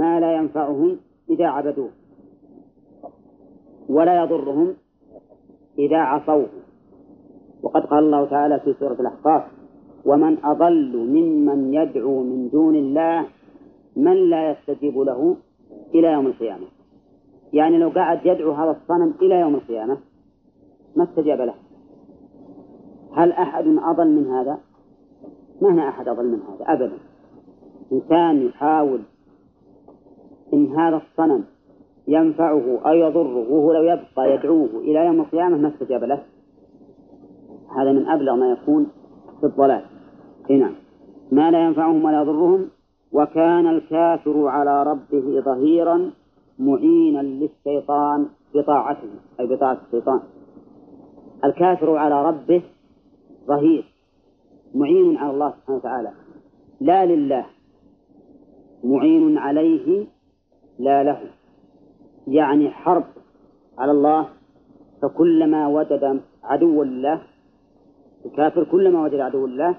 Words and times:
ما 0.00 0.20
لا 0.20 0.30
ينفعهم 0.36 0.96
إذا 1.30 1.46
عبدوه 1.46 1.90
ولا 3.88 4.22
يضرهم 4.22 4.74
إذا 5.78 5.98
عصوه. 5.98 6.48
وقد 7.62 7.82
قال 7.86 8.04
الله 8.04 8.24
تعالى 8.24 8.60
في 8.60 8.74
سورة 8.80 8.96
الأحقاف 9.00 9.42
ومن 10.04 10.44
أضل 10.44 10.96
ممن 10.96 11.74
يدعو 11.74 12.22
من 12.22 12.48
دون 12.48 12.74
الله 12.74 13.26
من 13.96 14.30
لا 14.30 14.50
يستجيب 14.50 14.98
له 14.98 15.36
إلى 15.94 16.12
يوم 16.12 16.26
القيامة. 16.26 16.66
يعني 17.52 17.78
لو 17.78 17.88
قعد 17.88 18.20
يدعو 18.24 18.52
هذا 18.52 18.70
الصنم 18.70 19.14
إلى 19.22 19.40
يوم 19.40 19.54
القيامة 19.54 19.98
ما 20.96 21.04
استجاب 21.04 21.40
له. 21.40 21.54
هل 23.12 23.32
أحد 23.32 23.64
أضل 23.66 24.08
من 24.08 24.26
هذا؟ 24.26 24.58
ما 25.62 25.70
هنا 25.72 25.88
أحد 25.88 26.08
أضل 26.08 26.26
من 26.26 26.40
هذا 26.48 26.72
أبدا. 26.72 26.98
إنسان 27.92 28.46
يحاول 28.46 29.00
إن 30.52 30.66
هذا 30.78 30.96
الصنم 30.96 31.44
ينفعه 32.08 32.78
أو 32.86 32.92
يضره 32.92 33.36
وهو 33.50 33.72
لو 33.72 33.82
يبقى 33.82 34.34
يدعوه 34.34 34.68
إلى 34.74 35.06
يوم 35.06 35.20
القيامة 35.20 35.56
ما 35.56 35.68
استجاب 35.68 36.04
له. 36.04 36.22
هذا 37.76 37.92
من 37.92 38.08
أبلغ 38.08 38.34
ما 38.34 38.52
يكون 38.52 38.86
في 39.40 39.46
الضلال. 39.46 39.84
هنا 40.50 40.72
ما 41.32 41.50
لا 41.50 41.64
ينفعهم 41.66 42.04
ولا 42.04 42.22
يضرهم 42.22 42.68
وكان 43.12 43.66
الكافر 43.66 44.46
على 44.48 44.82
ربه 44.82 45.40
ظهيرا 45.40 46.10
معينا 46.58 47.22
للشيطان 47.22 48.26
بطاعته 48.54 49.08
أي 49.40 49.46
بطاعة 49.46 49.78
الشيطان. 49.86 50.20
الكافر 51.44 51.96
على 51.96 52.28
ربه 52.28 52.62
ظهير 53.46 53.84
معين 54.74 55.16
على 55.16 55.30
الله 55.30 55.50
سبحانه 55.50 55.78
وتعالى. 55.78 56.12
لا 56.80 57.06
لله 57.06 57.46
معين 58.84 59.38
عليه 59.38 60.06
لا 60.80 61.02
له. 61.02 61.20
يعني 62.26 62.70
حرب 62.70 63.04
على 63.78 63.92
الله 63.92 64.28
فكلما 65.02 65.68
وجد 65.68 66.20
عدوا 66.44 66.84
لله 66.84 67.22
الكافر 68.26 68.64
كلما 68.64 69.02
وجد 69.02 69.20
عدو 69.20 69.44
الله 69.44 69.76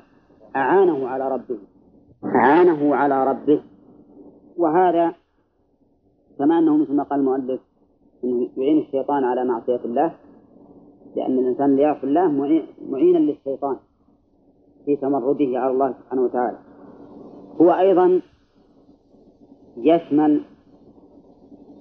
أعانه 0.55 1.07
على 1.07 1.25
ربه. 1.31 1.59
أعانه 2.25 2.95
على 2.95 3.23
ربه. 3.23 3.61
وهذا 4.57 5.13
كما 6.37 6.59
أنه 6.59 6.77
مثل 6.77 6.93
ما 6.93 7.03
قال 7.03 7.19
المؤلف 7.19 7.61
أنه 8.23 8.49
يعين 8.57 8.77
الشيطان 8.81 9.23
على 9.23 9.45
معصية 9.45 9.81
الله 9.85 10.11
لأن 11.15 11.39
الإنسان 11.39 11.75
ليعصي 11.75 12.03
الله 12.03 12.27
معينا 12.89 13.17
للشيطان 13.17 13.77
في 14.85 14.95
تمرده 14.95 15.59
على 15.59 15.71
الله 15.71 15.93
سبحانه 15.99 16.21
وتعالى. 16.21 16.57
هو 17.61 17.71
أيضا 17.71 18.21
يشمل 19.77 20.41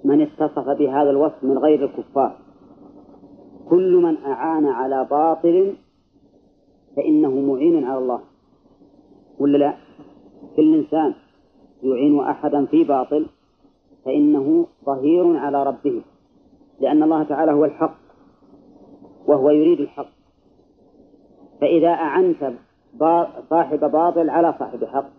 من 0.03 0.21
اتصف 0.21 0.69
بهذا 0.69 1.09
الوصف 1.09 1.43
من 1.43 1.57
غير 1.57 1.85
الكفار. 1.85 2.37
كل 3.69 3.95
من 3.97 4.17
أعان 4.17 4.67
على 4.67 5.07
باطل 5.11 5.73
فإنه 6.95 7.29
معين 7.29 7.83
على 7.83 7.97
الله. 7.97 8.19
ولا 9.39 9.57
لا؟ 9.57 9.73
كل 10.55 10.75
إنسان 10.75 11.13
يعين 11.83 12.19
أحدا 12.19 12.65
في 12.65 12.83
باطل 12.83 13.25
فإنه 14.05 14.67
ظهير 14.85 15.37
على 15.37 15.63
ربه 15.63 16.01
لأن 16.79 17.03
الله 17.03 17.23
تعالى 17.23 17.51
هو 17.51 17.65
الحق 17.65 17.97
وهو 19.27 19.49
يريد 19.49 19.79
الحق. 19.79 20.09
فإذا 21.61 21.89
أعنت 21.89 22.53
صاحب 23.49 23.91
باطل 23.91 24.29
على 24.29 24.55
صاحب 24.59 24.85
حق 24.85 25.09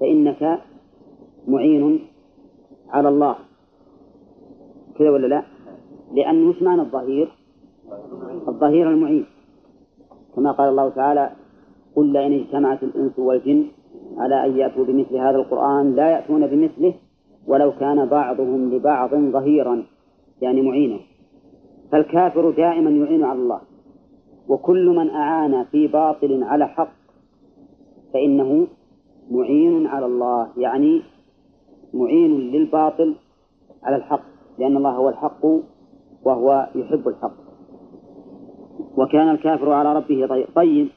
فإنك 0.00 0.60
معين 1.48 2.06
على 2.88 3.08
الله. 3.08 3.47
كذا 4.98 5.10
ولا 5.10 5.26
لا؟ 5.26 5.42
لأن 6.14 6.48
وش 6.48 6.62
معنى 6.62 6.82
الظهير؟ 6.82 7.28
الظهير 8.48 8.90
المعين. 8.90 9.26
كما 10.36 10.52
قال 10.52 10.68
الله 10.68 10.88
تعالى 10.88 11.30
قل 11.96 12.12
لئن 12.12 12.32
اجتمعت 12.32 12.82
الإنس 12.82 13.18
والجن 13.18 13.66
على 14.18 14.46
أن 14.46 14.56
يأتوا 14.56 14.84
بمثل 14.84 15.16
هذا 15.16 15.36
القرآن 15.36 15.94
لا 15.94 16.10
يأتون 16.10 16.46
بمثله 16.46 16.94
ولو 17.46 17.72
كان 17.72 18.06
بعضهم 18.06 18.74
لبعض 18.74 19.14
ظهيرا. 19.14 19.84
يعني 20.42 20.62
معينا. 20.62 20.98
فالكافر 21.92 22.50
دائما 22.50 22.90
يعين 22.90 23.24
على 23.24 23.38
الله. 23.38 23.60
وكل 24.48 24.88
من 24.88 25.10
أعان 25.10 25.64
في 25.64 25.86
باطل 25.86 26.42
على 26.44 26.68
حق 26.68 26.92
فإنه 28.12 28.66
معين 29.30 29.86
على 29.86 30.06
الله. 30.06 30.48
يعني 30.56 31.02
معين 31.94 32.30
للباطل 32.30 33.14
على 33.82 33.96
الحق. 33.96 34.37
لأن 34.58 34.76
الله 34.76 34.90
هو 34.90 35.08
الحق 35.08 35.46
وهو 36.24 36.68
يحب 36.74 37.08
الحق 37.08 37.48
وكان 38.96 39.28
الكافر 39.28 39.72
على 39.72 39.96
ربه 39.96 40.46
طيب 40.54 40.88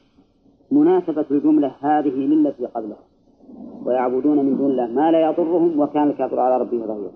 مناسبة 0.70 1.24
الجملة 1.30 1.72
هذه 1.80 2.08
للتي 2.08 2.66
قبلها 2.66 2.98
ويعبدون 3.84 4.36
من 4.38 4.56
دون 4.56 4.70
الله 4.70 4.86
ما 4.86 5.10
لا 5.10 5.30
يضرهم 5.30 5.80
وكان 5.80 6.10
الكافر 6.10 6.40
على 6.40 6.56
ربه 6.56 6.86
ظهيرا. 6.86 7.12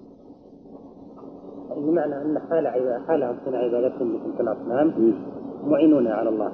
بمعنى 1.76 2.14
أن 2.14 2.38
حال 2.50 2.68
حالهم 3.08 3.36
حين 3.44 3.54
عبادتهم 3.54 4.16
لتلك 4.16 4.40
الأصنام 4.40 5.14
معينون 5.66 6.06
على 6.06 6.28
الله 6.28 6.52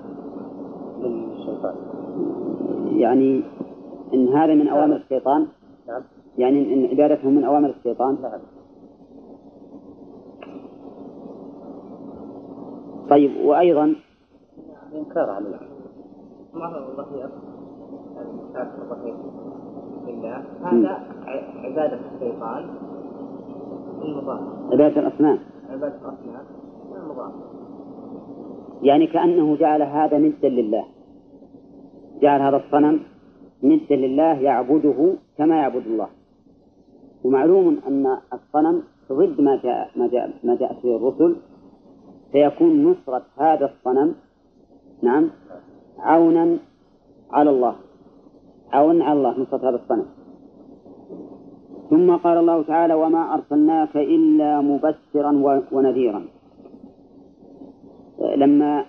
للشيطان. 1.00 1.74
يعني 2.96 3.42
إن 4.14 4.28
هذا 4.28 4.54
من 4.54 4.68
أوامر 4.68 4.96
الشيطان 4.96 5.46
نعم. 5.88 6.02
يعني 6.38 6.74
إن 6.74 6.90
عبادتهم 6.90 7.34
من 7.34 7.44
أوامر 7.44 7.70
الشيطان 7.70 8.16
نعم. 8.22 8.40
طيب 13.12 13.44
وأيضا 13.44 13.94
إنكار 14.94 15.30
على 15.30 15.46
الله 15.46 15.60
ما 16.54 16.66
هو 16.66 16.88
الظهير 16.88 17.28
الظهير 18.82 19.14
لله 20.06 20.36
هذا 20.64 20.98
عبادة 21.64 21.98
الشيطان 22.14 22.70
المضاف. 24.02 24.40
عبادة 24.72 25.00
الأصنام. 25.00 25.38
عبادة 25.70 25.94
الأصنام 25.94 26.44
المضاف. 27.02 27.32
يعني 28.82 29.06
كأنه 29.06 29.56
جعل 29.56 29.82
هذا 29.82 30.18
ندا 30.18 30.48
لله. 30.48 30.84
جعل 32.22 32.40
هذا 32.40 32.56
الصنم 32.56 33.00
ندا 33.62 33.96
لله 33.96 34.32
يعبده 34.32 35.14
كما 35.38 35.56
يعبد 35.56 35.86
الله. 35.86 36.08
ومعلوم 37.24 37.78
أن 37.88 38.18
الصنم 38.32 38.82
ضد 39.12 39.40
ما 39.40 39.56
جاء 39.56 39.90
ما 39.96 40.08
جاء 40.08 40.30
ما 40.44 40.54
جاءت 40.56 40.82
به 40.82 40.96
الرسل 40.96 41.36
فيكون 42.32 42.84
نصرة 42.84 43.22
هذا 43.36 43.70
الصنم 43.72 44.14
نعم 45.02 45.30
عونا 45.98 46.58
على 47.30 47.50
الله 47.50 47.74
عونا 48.72 49.04
على 49.04 49.18
الله 49.18 49.40
نصرة 49.40 49.68
هذا 49.68 49.76
الصنم. 49.76 50.06
ثم 51.90 52.16
قال 52.16 52.38
الله 52.38 52.62
تعالى 52.62 52.94
وما 52.94 53.34
أرسلناك 53.34 53.96
إلا 53.96 54.60
مبشرا 54.60 55.62
ونذيرا. 55.72 56.24
لما 58.36 58.84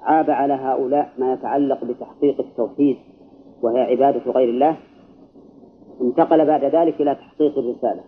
عاب 0.00 0.30
على 0.30 0.52
هؤلاء 0.52 1.12
ما 1.18 1.32
يتعلق 1.32 1.84
بتحقيق 1.84 2.40
التوحيد 2.40 2.96
وهي 3.62 3.80
عبادة 3.80 4.32
غير 4.32 4.48
الله 4.48 4.76
انتقل 6.00 6.46
بعد 6.46 6.64
ذلك 6.64 7.00
إلى 7.00 7.14
تحقيق 7.14 7.58
الرسالة. 7.58 8.02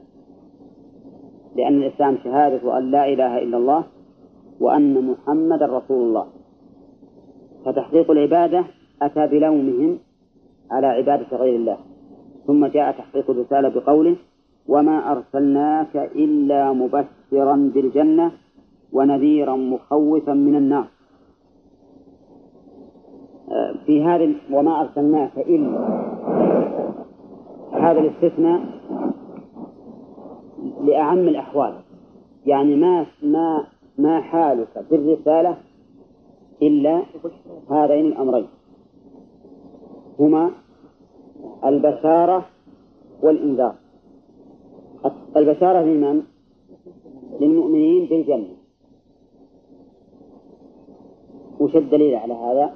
لأن 1.57 1.83
الإسلام 1.83 2.19
شهادة 2.25 2.79
أن 2.79 2.91
لا 2.91 3.09
إله 3.09 3.39
إلا 3.39 3.57
الله 3.57 3.85
وأن 4.61 5.11
محمد 5.11 5.63
رسول 5.63 6.03
الله. 6.09 6.27
فتحقيق 7.65 8.11
العبادة 8.11 8.65
أتى 9.03 9.27
بلومهم 9.27 9.99
على 10.71 10.87
عبادة 10.87 11.37
غير 11.37 11.57
الله. 11.57 11.77
ثم 12.47 12.67
جاء 12.67 12.93
تحقيق 12.93 13.31
الرسالة 13.31 13.69
بقوله 13.69 14.17
وما 14.69 15.13
أرسلناك 15.13 15.97
إلا 15.97 16.73
مبشرا 16.73 17.71
بالجنة 17.75 18.33
ونذيرا 18.93 19.57
مخوفا 19.57 20.33
من 20.33 20.57
النار. 20.57 20.87
في 23.87 24.05
هذا 24.05 24.33
وما 24.53 24.81
أرسلناك 24.81 25.39
إلا. 25.39 25.79
هذا 27.73 28.01
الاستثناء 28.01 28.61
لأعم 30.85 31.19
الأحوال. 31.19 31.75
يعني 32.47 32.77
ما 32.77 33.07
ما 33.23 33.65
ما 33.99 34.21
حالك 34.21 34.85
بالرسالة 34.91 35.57
إلا 36.63 37.03
هذين 37.71 38.07
الأمرين. 38.07 38.49
هما 40.19 40.51
البشارة 41.65 42.47
والإنذار. 43.23 43.75
البشارة 45.37 45.83
لمن؟ 45.83 46.23
للمؤمنين 47.41 48.07
بالجنة. 48.09 48.55
وش 51.61 51.77
الدليل 51.77 52.15
على 52.15 52.35
هذا؟ 52.35 52.75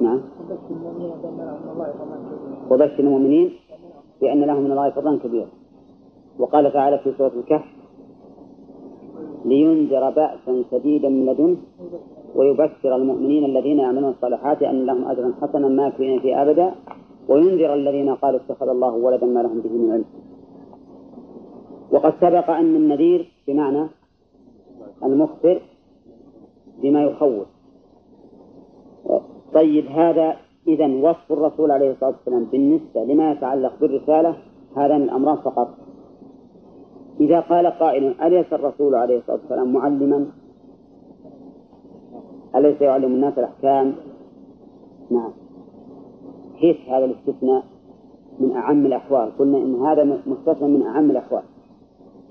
نعم. 0.00 0.20
وبشر 2.70 2.98
المؤمنين 2.98 3.52
بأن 4.20 4.40
لهم 4.40 4.62
من 4.62 4.70
الله 4.70 4.90
فضلا 4.90 5.18
كبيرا. 5.18 5.61
وقال 6.38 6.72
تعالى 6.72 6.98
في 6.98 7.12
سورة 7.18 7.32
الكهف 7.36 7.64
لينذر 9.44 10.10
بأسا 10.10 10.64
شديدا 10.70 11.08
من 11.08 11.26
لدنه 11.26 11.56
ويبشر 12.34 12.96
المؤمنين 12.96 13.44
الذين 13.44 13.78
يعملون 13.78 14.10
الصالحات 14.10 14.62
أن 14.62 14.86
لهم 14.86 15.04
أجرا 15.08 15.32
حسنا 15.42 15.68
ماكثين 15.68 16.20
فيه 16.20 16.42
أبدا 16.42 16.74
وينذر 17.28 17.74
الذين 17.74 18.14
قالوا 18.14 18.40
اتخذ 18.40 18.68
الله 18.68 18.94
ولدا 18.94 19.26
ما 19.26 19.40
لهم 19.40 19.60
به 19.60 19.70
من 19.70 19.90
علم. 19.92 20.04
وقد 21.92 22.12
سبق 22.20 22.50
أن 22.50 22.76
النذير 22.76 23.28
بمعنى 23.48 23.86
المخبر 25.04 25.60
بما 26.82 27.02
يخوف. 27.02 27.46
طيب 29.54 29.86
هذا 29.86 30.36
إذا 30.68 30.86
وصف 30.86 31.32
الرسول 31.32 31.70
عليه 31.70 31.90
الصلاة 31.92 32.10
والسلام 32.10 32.44
بالنسبة 32.44 33.04
لما 33.04 33.32
يتعلق 33.32 33.72
بالرسالة 33.80 34.36
هذان 34.76 35.02
الأمران 35.02 35.36
فقط. 35.36 35.68
إذا 37.22 37.40
قال 37.40 37.66
قائل 37.66 38.22
أليس 38.22 38.52
الرسول 38.52 38.94
عليه 38.94 39.18
الصلاة 39.18 39.36
والسلام 39.36 39.72
معلما؟ 39.72 40.26
أليس 42.56 42.80
يعلم 42.80 43.12
الناس 43.14 43.38
الأحكام؟ 43.38 43.94
نعم. 45.10 45.30
كيف 46.60 46.76
هذا 46.88 47.04
الاستثناء 47.04 47.64
من 48.40 48.52
أعم 48.56 48.86
الأحوال؟ 48.86 49.38
قلنا 49.38 49.58
إن 49.58 49.74
هذا 49.74 50.04
مستثنى 50.26 50.68
من 50.68 50.82
أعم 50.82 51.10
الأحوال. 51.10 51.42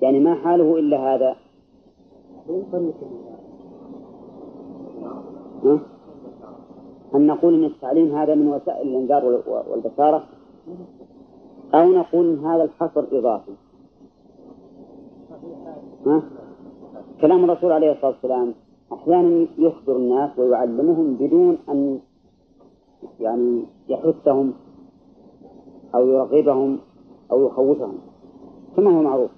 يعني 0.02 0.20
ما 0.20 0.34
حاله 0.34 0.78
إلا 0.78 1.14
هذا؟ 1.14 1.36
ها؟ 5.64 5.78
أن 7.14 7.26
نقول 7.26 7.54
أن 7.54 7.64
التعليم 7.64 8.16
هذا 8.16 8.34
من 8.34 8.48
وسائل 8.48 8.88
الإنذار 8.88 9.42
والبشارة؟ 9.70 10.22
أو 11.74 11.92
نقول 11.92 12.28
أن 12.28 12.44
هذا 12.44 12.64
الحصر 12.64 13.04
إضافي؟ 13.12 13.52
كلام 17.20 17.44
الرسول 17.44 17.72
عليه 17.72 17.92
الصلاة 17.92 18.10
والسلام 18.10 18.54
أحيانا 18.92 19.46
يخبر 19.58 19.96
الناس 19.96 20.38
ويعلمهم 20.38 21.14
بدون 21.14 21.58
أن 21.68 22.00
يعني 23.20 23.64
يحثهم 23.88 24.52
أو 25.94 26.06
يرغبهم 26.06 26.78
أو 27.32 27.46
يخوفهم 27.46 27.98
كما 28.76 28.90
هو 28.90 29.02
معروف. 29.02 29.30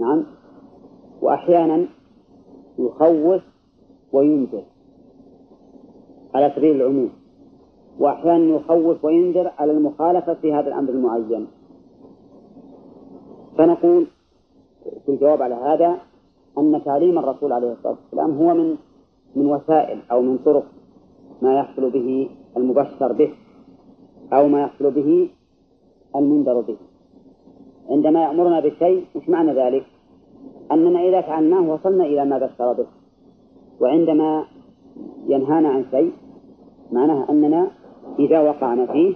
نعم؟ 0.00 0.24
وأحيانا 1.22 1.86
يخوف 2.78 3.42
وينذر 4.12 4.62
على 6.34 6.52
سبيل 6.56 6.76
العموم. 6.76 7.10
وأحيانا 7.98 8.56
يخوف 8.56 9.04
وينذر 9.04 9.50
على 9.58 9.72
المخالفة 9.72 10.34
في 10.34 10.52
هذا 10.52 10.68
الأمر 10.68 10.90
المعين. 10.90 11.46
فنقول 13.58 14.06
في 15.06 15.12
الجواب 15.12 15.42
على 15.42 15.54
هذا 15.54 15.98
أن 16.58 16.82
تعليم 16.84 17.18
الرسول 17.18 17.52
عليه 17.52 17.72
الصلاة 17.72 17.96
والسلام 18.02 18.38
هو 18.38 18.54
من 18.54 18.76
من 19.36 19.46
وسائل 19.46 19.98
أو 20.10 20.22
من 20.22 20.38
طرق 20.38 20.64
ما 21.42 21.58
يحصل 21.58 21.90
به 21.90 22.30
المبشر 22.56 23.12
به 23.12 23.32
أو 24.32 24.48
ما 24.48 24.60
يحصل 24.60 24.90
به 24.90 25.30
المنذر 26.16 26.60
به. 26.60 26.76
عندما 27.90 28.22
يأمرنا 28.22 28.60
بشيء 28.60 29.06
وش 29.14 29.28
معنى 29.28 29.52
ذلك؟ 29.52 29.86
أننا 30.72 31.00
إذا 31.00 31.20
فعلناه 31.20 31.72
وصلنا 31.72 32.04
إلى 32.04 32.24
ما 32.24 32.38
بشر 32.38 32.72
به. 32.72 32.86
وعندما 33.80 34.44
ينهانا 35.26 35.68
عن 35.68 35.84
شيء 35.90 36.12
معناه 36.92 37.30
أننا 37.30 37.70
إذا 38.18 38.40
وقعنا 38.40 38.86
فيه 38.86 39.14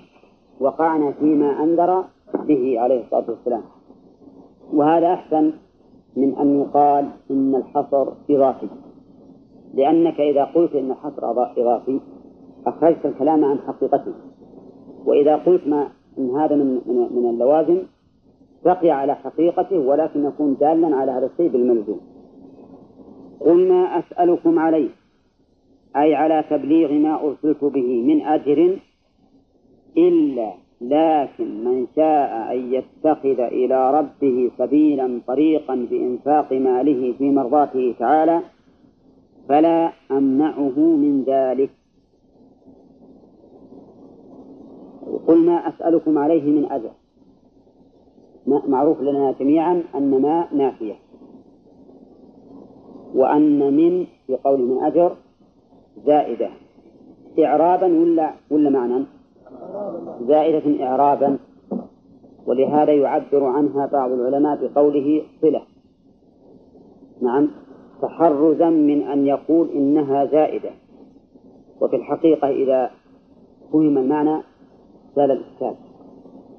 وقعنا 0.60 1.12
فيما 1.12 1.62
أنذر 1.62 2.04
به 2.34 2.80
عليه 2.80 3.04
الصلاة 3.04 3.30
والسلام. 3.30 3.62
وهذا 4.72 5.14
أحسن 5.14 5.52
من 6.16 6.34
أن 6.34 6.61
يقال 6.61 7.08
إن 7.31 7.55
الحصر 7.55 8.12
إضافي. 8.31 8.69
لأنك 9.75 10.20
إذا 10.20 10.44
قلت 10.44 10.75
إن 10.75 10.90
الحصر 10.90 11.32
إضافي 11.32 12.00
أخرجت 12.66 13.06
الكلام 13.06 13.44
عن 13.44 13.58
حقيقته. 13.58 14.14
وإذا 15.05 15.37
قلت 15.37 15.66
ما 15.66 15.88
إن 16.19 16.31
هذا 16.31 16.56
من 16.56 16.81
من, 16.87 17.22
من 17.22 17.31
اللوازم 17.31 17.82
بقي 18.64 18.90
على 18.90 19.14
حقيقته 19.14 19.78
ولكن 19.78 20.25
يكون 20.25 20.56
دالا 20.61 20.96
على 20.96 21.12
هذا 21.12 21.26
الشيء 21.26 21.49
بالملزوم 21.49 22.00
قل 23.40 23.69
ما 23.69 23.99
أسألكم 23.99 24.58
عليه 24.58 24.88
أي 25.96 26.14
على 26.14 26.44
تبليغ 26.50 26.93
ما 26.93 27.25
أرسلت 27.25 27.64
به 27.64 28.02
من 28.02 28.22
أجر 28.22 28.78
إلا 29.96 30.52
لكن 30.88 31.64
من 31.64 31.86
شاء 31.96 32.52
أن 32.52 32.75
يتخذ 32.75 33.40
إلى 33.40 33.98
ربه 33.98 34.50
سبيلا 34.58 35.20
طريقا 35.26 35.75
بإنفاق 35.90 36.52
ماله 36.52 37.14
في 37.19 37.31
مرضاته 37.31 37.94
تعالى 37.98 38.40
فلا 39.48 39.92
أمنعه 40.10 40.78
من 40.78 41.25
ذلك. 41.26 41.70
قل 45.26 45.46
ما 45.46 45.69
أسألكم 45.69 46.19
عليه 46.19 46.42
من 46.42 46.72
أجر. 46.72 46.90
معروف 48.46 49.00
لنا 49.00 49.34
جميعا 49.40 49.82
أن 49.94 50.22
ما 50.22 50.48
نافية 50.52 50.94
وأن 53.14 53.76
من 53.76 54.06
في 54.26 54.36
قول 54.36 54.60
من 54.60 54.82
أجر 54.82 55.16
زائدة. 56.06 56.50
إعرابا 57.38 57.86
ولا 57.86 58.31
ولا 58.50 58.70
معنى؟ 58.70 59.04
زائدة 60.20 60.84
إعرابا 60.84 61.38
ولهذا 62.46 62.92
يعبر 62.92 63.44
عنها 63.44 63.86
بعض 63.86 64.10
العلماء 64.10 64.66
بقوله 64.66 65.22
صلة. 65.42 65.62
نعم 67.22 67.50
تحرزا 68.02 68.70
من 68.70 69.02
أن 69.02 69.26
يقول 69.26 69.70
إنها 69.70 70.24
زائدة. 70.24 70.70
وفي 71.80 71.96
الحقيقة 71.96 72.48
إذا 72.48 72.90
فهم 73.72 73.98
المعنى 73.98 74.42
زال 75.16 75.30
الإشكال 75.30 75.74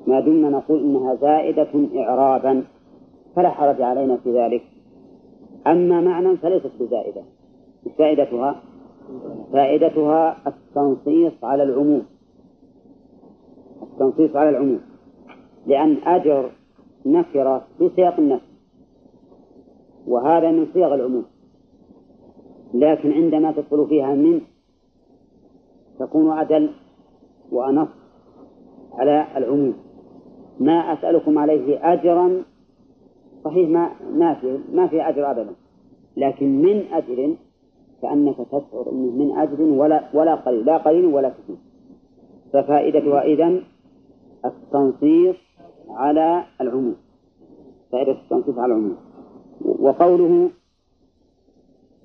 ما 0.08 0.20
دمنا 0.20 0.50
نقول 0.50 0.80
إنها 0.80 1.16
زائدة 1.16 1.68
إعرابا 1.96 2.64
فلا 3.36 3.50
حرج 3.50 3.82
علينا 3.82 4.18
في 4.18 4.40
ذلك. 4.40 4.64
أما 5.68 6.02
معنى 6.02 6.38
فليست 6.38 6.72
بزائدة. 6.80 7.22
فائدتها 7.98 8.62
فائدتها 9.54 10.38
التنصيص 10.48 11.44
على 11.44 11.64
العموم. 11.64 12.06
التنصيص 13.82 14.36
على 14.36 14.50
العموم. 14.50 14.80
لأن 15.68 15.98
أجر 16.04 16.50
نكرة 17.06 17.68
في 17.78 17.90
سياق 17.96 18.20
النفس 18.20 18.46
وهذا 20.08 20.52
من 20.52 20.68
صيغ 20.74 20.96
العموم. 20.96 21.26
لكن 22.74 23.12
عندما 23.12 23.52
تدخل 23.52 23.88
فيها 23.88 24.16
من 24.16 24.42
تكون 26.00 26.38
أدل 26.38 26.70
وأنص 27.52 27.90
على 28.94 29.28
العموم. 29.38 29.74
ما 30.60 30.94
أسألكم 30.94 31.38
عليه 31.38 31.94
أجرا 31.94 32.44
صحيح 33.44 33.70
ما 33.70 33.90
ما 34.14 34.34
في 34.34 34.60
ما 34.74 34.88
في 34.88 35.02
أجر 35.02 35.32
أبدا. 35.32 35.54
لكن 36.18 36.62
من 36.62 36.84
أجر 36.92 37.36
كأنك 38.02 38.36
تشعر 38.36 38.92
أنه 38.92 39.12
من 39.12 39.38
أجر 39.38 39.62
ولا 39.62 40.10
ولا 40.14 40.36
قليل 40.36 40.66
لا 40.66 40.78
قليل 40.78 41.06
ولا 41.06 41.30
كثير. 41.30 41.56
ففائدتها 42.54 43.22
إذن 43.22 43.64
التنصيص 44.46 45.36
على 45.90 46.44
العموم. 46.62 46.96
فائدة 47.92 48.12
التنصيص 48.12 48.58
على 48.58 48.74
العموم. 48.74 48.98
وقوله 49.62 50.50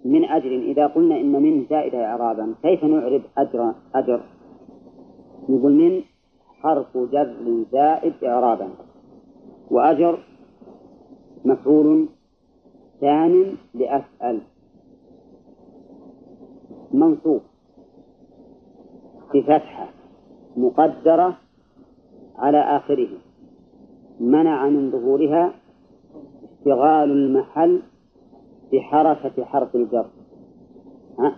من 0.04 0.24
أجر 0.24 0.48
إذا 0.48 0.86
قلنا 0.86 1.20
إن 1.20 1.42
من 1.42 1.66
زائدة 1.70 2.04
إعرابا 2.04 2.54
كيف 2.62 2.84
نعرب 2.84 3.22
أجر 3.38 3.74
أجر؟ 3.94 4.20
نقول 5.48 5.72
من 5.72 6.02
حرف 6.62 6.96
جر 6.96 7.64
زائد 7.72 8.24
إعرابا. 8.24 8.68
وأجر 9.70 10.18
مفعول 11.44 12.08
ثان 13.00 13.56
لأسأل. 13.74 14.40
منصوب 16.92 17.40
بفتحة. 19.34 19.99
مقدرة 20.56 21.36
على 22.36 22.58
آخره. 22.76 23.08
منع 24.20 24.68
من 24.68 24.90
ظهورها 24.90 25.54
اشتغال 26.58 27.10
المحل 27.10 27.82
بحركة 28.72 29.44
حرف 29.44 29.76
الجر. 29.76 30.06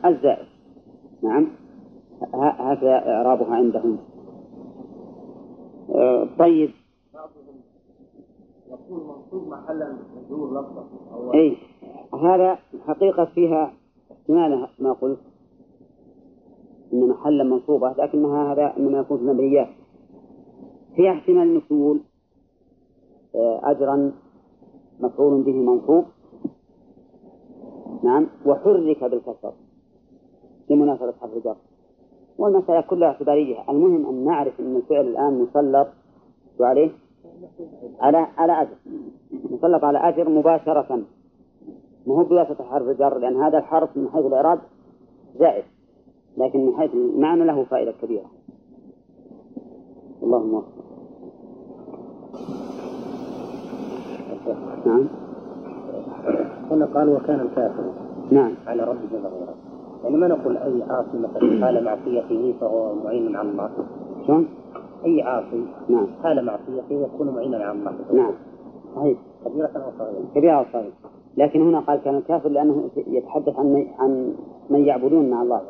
الزائد 0.05 0.47
نعم. 1.23 1.49
هكذا 2.35 3.13
إعرابها 3.13 3.55
عندهم. 3.55 3.99
آه، 5.95 6.29
طيب. 6.39 6.71
منصوب 8.91 9.49
محلا 9.49 9.97
ظهور 10.29 10.61
لفظة 10.61 10.85
أي 11.35 11.57
هذا 12.23 12.59
حقيقة 12.87 13.25
فيها 13.25 13.73
احتمال 14.13 14.69
ما 14.79 14.93
قلت. 14.93 15.32
إن 16.93 17.09
محلا 17.09 17.45
منصوبة 17.45 17.93
لكنها 17.93 18.53
هذا 18.53 18.77
إنما 18.77 18.99
يكون 18.99 19.19
في 19.19 19.25
المبنيات. 19.25 19.69
فيها 20.97 21.13
احتمال 21.13 21.63
تقول 21.69 22.01
آه، 23.35 23.61
أجرا 23.71 24.13
مفعول 25.01 25.43
به 25.43 25.53
منصوب. 25.53 26.05
نعم 28.03 28.27
وحرك 28.47 29.05
بالكسر 29.05 29.53
لمناسبة 30.71 31.13
حرف 31.21 31.37
الجر. 31.37 31.57
والمسألة 32.39 32.81
كلها 32.81 33.09
اعتبارية. 33.09 33.71
المهم 33.71 34.07
أن 34.07 34.25
نعرف 34.25 34.61
أن 34.61 34.77
الفعل 34.77 35.07
الآن 35.07 35.39
مسلط 35.39 35.89
عليه 36.61 36.91
على 38.01 38.17
على 38.17 38.63
أجر. 38.63 38.77
مسلط 39.51 39.85
على 39.85 39.99
أجر 39.99 40.29
مباشرة. 40.29 41.03
ما 42.07 42.15
هو 42.15 42.25
بواسطة 42.25 42.65
حرف 42.65 42.89
الجر؟ 42.89 43.19
لأن 43.19 43.37
هذا 43.37 43.59
الحرف 43.59 43.97
من 43.97 44.09
حيث 44.09 44.27
الإعراب 44.27 44.59
زائد. 45.39 45.65
لكن 46.37 46.67
من 46.67 46.77
حيث 46.77 46.95
المعنى 46.95 47.45
له 47.45 47.65
فائدة 47.65 47.93
كبيرة. 48.03 48.31
اللهم 50.23 50.55
وفق. 50.55 50.83
نعم. 54.87 55.09
هنا 56.71 56.87
قال 56.87 57.09
وكان 57.09 57.41
الكافر. 57.41 57.85
نعم. 58.31 58.55
على 58.67 58.83
ربه 58.83 59.07
ظهيرا 59.13 59.55
يعني 60.05 60.17
ما 60.17 60.29
نقول 60.29 60.57
أي 60.57 60.83
عاصي 60.83 61.19
مثلا 61.19 61.67
حال 61.67 61.85
معصيته 61.85 62.55
فهو 62.61 62.95
معين 62.95 63.37
على 63.37 63.49
الله؟ 63.49 63.71
شلون؟ 64.27 64.49
أي 65.05 65.23
عاصي 65.23 65.65
نعم. 65.89 66.07
حال 66.23 66.45
معصيته 66.45 66.91
يكون 66.91 67.29
معينا 67.29 67.57
على 67.57 67.79
الله؟ 67.79 67.95
نعم. 68.13 68.33
صحيح. 68.97 69.19
كبيرة 69.45 69.71
أو 69.77 69.91
صغيرة؟ 69.99 70.25
كبيرة 70.35 70.53
أو 70.53 70.65
صغيرة. 70.73 70.93
لكن 71.37 71.63
هنا 71.63 71.81
قال 71.81 72.01
كان 72.01 72.17
الكافر 72.17 72.49
لأنه 72.49 72.91
يتحدث 72.97 73.59
عن 73.59 73.87
عن 73.99 74.35
من 74.71 74.85
يعبدون 74.85 75.31
مع 75.31 75.43
الله. 75.43 75.61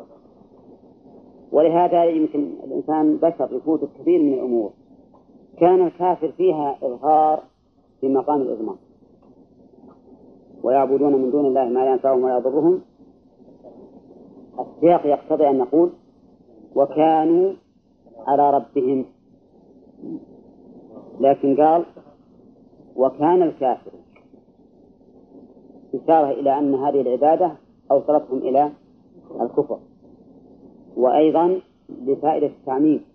ولهذا 1.53 2.03
يمكن 2.03 2.53
الإنسان 2.63 3.17
بشر 3.17 3.49
يفوت 3.51 3.79
كثير 3.99 4.23
من 4.23 4.33
الأمور. 4.33 4.71
كان 5.57 5.87
الكافر 5.87 6.31
فيها 6.31 6.77
إظهار 6.83 7.43
في 8.01 8.07
مقام 8.07 8.41
الإضمار. 8.41 8.75
ويعبدون 10.63 11.15
من 11.15 11.31
دون 11.31 11.45
الله 11.45 11.65
ما 11.65 11.79
لا 11.79 11.91
ينفعهم 11.91 12.23
ولا 12.23 12.37
يضرهم. 12.37 12.81
السياق 14.59 15.05
يقتضي 15.05 15.49
أن 15.49 15.57
نقول 15.57 15.89
وكانوا 16.75 17.53
على 18.27 18.51
ربهم. 18.51 19.05
لكن 21.19 21.55
قال 21.55 21.85
وكان 22.95 23.41
الكافر. 23.41 23.91
إشارة 25.95 26.31
إلى 26.31 26.59
أن 26.59 26.75
هذه 26.75 27.01
العبادة 27.01 27.51
أوصلتهم 27.91 28.37
إلى 28.37 28.71
الكفر. 29.41 29.79
وأيضا 30.97 31.61
لفائدة 31.89 32.47
التعميم. 32.47 33.05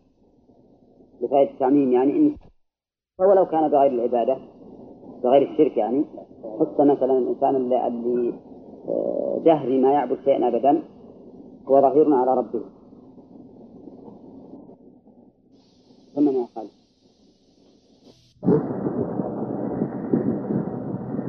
لفائدة 1.21 1.51
التعميم 1.51 1.93
يعني 1.93 2.17
إن 2.17 2.37
ولو 3.19 3.47
كان 3.47 3.69
بغير 3.69 3.93
العبادة 3.93 4.39
بغير 5.25 5.51
الشرك 5.51 5.77
يعني 5.77 6.05
حتى 6.61 6.85
مثلا 6.85 7.19
الإنسان 7.19 7.57
اللي, 7.57 8.35
آه، 8.89 9.41
جهري 9.45 9.81
ما 9.81 9.93
يعبد 9.93 10.19
شيئا 10.25 10.49
أبدا 10.49 10.83
هو 11.69 11.81
ظهير 11.81 12.15
على 12.15 12.35
ربه. 12.35 12.61
ثم 16.15 16.29
يا 16.29 16.47
خالد 16.55 16.71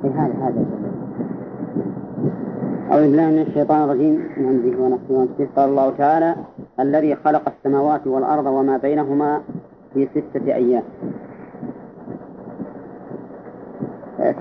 إيه 0.06 0.12
هذا 0.12 0.34
هذا. 0.34 0.89
أعوذ 2.90 3.02
بالله 3.02 3.28
من 3.30 3.42
الشيطان 3.48 3.82
الرجيم. 3.84 4.16
من 4.38 4.46
همزه 4.50 4.74
ونفسه 4.82 5.14
ونفسه. 5.14 5.48
قال 5.56 5.70
الله 5.70 5.90
تعالى 5.98 6.36
الذي 6.80 7.16
خلق 7.16 7.46
السماوات 7.54 8.08
والأرض 8.08 8.46
وما 8.46 8.78
بينهما 8.78 9.42
في 9.94 10.08
ستة 10.16 10.46
أيام. 10.54 10.84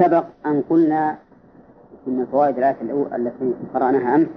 سبق 0.00 0.24
أن 0.46 0.62
قلنا 0.70 1.16
من 2.06 2.26
فوائد 2.32 2.58
الآية 2.58 2.76
الأولى 2.82 3.16
التي 3.16 3.54
قرأناها 3.74 4.14
أمس 4.16 4.28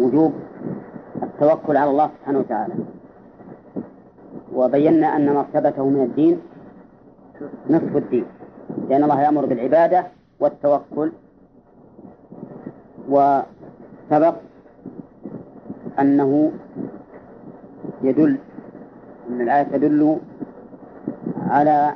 وجوب 0.00 0.32
التوكل 1.22 1.76
على 1.76 1.90
الله 1.90 2.10
سبحانه 2.18 2.38
وتعالى. 2.38 2.74
وبينا 4.54 5.08
أن 5.16 5.26
مرتبته 5.34 5.84
من 5.88 6.02
الدين 6.02 6.36
نصف 7.70 7.96
الدين 7.96 8.26
لأن 8.88 9.02
الله 9.04 9.20
يأمر 9.22 9.44
بالعبادة 9.46 10.06
والتوكل 10.40 11.10
وسبق 13.08 14.34
أنه 16.00 16.52
يدل 18.02 18.38
أن 19.30 19.40
الآية 19.40 19.62
تدل 19.62 20.18
على 21.48 21.92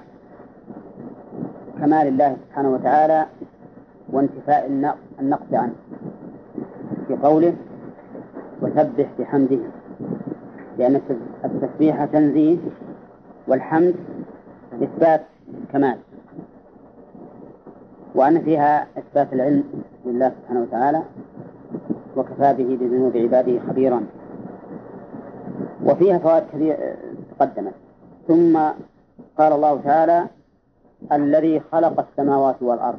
كمال 1.80 2.06
الله 2.08 2.36
سبحانه 2.48 2.70
وتعالى 2.70 3.26
وانتفاء 4.12 4.66
النق- 4.66 4.98
النقص 5.20 5.52
عنه 5.52 5.72
في 7.08 7.16
قوله 7.16 7.54
وسبح 8.62 9.06
بحمده 9.18 9.58
لأن 10.78 10.96
التس- 10.96 11.44
التسبيح 11.44 12.04
تنزيه 12.04 12.56
والحمد 13.48 13.94
إثبات 14.82 15.22
كمال. 15.72 15.98
وأن 18.16 18.40
فيها 18.40 18.86
إثبات 18.98 19.32
العلم 19.32 19.64
لله 20.04 20.32
سبحانه 20.40 20.60
وتعالى 20.60 21.02
وكفى 22.16 22.54
به 22.58 22.78
بذنوب 22.80 23.16
عباده 23.16 23.60
خبيرا. 23.68 24.06
وفيها 25.84 26.18
فوائد 26.18 26.44
كثيرة 26.52 26.96
تقدمت. 27.38 27.74
ثم 28.28 28.58
قال 29.38 29.52
الله 29.52 29.80
تعالى 29.80 30.26
الذي 31.12 31.60
خلق 31.72 32.06
السماوات 32.10 32.62
والأرض. 32.62 32.98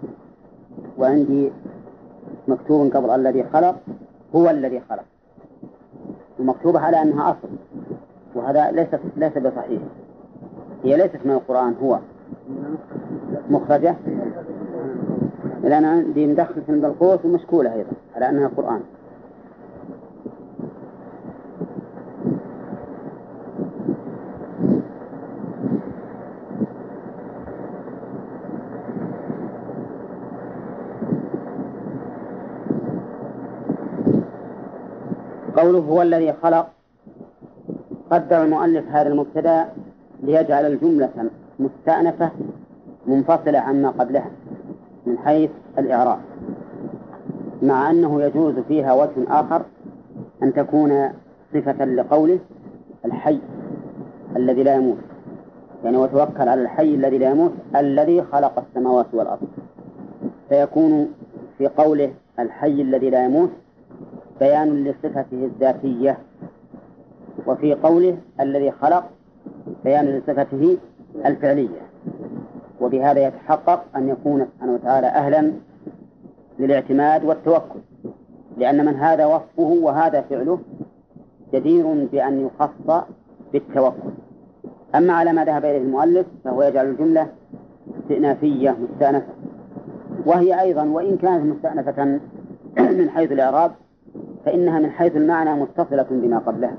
وعندي 0.98 1.52
مكتوب 2.48 2.96
قبل 2.96 3.10
الذي 3.10 3.44
خلق 3.44 3.76
هو 4.36 4.50
الذي 4.50 4.82
خلق. 4.90 5.06
ومكتوبة 6.40 6.80
على 6.80 7.02
أنها 7.02 7.32
أصل. 7.32 7.50
وهذا 8.36 8.72
ليس 8.72 8.88
ليس 9.18 9.38
بصحيح. 9.38 9.82
هي 10.84 10.98
ليست 10.98 11.26
من 11.26 11.32
القرآن 11.32 11.76
هو. 11.84 12.00
مخرجة؟ 13.50 13.96
لأن 15.68 15.86
عندي 15.86 16.28
مدخل 16.28 16.62
في 16.62 16.72
القوس 16.72 17.26
ومشكولة 17.26 17.74
أيضا 17.74 17.92
على 18.16 18.30
أنها 18.30 18.52
قرآن. 18.58 18.82
قوله 35.58 35.80
هو 35.80 36.02
الذي 36.02 36.34
خلق. 36.34 36.68
قدر 38.12 38.44
المؤلف 38.44 38.86
هذا 38.92 39.08
المبتدا 39.08 39.66
ليجعل 40.24 40.66
الجملة 40.66 41.10
مستأنفة 41.60 42.32
منفصلة 43.08 43.60
عما 43.60 43.90
قبلها. 43.90 44.32
من 45.08 45.18
حيث 45.18 45.50
الإعراب 45.78 46.20
مع 47.62 47.92
أنه 47.92 48.24
يجوز 48.24 48.54
فيها 48.68 48.94
وجه 48.94 49.12
آخر 49.30 49.62
أن 50.44 50.54
تكون 50.54 51.10
صفة 51.54 51.86
لقوله 51.86 52.40
الحي 53.06 53.40
الذي 54.36 54.64
لا 54.64 54.76
يموت. 54.76 54.98
يعني 55.84 55.98
وتوكل 55.98 56.50
على 56.50 56.62
الحي 56.62 56.96
الذي 56.96 57.18
لا 57.18 57.30
يموت 57.30 57.52
الذي 57.76 58.22
خلق 58.22 58.60
السماوات 58.60 59.06
والأرض. 59.14 59.48
فيكون 60.50 61.14
في 61.58 61.68
قوله 61.68 62.12
الحي 62.40 62.82
الذي 62.82 63.10
لا 63.10 63.26
يموت 63.26 63.50
بيان 64.40 64.84
لصفته 64.84 65.26
الذاتية 65.46 66.18
وفي 67.48 67.74
قوله 67.74 68.18
الذي 68.40 68.72
خلق 68.72 69.04
بيان 69.84 70.06
لصفته 70.06 70.78
الفعلية. 71.26 71.87
وبهذا 72.82 73.28
يتحقق 73.28 73.84
أن 73.96 74.10
يكون 74.10 74.46
سبحانه 74.46 74.74
وتعالى 74.74 75.08
أهلا 75.08 75.52
للاعتماد 76.60 77.26
والتوكل 77.26 77.80
لأن 78.58 78.86
من 78.86 78.96
هذا 78.96 79.26
وصفه 79.26 79.78
وهذا 79.82 80.22
فعله 80.22 80.60
جدير 81.54 82.08
بأن 82.12 82.48
يخص 82.48 83.04
بالتوكل. 83.54 84.10
أما 84.96 85.14
على 85.14 85.34
ما 85.34 85.46
ذهب 85.46 85.66
إليه 85.66 85.78
المؤلف 85.78 86.28
فهو 86.44 86.64
يجعل 86.64 86.86
الجملة 86.86 87.28
استئنافية 88.04 88.76
مستأنفة. 88.82 89.34
وهي 90.26 90.62
أيضا 90.62 90.84
وإن 90.84 91.18
كانت 91.18 91.56
مستأنفة 91.56 92.20
من 93.00 93.10
حيث 93.10 93.32
الإعراب 93.32 93.72
فإنها 94.46 94.80
من 94.80 94.90
حيث 94.90 95.16
المعنى 95.16 95.54
متصلة 95.54 96.06
بما 96.12 96.38
قبلها 96.40 96.76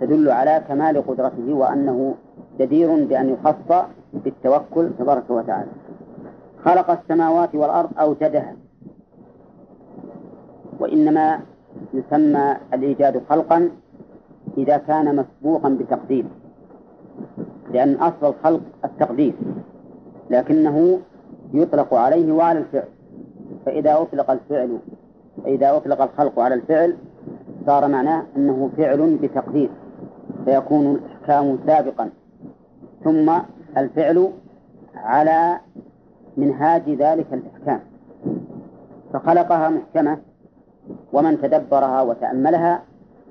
تدل 0.00 0.30
على 0.30 0.62
كمال 0.68 1.06
قدرته 1.06 1.54
وأنه 1.54 2.14
جدير 2.62 3.04
بأن 3.04 3.28
يخص 3.28 3.86
بالتوكل 4.12 4.90
تبارك 4.98 5.30
وتعالى. 5.30 5.70
خلق 6.64 6.90
السماوات 6.90 7.54
والأرض 7.54 7.90
أوجدها. 7.98 8.54
وإنما 10.80 11.40
يسمى 11.94 12.56
الإيجاد 12.74 13.22
خلقا 13.30 13.70
إذا 14.58 14.76
كان 14.76 15.16
مسبوقا 15.16 15.68
بتقدير. 15.68 16.24
لأن 17.72 17.94
أصل 17.94 18.26
الخلق 18.26 18.60
التقدير 18.84 19.34
لكنه 20.30 20.98
يطلق 21.54 21.94
عليه 21.94 22.32
وعلى 22.32 22.58
الفعل. 22.58 22.88
فإذا 23.66 24.02
أطلق 24.02 24.30
الفعل 24.30 24.78
فإذا 25.44 25.76
أطلق 25.76 26.02
الخلق 26.02 26.40
على 26.40 26.54
الفعل 26.54 26.96
صار 27.66 27.88
معناه 27.88 28.22
أنه 28.36 28.70
فعل 28.76 29.18
بتقدير. 29.22 29.70
فيكون 30.44 30.94
الإحكام 30.94 31.58
سابقا. 31.66 32.10
ثم 33.04 33.32
الفعل 33.76 34.30
على 34.96 35.60
منهاج 36.36 36.90
ذلك 36.90 37.26
الإحكام. 37.32 37.80
فخلقها 39.12 39.68
محكمة 39.68 40.18
ومن 41.12 41.40
تدبرها 41.42 42.02
وتأملها 42.02 42.82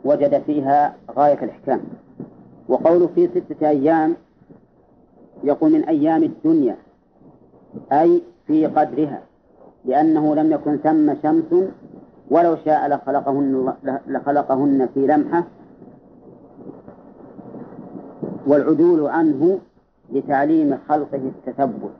وجد 0.05 0.41
فيها 0.45 0.95
غاية 1.17 1.43
الإحكام. 1.43 1.81
وقوله 2.69 3.07
في 3.15 3.27
ستة 3.27 3.69
أيام 3.69 4.15
يقول 5.43 5.71
من 5.71 5.83
أيام 5.83 6.23
الدنيا 6.23 6.75
أي 7.91 8.21
في 8.47 8.65
قدرها 8.65 9.21
لأنه 9.85 10.35
لم 10.35 10.51
يكن 10.51 10.77
ثم 10.77 11.13
شمس 11.23 11.69
ولو 12.31 12.55
شاء 12.65 12.87
لخلقهن 12.87 13.73
لخلقهن 14.07 14.89
في 14.93 15.07
لمحة 15.07 15.43
والعدول 18.47 19.07
عنه 19.07 19.59
لتعليم 20.11 20.77
خلقه 20.89 21.31
التثبت 21.47 21.91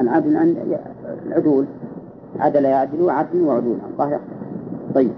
العدل 0.00 0.36
عند 0.36 0.78
العدول. 1.26 1.66
عدل 2.38 2.64
يعدل 2.64 3.10
عدل 3.10 3.42
وعدول. 3.42 3.78
الله 3.92 4.20
طيب. 4.94 5.12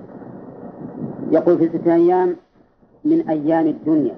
يقول 1.31 1.59
في 1.59 1.69
ستة 1.69 1.95
أيام 1.95 2.37
من 3.05 3.29
أيام 3.29 3.67
الدنيا. 3.67 4.15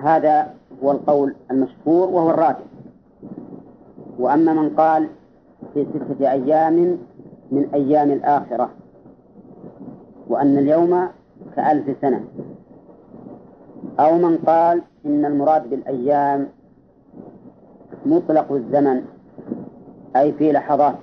هذا 0.00 0.54
هو 0.82 0.90
القول 0.90 1.34
المشهور 1.50 2.08
وهو 2.08 2.30
الراجح 2.30 2.64
وأما 4.18 4.52
من 4.52 4.70
قال 4.70 5.08
في 5.74 5.86
ستة 5.94 6.30
أيام 6.30 6.98
من 7.52 7.68
أيام 7.74 8.10
الآخرة. 8.10 8.70
وأن 10.28 10.58
اليوم 10.58 11.08
كألف 11.56 11.96
سنة. 12.00 12.24
أو 14.00 14.18
من 14.18 14.38
قال 14.38 14.82
إن 15.06 15.24
المراد 15.24 15.70
بالأيام 15.70 16.48
مطلق 18.06 18.52
الزمن 18.52 19.02
أي 20.16 20.32
في 20.32 20.52
لحظات. 20.52 20.94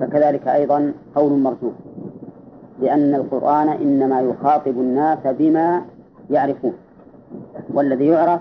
فكذلك 0.00 0.48
أيضا 0.48 0.92
قول 1.14 1.32
مرجوح 1.32 1.74
لأن 2.80 3.14
القرآن 3.14 3.68
إنما 3.68 4.20
يخاطب 4.20 4.78
الناس 4.78 5.18
بما 5.26 5.84
يعرفون. 6.30 6.74
والذي 7.74 8.06
يعرف 8.06 8.40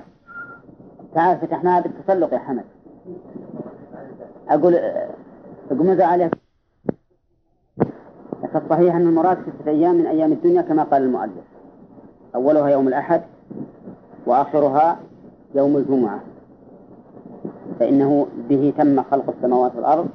تعال 1.16 1.38
فتحناها 1.38 1.80
بالتسلق 1.80 2.34
يا 2.34 2.40
حمد. 2.40 2.64
أقول 4.50 4.76
اقمز 5.72 6.02
عليك؟ 6.02 6.45
فالصحيح 8.54 8.96
أن 8.96 9.02
المراد 9.02 9.38
ستة 9.38 9.70
أيام 9.72 9.96
من 9.96 10.06
أيام 10.06 10.32
الدنيا 10.32 10.62
كما 10.62 10.84
قال 10.84 11.04
المؤلف. 11.04 11.44
أولها 12.36 12.70
يوم 12.70 12.88
الأحد 12.88 13.22
وآخرها 14.26 15.00
يوم 15.56 15.78
الجمعة. 15.78 16.20
فإنه 17.80 18.28
به 18.50 18.74
تم 18.78 19.04
خلق 19.04 19.30
السماوات 19.38 19.76
والأرض 19.76 20.08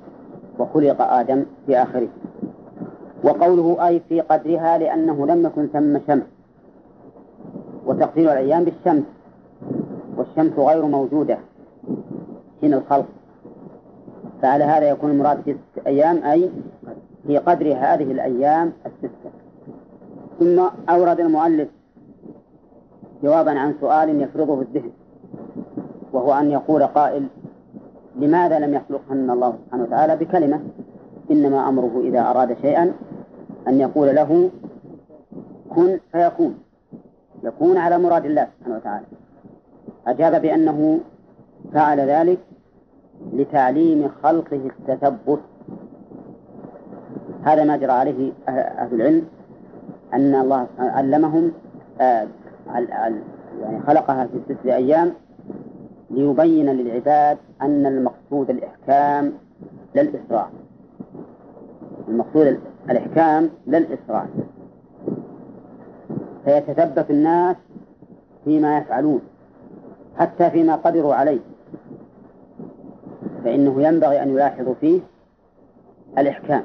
وخلق 0.59 1.03
آدم 1.03 1.45
في 1.67 1.77
آخره. 1.77 2.09
وقوله 3.25 3.87
أي 3.87 4.01
في 4.09 4.21
قدرها 4.21 4.79
لأنه 4.79 5.27
لم 5.27 5.47
يكن 5.47 5.67
ثم 5.67 5.99
شمس. 6.07 6.27
وتقدير 7.87 8.33
الأيام 8.33 8.65
بالشمس. 8.65 9.05
والشمس 10.17 10.59
غير 10.59 10.87
موجودة 10.87 11.39
حين 12.61 12.75
الخلق. 12.75 13.07
فعلى 14.43 14.65
هذا 14.65 14.91
يكون 14.91 15.11
المراد 15.11 15.43
في 15.43 15.87
أيام 15.87 16.25
أي 16.25 16.51
في 17.27 17.39
قدر 17.39 17.67
هذه 17.67 18.13
الأيام 18.13 18.73
الستة. 18.87 19.31
ثم 20.39 20.69
أورد 20.89 21.21
المؤلف 21.21 21.69
جوابا 23.23 23.51
عن 23.51 23.75
سؤال 23.81 24.23
يفرضه 24.23 24.61
الذهن 24.61 24.91
وهو 26.13 26.33
أن 26.33 26.51
يقول 26.51 26.87
قائل 26.87 27.27
لماذا 28.17 28.59
لم 28.59 28.75
يخلقهن 28.75 29.31
الله 29.31 29.55
سبحانه 29.65 29.83
وتعالى 29.83 30.17
بكلمة؟ 30.17 30.61
إنما 31.31 31.69
أمره 31.69 32.01
إذا 32.05 32.21
أراد 32.21 32.57
شيئا 32.63 32.93
أن 33.69 33.81
يقول 33.81 34.15
له 34.15 34.51
كن 35.75 35.99
فيكون. 36.13 36.59
يكون 37.45 37.77
على 37.77 37.99
مراد 37.99 38.25
الله 38.27 38.49
سبحانه 38.59 38.77
وتعالى. 38.77 39.07
أجاب 40.07 40.43
بأنه 40.43 41.01
فعل 41.73 42.01
ذلك 42.01 42.39
لتعليم 43.33 44.09
خلقه 44.23 44.71
التثبت. 44.79 45.41
هذا 47.45 47.65
ما 47.65 47.77
جرى 47.77 47.93
عليه 47.93 48.33
أهل 48.49 48.95
العلم 48.95 49.25
أن 50.15 50.35
الله 50.35 50.67
علمهم 50.79 51.53
آه 52.01 52.27
يعني 52.75 53.81
خلقها 53.87 54.27
في 54.27 54.41
ستة 54.55 54.77
أيام 54.77 55.13
ليبين 56.11 56.67
للعباد 56.67 57.39
أن 57.63 57.87
المقصود 57.87 58.51
الإحكام 58.51 59.33
لا 59.95 60.03
الإسراع 60.03 60.49
المقصود 62.09 62.61
الإحكام 62.91 63.51
لا 63.67 63.79
الإسراع 63.79 64.27
فيتثبت 66.45 67.11
الناس 67.11 67.57
فيما 68.45 68.79
يفعلون 68.79 69.21
حتى 70.19 70.51
فيما 70.51 70.77
قدروا 70.77 71.15
عليه. 71.15 71.41
فإنه 73.45 73.83
ينبغي 73.83 74.23
أن 74.23 74.31
يلاحظوا 74.31 74.75
فيه 74.81 75.01
الإحكام. 76.19 76.63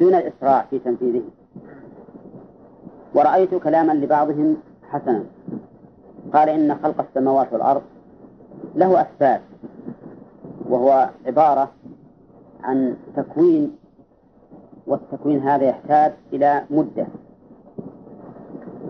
دون 0.00 0.14
الإسراع 0.14 0.66
في 0.70 0.78
تنفيذه. 0.78 1.22
ورأيت 3.14 3.54
كلاما 3.54 3.92
لبعضهم 3.92 4.56
حسنا. 4.90 5.24
قال 6.32 6.48
إن 6.48 6.74
خلق 6.82 7.00
السماوات 7.00 7.52
والأرض 7.52 7.82
له 8.74 9.02
أسباب 9.02 9.40
وهو 10.68 11.10
عبارة 11.26 11.70
عن 12.62 12.96
تكوين 13.16 13.76
والتكوين 14.86 15.42
هذا 15.42 15.64
يحتاج 15.64 16.12
إلى 16.32 16.64
مدة. 16.70 17.06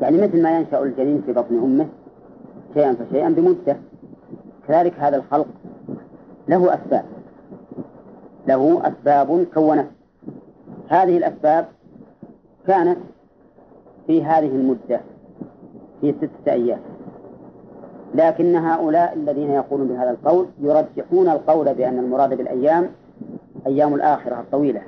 يعني 0.01 0.18
مثل 0.23 0.42
ما 0.42 0.59
ينشأ 0.59 0.83
الجنين 0.83 1.23
في 1.23 1.33
بطن 1.33 1.59
أمه 1.59 1.87
شيئا 2.75 2.94
فشيئا 2.94 3.29
بمدة. 3.29 3.77
كذلك 4.68 4.94
هذا 4.99 5.16
الخلق 5.16 5.47
له 6.49 6.75
أسباب 6.75 7.05
له 8.49 8.88
أسباب 8.88 9.47
كونت 9.55 9.97
هذه 10.88 11.16
الأسباب 11.16 11.66
كانت 12.66 12.98
في 14.07 14.24
هذه 14.24 14.46
المدة 14.46 15.01
في 16.01 16.12
ستة 16.12 16.53
أيام. 16.53 16.79
لكن 18.14 18.57
هؤلاء 18.57 19.14
الذين 19.14 19.51
يقولون 19.51 19.88
بهذا 19.88 20.11
القول 20.11 20.46
يرجحون 20.61 21.29
القول 21.29 21.74
بأن 21.74 21.98
المراد 21.98 22.35
بالأيام 22.35 22.88
أيام 23.66 23.94
الآخرة 23.94 24.40
الطويلة 24.40 24.83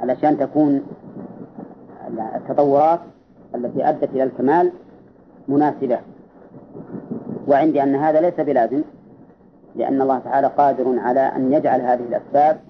علشان 0.00 0.38
تكون 0.38 0.82
التطورات 2.36 3.00
التي 3.54 3.88
أدت 3.88 4.10
إلى 4.10 4.22
الكمال 4.22 4.72
مناسبة. 5.48 5.98
وعندي 7.48 7.82
أن 7.82 7.94
هذا 7.94 8.20
ليس 8.20 8.40
بلازم 8.40 8.82
لأن 9.76 10.02
الله 10.02 10.18
تعالى 10.18 10.46
قادر 10.46 10.98
على 10.98 11.20
أن 11.20 11.52
يجعل 11.52 11.80
هذه 11.80 12.02
الأسباب 12.08 12.60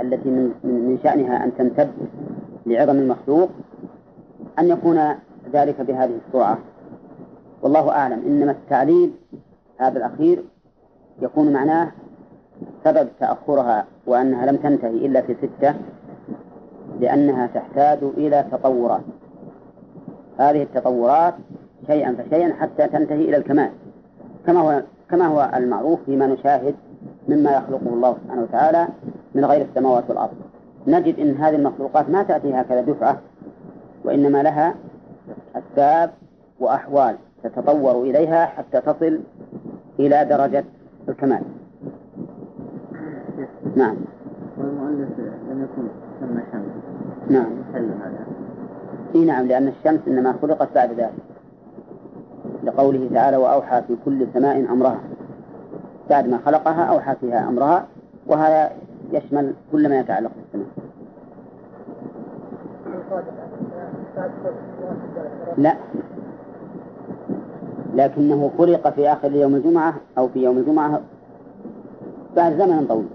التي 0.00 0.28
من 0.64 0.98
شأنها 1.02 1.44
أن 1.44 1.52
تمتد 1.58 1.90
لعظم 2.66 2.96
المخلوق 2.96 3.48
أن 4.58 4.68
يكون 4.68 5.00
ذلك 5.52 5.80
بهذه 5.80 6.18
السرعة. 6.26 6.58
والله 7.62 7.90
أعلم 7.90 8.22
إنما 8.26 8.50
التعليل 8.52 9.12
هذا 9.78 9.98
الأخير 9.98 10.44
يكون 11.22 11.52
معناه 11.52 11.92
سبب 12.84 13.08
تأخرها 13.20 13.84
وأنها 14.06 14.46
لم 14.46 14.56
تنتهي 14.56 15.06
إلا 15.06 15.20
في 15.20 15.34
ستة 15.34 15.74
لأنها 17.00 17.46
تحتاج 17.46 17.98
إلى 18.02 18.44
تطورات. 18.52 19.02
هذه 20.38 20.62
التطورات 20.62 21.34
شيئا 21.86 22.14
فشيئا 22.14 22.54
حتى 22.54 22.88
تنتهي 22.88 23.24
إلى 23.24 23.36
الكمال. 23.36 23.70
كما 24.46 24.60
هو 24.60 24.82
كما 25.10 25.26
هو 25.26 25.50
المعروف 25.56 25.98
فيما 26.06 26.26
نشاهد 26.26 26.74
مما 27.28 27.50
يخلقه 27.50 27.86
الله 27.86 28.16
سبحانه 28.24 28.42
وتعالى 28.42 28.88
من 29.34 29.44
غير 29.44 29.66
السماوات 29.70 30.04
والأرض. 30.08 30.36
نجد 30.86 31.20
أن 31.20 31.34
هذه 31.34 31.54
المخلوقات 31.54 32.10
ما 32.10 32.22
تأتي 32.22 32.54
هكذا 32.54 32.80
دفعة 32.80 33.18
وإنما 34.04 34.42
لها 34.42 34.74
أسباب 35.56 36.10
وأحوال 36.60 37.16
تتطور 37.42 38.02
إليها 38.02 38.46
حتى 38.46 38.80
تصل 38.80 39.20
إلى 39.98 40.24
درجة 40.24 40.64
الكمال. 41.08 41.42
نعم. 43.76 43.96
والمؤلف 44.58 45.08
لم 45.50 45.62
يكن 45.62 45.88
ثم 46.20 46.40
شمس 46.52 47.30
نعم. 47.30 47.46
محل 47.70 47.84
هذا؟ 47.84 48.26
إي 49.14 49.24
نعم 49.24 49.46
لأن 49.46 49.68
الشمس 49.68 50.00
إنما 50.08 50.34
خلقت 50.42 50.68
بعد 50.74 50.92
ذلك. 50.92 51.12
لقوله 52.64 53.10
تعالى 53.14 53.36
وأوحى 53.36 53.82
في 53.82 53.96
كل 54.04 54.26
سماء 54.34 54.72
أمرها. 54.72 55.00
بعد 56.10 56.28
ما 56.28 56.38
خلقها 56.46 56.84
أوحى 56.84 57.14
فيها 57.20 57.48
أمرها 57.48 57.86
وهذا 58.26 58.70
يشمل 59.12 59.54
كل 59.72 59.88
ما 59.88 60.00
يتعلق 60.00 60.30
بالسماء 60.36 60.68
لا. 65.58 65.74
لكنه 67.94 68.50
خلق 68.58 68.88
في 68.88 69.12
آخر 69.12 69.32
يوم 69.32 69.54
الجمعة 69.54 69.94
أو 70.18 70.28
في 70.28 70.42
يوم 70.44 70.58
الجمعة 70.58 71.00
بعد 72.36 72.52
زمن 72.52 72.86
طويل. 72.86 73.08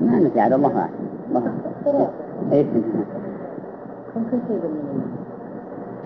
ما 0.00 0.18
نسي 0.18 0.40
هذا 0.40 0.56
الله 0.56 0.78
أعلم. 0.78 1.52
الله 1.86 2.10
إيه. 2.52 2.66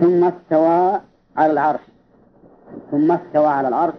ثم 0.01 0.25
استوى 0.25 1.01
على 1.37 1.53
العرش. 1.53 1.81
ثم 2.91 3.13
استوى 3.13 3.47
على 3.47 3.69
العرش 3.69 3.95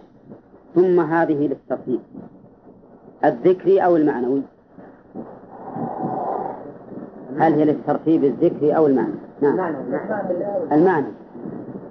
ثم 0.74 1.00
هذه 1.00 1.48
للترتيب 1.48 2.00
الذكري 3.24 3.84
أو 3.84 3.96
المعنوي؟ 3.96 4.42
هل 7.38 7.52
هي 7.52 7.64
للترتيب 7.64 8.24
الذكري 8.24 8.76
أو 8.76 8.86
المعنى 8.86 9.14
نعم. 9.40 9.74
المعنى. 10.72 11.06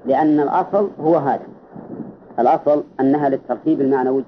لأن 0.05 0.39
الأصل 0.39 0.89
هو 0.99 1.15
هذا. 1.15 1.45
الأصل 2.39 2.83
أنها 2.99 3.29
للترتيب 3.29 3.81
المعنوي 3.81 4.23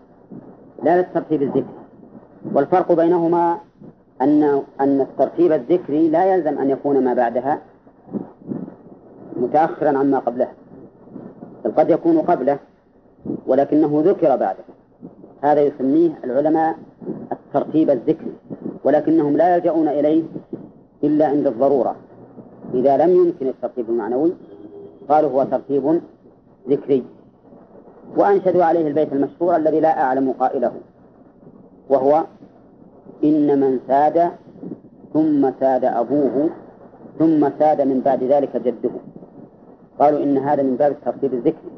لا 0.83 0.97
للترتيب 0.97 1.41
الذكري 1.41 1.83
والفرق 2.53 2.91
بينهما 2.91 3.57
أن 4.21 4.61
أن 4.81 5.01
الترتيب 5.01 5.51
الذكري 5.51 6.09
لا 6.09 6.35
يلزم 6.35 6.59
أن 6.59 6.69
يكون 6.69 7.03
ما 7.03 7.13
بعدها 7.13 7.59
متأخرا 9.37 9.97
عما 9.97 10.19
قبله 10.19 10.47
بل 11.65 11.71
قد 11.71 11.89
يكون 11.89 12.17
قبله 12.17 12.59
ولكنه 13.47 14.01
ذكر 14.05 14.35
بعده. 14.35 14.63
هذا 15.41 15.61
يسميه 15.61 16.19
العلماء 16.23 16.75
الترتيب 17.31 17.89
الذكري 17.89 18.33
ولكنهم 18.83 19.37
لا 19.37 19.55
يلجؤون 19.55 19.87
إليه 19.87 20.23
إلا 21.03 21.27
عند 21.27 21.47
الضرورة. 21.47 21.95
إذا 22.73 22.97
لم 22.97 23.15
يمكن 23.15 23.47
الترتيب 23.47 23.89
المعنوي 23.89 24.33
قالوا 25.09 25.29
هو 25.29 25.43
ترتيب 25.43 26.01
ذكري. 26.69 27.03
وأنشدوا 28.17 28.63
عليه 28.63 28.87
البيت 28.87 29.13
المشهور 29.13 29.55
الذي 29.55 29.79
لا 29.79 30.01
أعلم 30.03 30.31
قائله 30.31 30.71
وهو 31.89 32.23
إن 33.23 33.59
من 33.59 33.79
ساد 33.87 34.31
ثم 35.13 35.51
ساد 35.59 35.85
أبوه 35.85 36.49
ثم 37.19 37.49
ساد 37.59 37.81
من 37.81 38.01
بعد 38.05 38.23
ذلك 38.23 38.57
جده. 38.57 38.91
قالوا 39.99 40.23
إن 40.23 40.37
هذا 40.37 40.63
من 40.63 40.75
باب 40.75 40.91
الترتيب 40.91 41.33
الذكري 41.33 41.71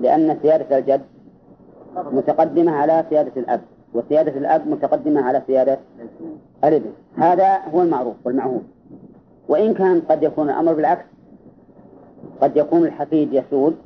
لأن 0.00 0.38
سيادة 0.42 0.78
الجد 0.78 1.00
متقدمة 1.96 2.72
على 2.72 3.04
سيادة 3.10 3.32
الأب 3.36 3.60
وسيادة 3.94 4.38
الأب 4.38 4.68
متقدمة 4.68 5.22
على 5.22 5.42
سيادة 5.46 5.78
الابن. 6.64 6.90
هذا 7.16 7.58
هو 7.74 7.82
المعروف 7.82 8.14
والمعهود. 8.24 8.62
وإن 9.48 9.74
كان 9.74 10.00
قد 10.00 10.22
يكون 10.22 10.50
الأمر 10.50 10.72
بالعكس 10.74 11.04
قد 12.40 12.56
يكون 12.56 12.84
الحفيد 12.84 13.32
يسود 13.32 13.76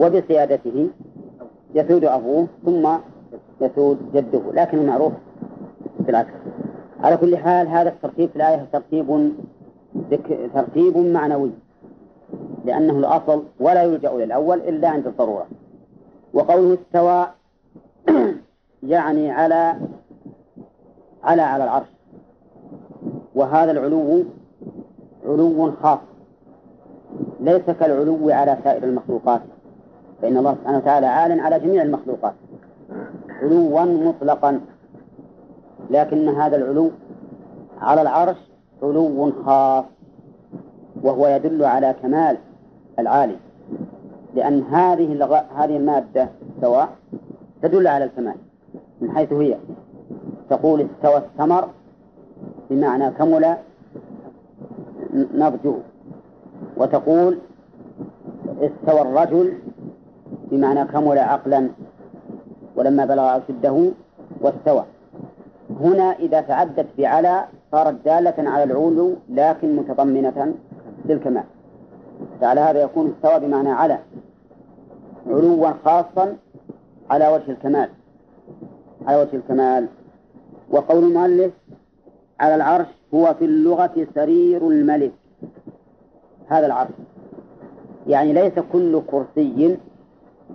وبسيادته 0.00 0.88
يسود 1.74 2.04
أبوه 2.04 2.46
ثم 2.64 2.88
يسود 3.60 3.98
جده 4.14 4.40
لكن 4.52 4.78
المعروف 4.78 5.12
بالعكس 6.00 6.32
على 7.00 7.16
كل 7.16 7.36
حال 7.36 7.68
هذا 7.68 7.88
الترتيب 7.88 8.30
في 8.30 8.36
الآية 8.36 8.66
ترتيب 8.72 9.32
ترتيب 10.54 10.96
معنوي. 10.96 11.50
لأنه 12.64 12.98
الأصل 12.98 13.42
ولا 13.60 13.82
يلجأ 13.82 14.12
للأول 14.12 14.58
إلا 14.58 14.88
عند 14.88 15.06
الضرورة. 15.06 15.46
وقوله 16.34 16.74
استوى 16.74 17.26
يعني 18.82 19.30
على 19.30 19.74
على 21.24 21.42
على 21.42 21.64
العرش. 21.64 21.86
وهذا 23.34 23.70
العلو 23.70 24.24
علو 25.26 25.72
خاص. 25.82 25.98
ليس 27.40 27.70
كالعلو 27.70 28.30
على 28.30 28.58
سائر 28.64 28.84
المخلوقات. 28.84 29.40
فإن 30.22 30.36
الله 30.36 30.54
سبحانه 30.54 30.78
وتعالى 30.78 31.06
عال 31.06 31.40
على 31.40 31.60
جميع 31.60 31.82
المخلوقات. 31.82 32.34
علوا 33.42 33.84
مطلقا. 33.84 34.60
لكن 35.90 36.28
هذا 36.28 36.56
العلو 36.56 36.90
على 37.80 38.02
العرش 38.02 38.36
علو 38.82 39.32
خاص. 39.46 39.84
وهو 41.02 41.26
يدل 41.26 41.64
على 41.64 41.94
كمال 42.02 42.36
العالي. 42.98 43.36
لأن 44.34 44.62
هذه 44.62 45.12
اللغة 45.12 45.44
هذه 45.56 45.76
المادة 45.76 46.28
سواء 46.60 46.88
تدل 47.62 47.86
على 47.86 48.04
الكمال 48.04 48.34
من 49.00 49.10
حيث 49.10 49.32
هي 49.32 49.56
تقول 50.50 50.80
استوى 50.80 51.16
الثمر 51.16 51.68
بمعنى 52.70 53.10
كمل 53.10 53.56
نضجه 55.34 55.74
وتقول 56.76 57.38
استوى 58.60 59.00
الرجل 59.00 59.54
بمعنى 60.50 60.84
كمل 60.84 61.18
عقلا 61.18 61.68
ولما 62.76 63.04
بلغ 63.04 63.36
أشده 63.36 63.90
واستوى. 64.40 64.84
هنا 65.80 66.12
إذا 66.12 66.40
تعدت 66.40 66.86
بعلى 66.98 67.44
صارت 67.72 68.04
دالة 68.04 68.50
على 68.50 68.64
العلو 68.64 69.14
لكن 69.28 69.76
متضمنة 69.76 70.54
للكمال. 71.04 71.44
فعلى 72.40 72.60
هذا 72.60 72.82
يكون 72.82 73.14
استوى 73.16 73.40
بمعنى 73.40 73.70
على 73.70 73.98
علوا 75.26 75.70
خاصا 75.84 76.36
على 77.10 77.28
وجه 77.28 77.50
الكمال 77.50 77.88
على 79.06 79.16
وجه 79.22 79.36
الكمال. 79.36 79.86
وقول 80.70 81.04
المؤلف 81.04 81.52
على 82.40 82.54
العرش 82.54 82.86
هو 83.14 83.34
في 83.34 83.44
اللغة 83.44 84.06
سرير 84.14 84.68
الملك 84.68 85.12
هذا 86.48 86.66
العرش. 86.66 86.90
يعني 88.06 88.32
ليس 88.32 88.52
كل 88.72 89.02
كرسي 89.06 89.78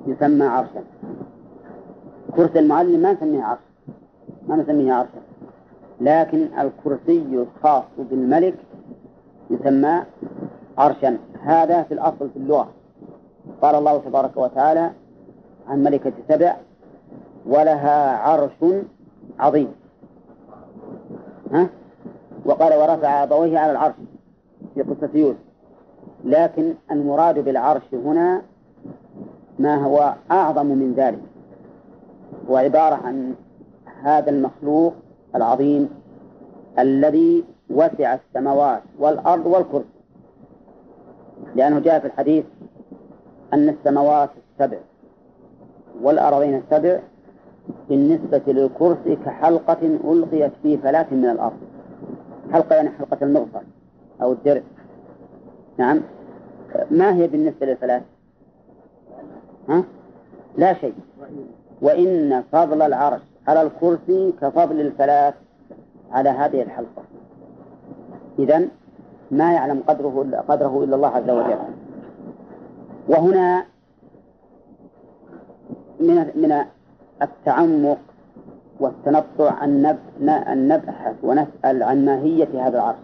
يسمى 0.07 0.45
عرشا. 0.45 0.83
كرسي 2.35 2.59
المعلم 2.59 2.99
ما 2.99 3.13
نسميه 3.13 3.43
عرش 3.43 3.59
ما 4.47 4.55
نسميه 4.55 4.93
عرشا 4.93 5.21
لكن 6.01 6.47
الكرسي 6.59 7.23
الخاص 7.33 7.83
بالملك 7.97 8.55
يسمى 9.49 10.03
عرشا. 10.77 11.17
هذا 11.43 11.83
في 11.83 11.93
الأصل 11.93 12.29
في 12.29 12.37
اللغة. 12.37 12.69
قال 13.61 13.75
الله 13.75 13.97
تبارك 13.97 14.37
وتعالى 14.37 14.91
عن 15.67 15.83
ملكة 15.83 16.13
سبع 16.29 16.55
ولها 17.45 18.17
عرش 18.17 18.65
عظيم. 19.39 19.71
ها؟ 21.51 21.69
وقال 22.45 22.73
ورفع 22.73 23.23
أبويه 23.23 23.59
على 23.59 23.71
العرش. 23.71 23.95
في 24.75 24.81
قصة 24.81 25.09
يوسف. 25.13 25.39
لكن 26.23 26.73
المراد 26.91 27.39
بالعرش 27.39 27.93
هنا 27.93 28.41
ما 29.59 29.75
هو 29.85 30.13
أعظم 30.31 30.65
من 30.65 30.93
ذلك. 30.93 31.21
هو 32.49 32.57
عبارة 32.57 32.95
عن 32.95 33.35
هذا 34.01 34.29
المخلوق 34.29 34.93
العظيم 35.35 35.89
الذي 36.79 37.43
وسع 37.69 38.13
السماوات 38.13 38.81
والأرض 38.99 39.45
والكرسي. 39.45 39.98
لأنه 41.55 41.79
جاء 41.79 41.99
في 41.99 42.07
الحديث 42.07 42.45
أن 43.53 43.69
السماوات 43.69 44.29
السبع 44.51 44.77
والأرضين 46.01 46.55
السبع 46.55 46.99
بالنسبة 47.89 48.41
للكرسي 48.47 49.15
كحلقة 49.15 49.77
ألقيت 49.83 50.51
في 50.63 50.77
فلاة 50.77 51.05
من 51.11 51.25
الأرض. 51.25 51.57
حلقة 52.53 52.75
يعني 52.75 52.89
حلقة 52.89 53.17
المغفر 53.21 53.61
أو 54.21 54.31
الدرع. 54.31 54.61
نعم. 55.77 56.01
ما 56.91 57.15
هي 57.15 57.27
بالنسبة 57.27 57.65
للفلاة؟ 57.65 58.01
ها؟ 59.69 59.83
لا 60.57 60.73
شيء. 60.73 60.93
وإن 61.81 62.43
فضل 62.51 62.81
العرش 62.81 63.21
على 63.47 63.61
الكرسي 63.61 64.33
كفضل 64.41 64.81
الفلاة 64.81 65.33
على 66.11 66.29
هذه 66.29 66.61
الحلقة. 66.61 67.03
إذا 68.39 68.67
ما 69.31 69.53
يعلم 69.53 69.83
قدره 69.87 70.43
قدره 70.47 70.83
إلا 70.83 70.95
الله 70.95 71.07
عز 71.07 71.29
وجل. 71.29 71.57
وهنا 73.07 73.65
من 75.99 76.15
من 76.35 76.65
التعمق 77.21 77.97
والتنطع 78.79 79.63
أن 79.63 79.97
نبحث 80.67 81.15
ونسأل 81.23 81.83
عن 81.83 82.05
ماهية 82.05 82.67
هذا 82.67 82.77
العرش 82.77 82.97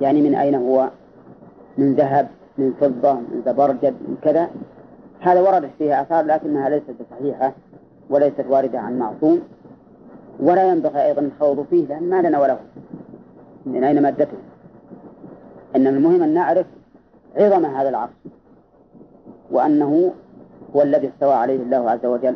يعني 0.00 0.22
من 0.22 0.34
أين 0.34 0.54
هو؟ 0.54 0.90
من 1.78 1.94
ذهب 1.94 2.28
من 2.58 2.72
فضة 2.80 3.12
من 3.14 3.42
زبرجد 3.46 3.94
من 4.08 4.16
كذا. 4.22 4.48
هذا 5.20 5.40
وردت 5.40 5.70
فيه 5.78 6.00
آثار 6.02 6.24
لكنها 6.24 6.68
ليست 6.68 6.94
صحيحة 7.10 7.52
وليست 8.10 8.44
واردة 8.48 8.78
عن 8.78 8.98
معصوم 8.98 9.40
ولا 10.40 10.68
ينبغي 10.68 11.04
أيضا 11.04 11.22
الخوض 11.22 11.66
فيه 11.70 11.86
لأن 11.86 12.10
ما 12.10 12.22
لنا 12.22 12.38
وله. 12.38 12.58
من 13.66 13.84
أين 13.84 14.02
مادته؟ 14.02 14.36
إن 15.76 15.86
المهم 15.86 16.22
أن 16.22 16.34
نعرف 16.34 16.66
عظم 17.36 17.66
هذا 17.66 17.88
العرش 17.88 18.12
وأنه 19.50 20.12
هو 20.76 20.82
الذي 20.82 21.08
استوى 21.08 21.32
عليه 21.34 21.56
الله 21.56 21.90
عز 21.90 22.06
وجل. 22.06 22.34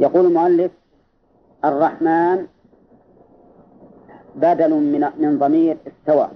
يقول 0.00 0.26
المؤلف 0.26 0.72
الرحمن 1.64 2.46
بدل 4.36 4.74
من 4.74 5.08
من 5.18 5.38
ضمير 5.38 5.76
استوى 5.86 6.28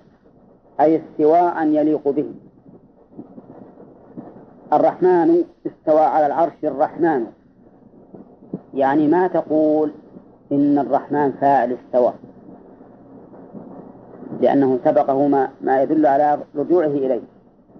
أي 0.80 1.02
استواء 1.02 1.66
يليق 1.66 2.08
به. 2.08 2.34
الرحمن 4.72 5.44
استوى 5.66 6.00
على 6.00 6.26
العرش 6.26 6.64
الرحمن 6.64 7.26
يعني 8.74 9.08
ما 9.08 9.26
تقول 9.26 9.92
إن 10.52 10.78
الرحمن 10.78 11.32
فاعل 11.32 11.72
استوى. 11.72 12.12
لأنه 14.42 14.78
سبقه 14.84 15.26
ما, 15.26 15.48
ما 15.60 15.82
يدل 15.82 16.06
على 16.06 16.38
رجوعه 16.56 16.86
إليه 16.86 17.20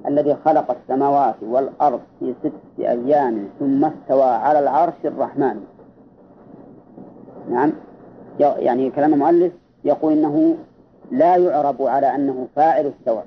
الذي 0.07 0.37
خلق 0.45 0.71
السماوات 0.71 1.35
والأرض 1.43 2.01
في 2.21 2.35
ست 2.41 2.53
أيام 2.79 3.49
ثم 3.61 3.85
استوى 3.85 4.31
على 4.31 4.59
العرش 4.59 4.95
الرحمن. 5.05 5.61
نعم. 7.51 7.73
يعني 8.41 8.91
كلام 8.91 9.15
المؤلف 9.15 9.53
يقول 9.85 10.13
إنه 10.13 10.57
لا 11.11 11.37
يعرب 11.37 11.83
على 11.83 12.15
أنه 12.15 12.47
فاعل 12.57 12.87
استوى 12.87 13.23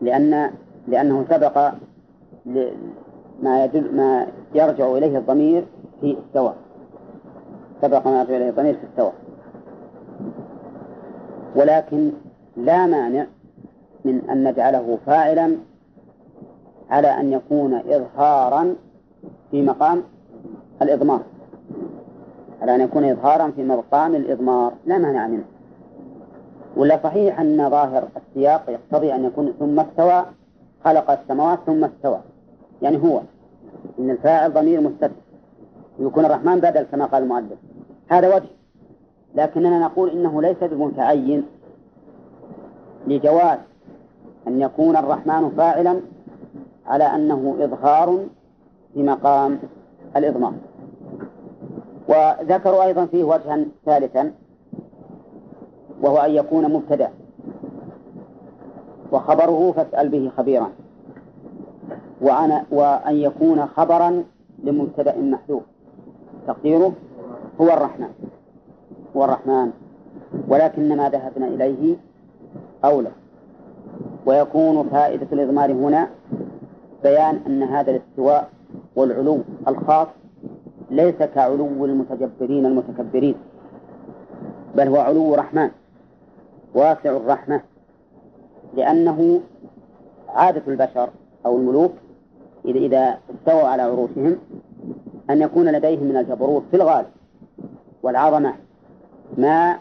لأن 0.00 0.50
لأنه 0.88 1.24
سبق 1.30 1.72
ما 3.42 3.64
يدل 3.64 3.96
ما 3.96 4.26
يرجع 4.54 4.92
إليه 4.92 5.18
الضمير 5.18 5.64
في 6.00 6.16
استوى. 6.26 6.54
سبق 7.82 8.06
ما 8.06 8.20
يرجع 8.20 8.36
إليه 8.36 8.50
الضمير 8.50 8.74
في 8.74 8.86
استوى. 8.90 9.12
ولكن 11.54 12.10
لا 12.56 12.86
مانع 12.86 13.26
من 14.04 14.30
أن 14.30 14.44
نجعله 14.44 14.98
فاعلا 15.06 15.56
على 16.90 17.08
أن 17.08 17.32
يكون 17.32 17.74
إظهارا 17.74 18.74
في 19.50 19.62
مقام 19.62 20.02
الإضمار. 20.82 21.20
على 22.62 22.74
أن 22.74 22.80
يكون 22.80 23.04
إظهارا 23.04 23.50
في 23.50 23.62
مقام 23.62 24.14
الإضمار. 24.14 24.72
لا 24.86 24.98
مانع 24.98 25.26
منه. 25.26 25.44
ولا 26.76 27.00
صحيح 27.02 27.40
أن 27.40 27.70
ظاهر 27.70 28.08
السياق 28.16 28.70
يقتضي 28.70 29.14
أن 29.14 29.24
يكون 29.24 29.52
ثم 29.58 29.80
استوى 29.80 30.24
خلق 30.84 31.10
السماوات 31.10 31.58
ثم 31.66 31.84
استوى. 31.84 32.20
يعني 32.82 33.02
هو. 33.02 33.20
أن 33.98 34.10
الفاعل 34.10 34.52
ضمير 34.52 34.80
مستتر. 34.80 35.10
ويكون 35.98 36.24
الرحمن 36.24 36.60
بدل 36.60 36.82
كما 36.82 37.04
قال 37.04 37.22
المؤلف. 37.22 37.58
هذا 38.08 38.36
وجه. 38.36 38.59
لكننا 39.34 39.78
نقول 39.78 40.10
إنه 40.10 40.42
ليس 40.42 40.56
بمتعين 40.62 41.46
لجواز 43.06 43.58
أن 44.46 44.60
يكون 44.60 44.96
الرحمن 44.96 45.50
فاعلا 45.56 46.00
على 46.86 47.04
أنه 47.04 47.56
إظهار 47.60 48.26
في 48.94 49.02
مقام 49.02 49.58
الإضمار. 50.16 50.52
وذكروا 52.08 52.84
أيضا 52.84 53.06
فيه 53.06 53.24
وجها 53.24 53.64
ثالثا 53.86 54.32
وهو 56.02 56.18
أن 56.18 56.30
يكون 56.30 56.72
مبتدأ. 56.72 57.10
وخبره 59.12 59.72
فاسأل 59.72 60.08
به 60.08 60.30
خبيرا. 60.36 60.70
وأنا 62.20 62.64
وأن 62.70 63.16
يكون 63.16 63.66
خبرا 63.66 64.24
لمبتدأ 64.64 65.20
محذوف. 65.20 65.62
تقديره 66.46 66.92
هو 67.60 67.66
الرحمن. 67.66 68.29
هو 69.20 69.24
الرحمن 69.24 69.70
ولكن 70.48 70.96
ما 70.96 71.08
ذهبنا 71.08 71.46
إليه 71.46 71.96
أولى. 72.84 73.10
ويكون 74.26 74.88
فائدة 74.88 75.26
الإضمار 75.32 75.72
هنا 75.72 76.08
بيان 77.02 77.40
أن 77.46 77.62
هذا 77.62 77.90
الاستواء 77.90 78.50
والعلو 78.96 79.38
الخاص 79.68 80.08
ليس 80.90 81.14
كعلو 81.14 81.84
المتجبرين 81.84 82.66
المتكبرين 82.66 83.34
بل 84.76 84.88
هو 84.88 84.96
علو 84.96 85.34
رحمن 85.34 85.70
واسع 86.74 87.16
الرحمة 87.16 87.60
لأنه 88.76 89.40
عادة 90.28 90.62
البشر 90.68 91.10
أو 91.46 91.56
الملوك 91.56 91.92
إذا 92.64 92.78
إذا 92.78 93.18
استووا 93.34 93.68
على 93.68 93.82
عروشهم 93.82 94.36
أن 95.30 95.42
يكون 95.42 95.68
لديهم 95.72 96.04
من 96.04 96.16
الجبروت 96.16 96.62
في 96.70 96.76
الغالب 96.76 97.06
والعظمة 98.02 98.54
ما 99.38 99.78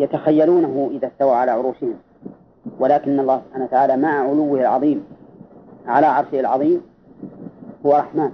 يتخيلونه 0.00 0.90
إذا 0.92 1.08
استوى 1.08 1.30
على 1.30 1.50
عروشهم. 1.50 1.94
ولكن 2.80 3.20
الله 3.20 3.42
سبحانه 3.46 3.64
وتعالى 3.64 3.96
مع 3.96 4.08
علوه 4.08 4.60
العظيم 4.60 5.04
على 5.86 6.06
عرشه 6.06 6.40
العظيم 6.40 6.82
هو 7.86 7.92
رحمن 7.92 8.30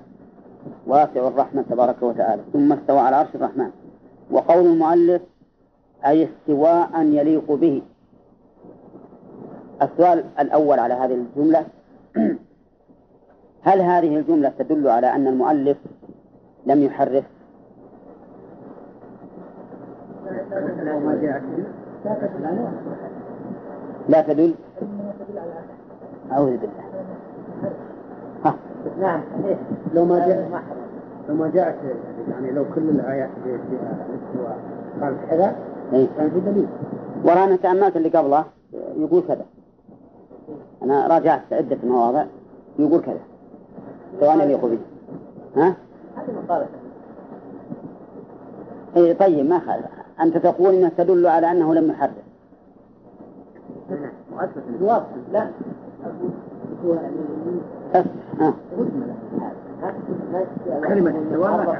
واسع 0.87 1.29
الرحمة 1.29 1.64
تبارك 1.71 2.03
وتعالى 2.03 2.42
ثم 2.53 2.73
استوى 2.73 2.99
على 2.99 3.16
عرش 3.16 3.35
الرحمن. 3.35 3.71
وقول 4.31 4.66
المؤلف 4.66 5.23
أي 6.07 6.29
استواء 6.29 7.03
يليق 7.03 7.53
به. 7.53 7.83
السؤال 9.83 10.25
الأول 10.40 10.79
على 10.79 10.95
هذه 10.95 11.14
الجملة 11.14 11.66
هل 13.68 13.81
هذه 13.81 14.16
الجملة 14.16 14.53
تدل 14.59 14.88
على 14.88 15.14
أن 15.14 15.27
المؤلف 15.27 15.77
لم 16.66 16.83
يحرف؟ 16.83 17.25
لا 24.09 24.23
تدل. 24.23 24.55
أعوذ 26.33 26.57
بالله. 26.57 26.85
ها. 28.45 28.55
نعم 29.01 29.21
لو 29.95 30.05
ما 30.05 30.18
جاء 30.18 30.62
لو 31.29 31.35
ما 31.35 31.51
جاءت 31.55 31.77
يعني 32.31 32.51
لو 32.51 32.64
كل 32.75 32.88
الآيات 32.88 33.31
فيها 33.45 33.99
قال 35.01 35.16
كذا 35.31 35.57
إيه؟ 35.92 36.07
كان 36.16 36.31
في 36.31 36.40
دليل. 36.40 36.68
ورانا 37.25 37.57
تأملت 37.57 37.97
اللي 37.97 38.09
قبله 38.09 38.45
يقول 38.97 39.23
كذا. 39.29 39.45
أنا 40.83 41.07
راجعت 41.07 41.53
عدة 41.53 41.79
مواضع 41.85 42.25
يقول 42.79 43.01
كذا. 43.01 43.21
سواء 44.21 44.45
يليق 44.45 44.64
به 44.66 44.79
ها؟ 45.57 45.75
هذه 46.16 46.33
مقالة. 46.45 46.66
اي 48.97 49.14
طيب 49.14 49.47
ما 49.47 49.59
خالف. 49.59 50.02
أنت 50.20 50.37
تقول 50.37 50.75
انها 50.75 50.90
تدل 50.98 51.27
على 51.27 51.51
أنه 51.51 51.75
لم 51.75 51.90
يحرر 51.90 52.12
لا 55.33 55.48
بس 57.94 58.05
ها 58.40 58.55
كلمة 60.88 61.11
السواء 61.11 61.75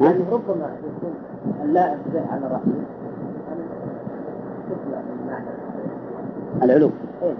يعني 0.00 0.24
ربما 0.32 0.70
يكون 0.96 1.14
لا 1.72 1.96
على 2.30 2.46
الرحمن 2.46 2.84
العلو. 6.62 6.90
إيه؟ 7.22 7.34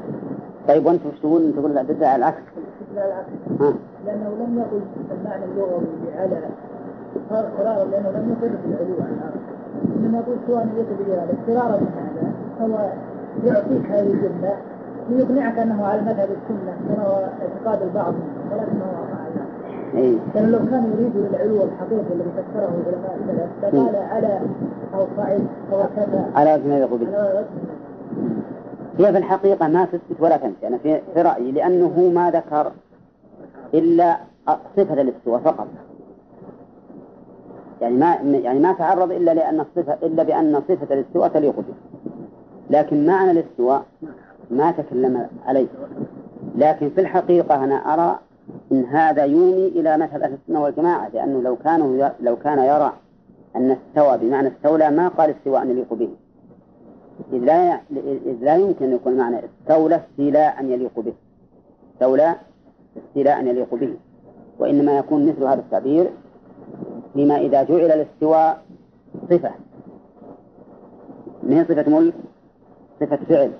طيب 0.68 0.86
وانت 0.86 1.06
وش 1.06 1.18
تقول 1.20 1.52
تقول 1.56 1.86
تدعي 1.86 2.16
العكس. 2.16 2.42
لا 2.94 3.06
العكس 3.06 3.28
لأنه 4.06 4.28
لم 4.40 4.58
يقل 4.58 4.82
المعنى 5.10 5.44
اللغوي 5.44 5.84
بعلى 7.30 7.48
قرارا 7.58 7.84
لأنه 7.84 8.10
لم 8.10 8.28
يقل 8.30 8.54
في 8.62 8.68
العلو 8.68 8.94
عن 9.02 9.12
الأرض 9.18 9.40
انما 9.96 10.18
يقول 10.18 10.36
سواء 10.46 10.68
يليق 10.74 10.88
به 10.98 11.22
اضطرارا 11.22 11.80
من 11.80 11.92
هذا. 11.98 12.32
هو 12.60 12.90
يعطيك 13.44 13.90
هذه 13.90 14.12
الجملة 14.12 14.56
ليقنعك 15.10 15.58
أنه 15.58 15.86
على 15.86 16.00
مذهب 16.00 16.28
السنة 16.28 16.74
كما 16.88 17.06
هو 17.06 17.28
اعتقاد 17.42 17.82
البعض 17.82 18.14
ولكنه 18.52 19.02
إيه؟ 19.94 20.16
لأنه 20.34 20.48
لو 20.48 20.58
كان 20.58 20.92
يريد 20.98 21.16
العلو 21.16 21.64
الحقيقي 21.64 22.14
الذي 22.14 22.30
فسره 22.36 22.72
علماء 22.86 23.18
السلف 23.20 23.74
لقال 23.74 23.96
على 23.96 24.40
أو 24.94 25.06
صعيد 25.16 25.46
أو 25.72 25.82
كذا. 25.96 26.30
على 26.34 26.54
وجه 26.54 26.74
يليق 26.74 26.94
به. 26.94 27.06
هي 28.98 29.12
في 29.12 29.18
الحقيقة 29.18 29.68
ما 29.68 29.84
تثبت 29.84 30.20
ولا 30.20 30.36
تنفي 30.36 30.68
أنا 30.68 30.78
في, 30.78 31.00
في 31.14 31.22
رأيي 31.22 31.52
لأنه 31.52 32.10
ما 32.14 32.30
ذكر 32.30 32.72
إلا 33.74 34.16
صفة 34.76 35.00
الاستواء 35.00 35.40
فقط. 35.40 35.66
يعني 37.82 37.96
ما 37.96 38.14
يعني 38.14 38.58
ما 38.58 38.72
تعرض 38.72 39.12
إلا 39.12 39.34
لأن 39.34 39.60
الصفة 39.60 39.96
إلا 40.02 40.22
بأن 40.22 40.62
صفة 40.68 40.94
الاستواء 40.94 41.28
تليق 41.28 41.56
به 41.56 41.74
لكن 42.70 43.06
معنى 43.06 43.30
الاستواء 43.30 43.84
ما 44.50 44.70
تكلم 44.70 45.26
عليه. 45.46 45.66
لكن 46.56 46.90
في 46.90 47.00
الحقيقة 47.00 47.64
أنا 47.64 47.74
أرى 47.74 48.18
أن 48.72 48.84
هذا 48.84 49.24
يومي 49.24 49.66
إلى 49.66 49.96
مذهب 49.96 50.22
أهل 50.22 50.32
السنة 50.32 50.62
والجماعة 50.62 51.08
لأنه 51.08 51.42
لو 51.42 51.56
كان 51.56 52.10
لو 52.20 52.36
كان 52.36 52.58
يرى 52.58 52.92
أن 53.56 53.70
استوى 53.70 54.18
بمعنى 54.18 54.48
استولى 54.48 54.90
ما 54.90 55.08
قال 55.08 55.30
استواء 55.30 55.66
يليق 55.66 55.94
به. 55.94 56.08
إذ 57.32 57.38
لا 57.38 57.80
إذ 58.26 58.36
لا 58.40 58.56
يمكن 58.56 58.84
أن 58.84 58.92
يكون 58.92 59.16
معنى 59.16 59.36
استولى 59.44 59.96
استيلاء 59.96 60.64
يليق 60.64 61.00
به. 61.00 61.12
استولى 61.94 62.34
استيلاء 62.96 63.44
يليق 63.44 63.74
به. 63.74 63.94
وإنما 64.58 64.98
يكون 64.98 65.26
مثل 65.26 65.44
هذا 65.44 65.60
التعبير 65.60 66.10
فيما 67.14 67.36
إذا 67.36 67.62
جعل 67.62 67.92
الاستواء 67.92 68.62
صفة. 69.30 69.50
من 71.42 71.64
صفة 71.64 71.90
ملك 71.90 72.14
صفة 73.00 73.16
فعل. 73.16 73.52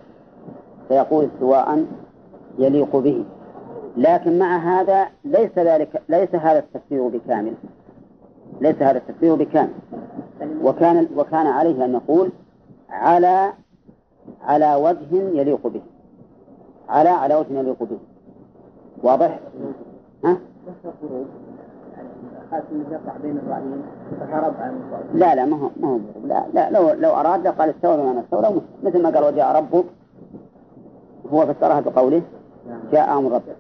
فيقول 0.88 1.24
استواء 1.24 1.86
يليق 2.58 2.96
به. 2.96 3.24
لكن 3.96 4.38
مع 4.38 4.56
هذا 4.56 5.06
ليس 5.24 5.58
ذلك 5.58 6.02
ليس 6.08 6.34
هذا 6.34 6.58
التفسير 6.58 7.08
بكامل. 7.08 7.54
ليس 8.60 8.76
هذا 8.76 8.98
التفسير 8.98 9.34
بكامل. 9.34 9.72
وكان 10.62 11.08
وكان 11.16 11.46
عليه 11.46 11.84
أن 11.84 11.94
يقول 11.94 12.30
على 12.90 13.52
على 14.42 14.74
وجه 14.74 15.38
يليق 15.40 15.66
به. 15.66 15.82
على 16.88 17.08
على 17.08 17.34
وجه 17.34 17.58
يليق 17.58 17.82
به. 17.82 17.98
واضح؟ 19.02 19.40
ها؟ 20.24 20.36
يقع 22.90 23.16
بين 23.22 23.38
الرأيين 23.38 23.82
فهرب 24.20 24.54
عن 24.58 24.80
لا 25.14 25.34
لا 25.34 25.44
ما 25.44 25.56
هو 25.56 25.70
ما 25.80 25.88
هو 25.88 25.98
لا 26.24 26.44
لا 26.54 26.70
لو 26.70 26.92
لو 26.92 27.10
أراد 27.10 27.46
لقال 27.46 27.70
استوى 27.70 27.96
بما 27.96 28.20
استولى 28.20 28.60
مثل 28.82 29.02
ما 29.02 29.10
قال 29.10 29.24
وجاء 29.24 29.56
ربك 29.56 29.84
هو 31.32 31.46
فسرها 31.46 31.80
بقوله 31.80 32.22
جاء 32.92 33.18
أمر 33.18 33.32
ربك. 33.32 33.56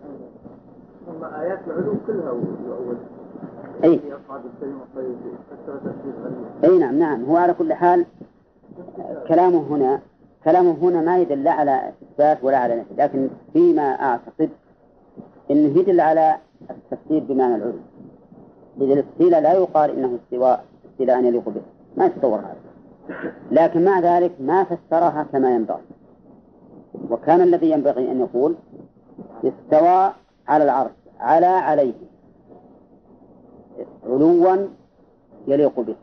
ثم 1.06 1.24
آيات 1.24 1.58
العلوم 1.66 2.00
كلها 2.06 2.28
أول 2.28 2.96
أي. 3.84 4.00
أي 6.64 6.78
نعم 6.78 6.98
نعم. 6.98 7.24
هو 7.24 7.36
على 7.36 7.54
كل 7.54 7.72
حال 7.72 8.06
كلامه 9.28 9.58
هنا 9.70 10.00
كلامه 10.44 10.76
هنا 10.82 11.00
ما 11.00 11.18
يدل 11.18 11.44
لا 11.44 11.52
على 11.52 11.92
إثبات 12.02 12.44
ولا 12.44 12.58
على 12.58 12.76
نفي 12.80 12.94
لكن 12.98 13.28
فيما 13.52 13.82
أعتقد 13.82 14.50
أنه 15.50 15.78
يدل 15.78 16.00
على 16.00 16.36
التفسير 16.70 17.22
بمعنى 17.28 17.54
العلوم. 17.54 17.80
إذا 18.80 18.92
الاستيلاء 18.92 19.40
لا 19.40 19.52
يقال 19.52 19.90
إنه 19.90 20.18
استواء 20.24 20.64
استيلاء 20.90 21.24
يليق 21.24 21.48
به. 21.48 21.62
ما 21.96 22.06
يتصور 22.06 22.38
هذا. 22.38 22.56
لكن 23.50 23.84
مع 23.84 24.00
ذلك 24.00 24.32
ما 24.40 24.64
فسرها 24.64 25.26
كما 25.32 25.54
ينبغي. 25.54 25.82
وكان 27.10 27.40
الذي 27.40 27.70
ينبغي 27.70 28.12
أن 28.12 28.20
يقول 28.20 28.54
استوى 29.44 30.12
على 30.48 30.64
العرش 30.64 30.90
على 31.20 31.46
عليه. 31.46 31.92
علوا 34.06 34.56
يليق 35.46 35.80
به. 35.80 35.94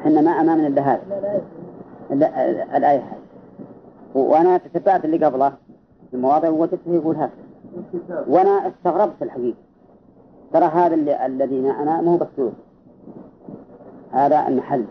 إحنا 0.00 0.20
ما 0.20 0.30
أمامنا 0.30 0.66
إلا 0.66 0.82
هذا. 0.82 1.02
الآية 2.76 2.98
هذه. 2.98 3.20
وأنا 4.14 4.58
تتبعت 4.58 5.04
اللي 5.04 5.26
قبله 5.26 5.52
المواضع 6.14 6.48
وجدته 6.48 6.94
يقول 6.94 7.16
هذا 7.16 7.30
وأنا 8.28 8.68
استغربت 8.68 9.22
الحقيقة. 9.22 9.56
ترى 10.52 10.64
هذا 10.64 10.94
الذي 11.26 11.60
معنا 11.60 12.00
ما 12.00 12.12
هو 12.12 12.16
بسيط 12.16 12.52
هذا 14.12 14.48
المحل. 14.48 14.84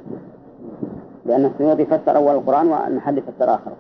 لأن 1.26 1.46
السيوطي 1.46 1.86
فسر 1.86 2.16
أول 2.16 2.36
القرآن 2.36 2.68
والمحل 2.68 3.22
فسر 3.22 3.56
آخر. 3.56 3.72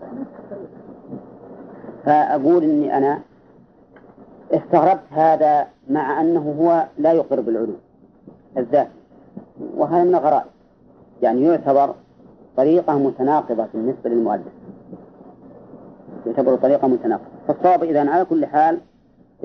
فأقول 2.05 2.63
إني 2.63 2.97
أنا 2.97 3.19
استغربت 4.51 5.03
هذا 5.11 5.67
مع 5.89 6.21
أنه 6.21 6.55
هو 6.59 6.85
لا 6.97 7.13
يقر 7.13 7.41
بالعلو 7.41 7.73
الذات 8.57 8.87
وهذا 9.77 10.03
من 10.03 10.15
الغرائب. 10.15 10.49
يعني 11.21 11.43
يعتبر 11.43 11.93
طريقة 12.57 12.97
متناقضة 12.97 13.67
بالنسبة 13.73 14.09
للمؤلف. 14.09 14.53
يعتبر 16.25 16.55
طريقة 16.55 16.87
متناقضة. 16.87 17.25
فالصواب 17.47 17.83
إذا 17.83 18.09
على 18.09 18.25
كل 18.25 18.45
حال 18.45 18.79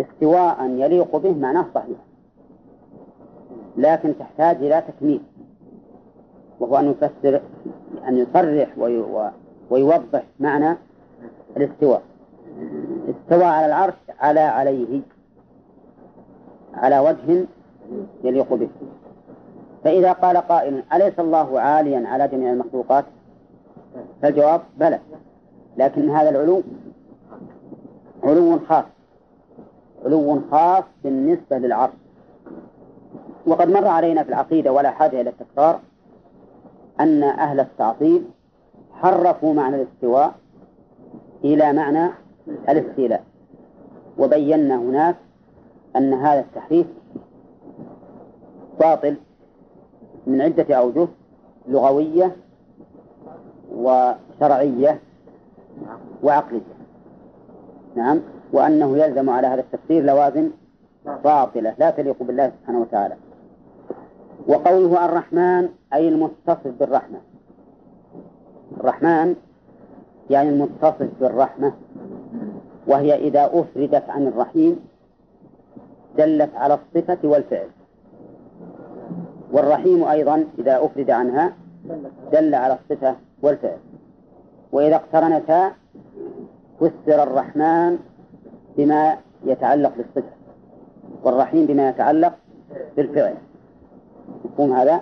استواء 0.00 0.64
يليق 0.70 1.16
به 1.16 1.32
معناه 1.32 1.66
صحيح. 1.74 1.98
لكن 3.76 4.14
تحتاج 4.18 4.56
إلى 4.56 4.82
تكميل. 4.88 5.22
وهو 6.60 6.76
أن 6.76 6.90
يفسر 6.90 7.40
أن 8.08 8.18
يصرح 8.18 8.78
ويوضح 9.70 10.22
معنى 10.40 10.76
الاستواء. 11.56 12.02
استوى 13.08 13.44
على 13.44 13.66
العرش 13.66 13.94
على 14.20 14.40
عليه. 14.40 15.00
على 16.74 16.98
وجه 16.98 17.46
يليق 18.24 18.54
به. 18.54 18.68
فإذا 19.84 20.12
قال 20.12 20.36
قائل 20.36 20.82
أليس 20.92 21.18
الله 21.18 21.60
عاليا 21.60 22.08
على 22.08 22.28
جميع 22.28 22.52
المخلوقات؟ 22.52 23.04
فالجواب 24.22 24.60
بلى. 24.76 25.00
لكن 25.76 26.10
هذا 26.10 26.30
العلو 26.30 26.62
علو 28.24 28.58
خاص. 28.58 28.84
علو 30.04 30.40
خاص 30.50 30.84
بالنسبة 31.04 31.58
للعرش 31.58 31.92
وقد 33.46 33.68
مر 33.68 33.86
علينا 33.86 34.22
في 34.22 34.28
العقيدة 34.28 34.72
ولا 34.72 34.90
حاجة 34.90 35.20
إلى 35.20 35.30
التكرار 35.30 35.80
أن 37.00 37.22
أهل 37.22 37.60
التعطيل 37.60 38.24
حرفوا 38.92 39.54
معنى 39.54 39.76
الاستواء 39.76 40.34
إلى 41.44 41.72
معنى 41.72 42.10
الاستيلاء. 42.68 43.24
وبينا 44.18 44.76
هناك 44.76 45.16
أن 45.96 46.12
هذا 46.12 46.40
التحريف 46.40 46.86
باطل 48.80 49.16
من 50.26 50.40
عدة 50.40 50.74
أوجه 50.74 51.08
لغوية 51.68 52.36
وشرعية 53.74 55.00
وعقلية. 56.22 56.60
نعم 57.94 58.20
وأنه 58.52 58.98
يلزم 58.98 59.30
على 59.30 59.46
هذا 59.46 59.60
التفسير 59.60 60.04
لوازم 60.04 60.50
باطلة 61.24 61.74
لا 61.78 61.90
تليق 61.90 62.22
بالله 62.22 62.52
سبحانه 62.60 62.80
وتعالى. 62.80 63.16
وقوله 64.48 65.04
الرحمن 65.04 65.68
أي 65.92 66.08
المتصف 66.08 66.66
بالرحمة. 66.80 67.18
الرحمن 68.76 69.36
يعني 70.30 70.48
المتصف 70.48 71.08
بالرحمة 71.20 71.72
وهي 72.86 73.14
إذا 73.14 73.50
أفردت 73.52 74.10
عن 74.10 74.26
الرحيم 74.26 74.80
دلت 76.18 76.50
على 76.54 76.74
الصفة 76.74 77.18
والفعل. 77.24 77.68
والرحيم 79.52 80.04
أيضا 80.04 80.44
إذا 80.58 80.84
أفرد 80.84 81.10
عنها 81.10 81.52
دل 82.32 82.54
على 82.54 82.78
الصفة 82.78 83.14
والفعل. 83.42 83.78
وإذا 84.72 84.94
اقترنتا 84.96 85.72
فسر 86.80 87.22
الرحمن 87.22 87.98
بما 88.76 89.16
يتعلق 89.44 89.92
بالصفة 89.96 90.32
والرحيم 91.24 91.66
بما 91.66 91.88
يتعلق 91.88 92.32
بالفعل. 92.96 93.34
مفهوم 94.44 94.72
هذا؟ 94.72 95.00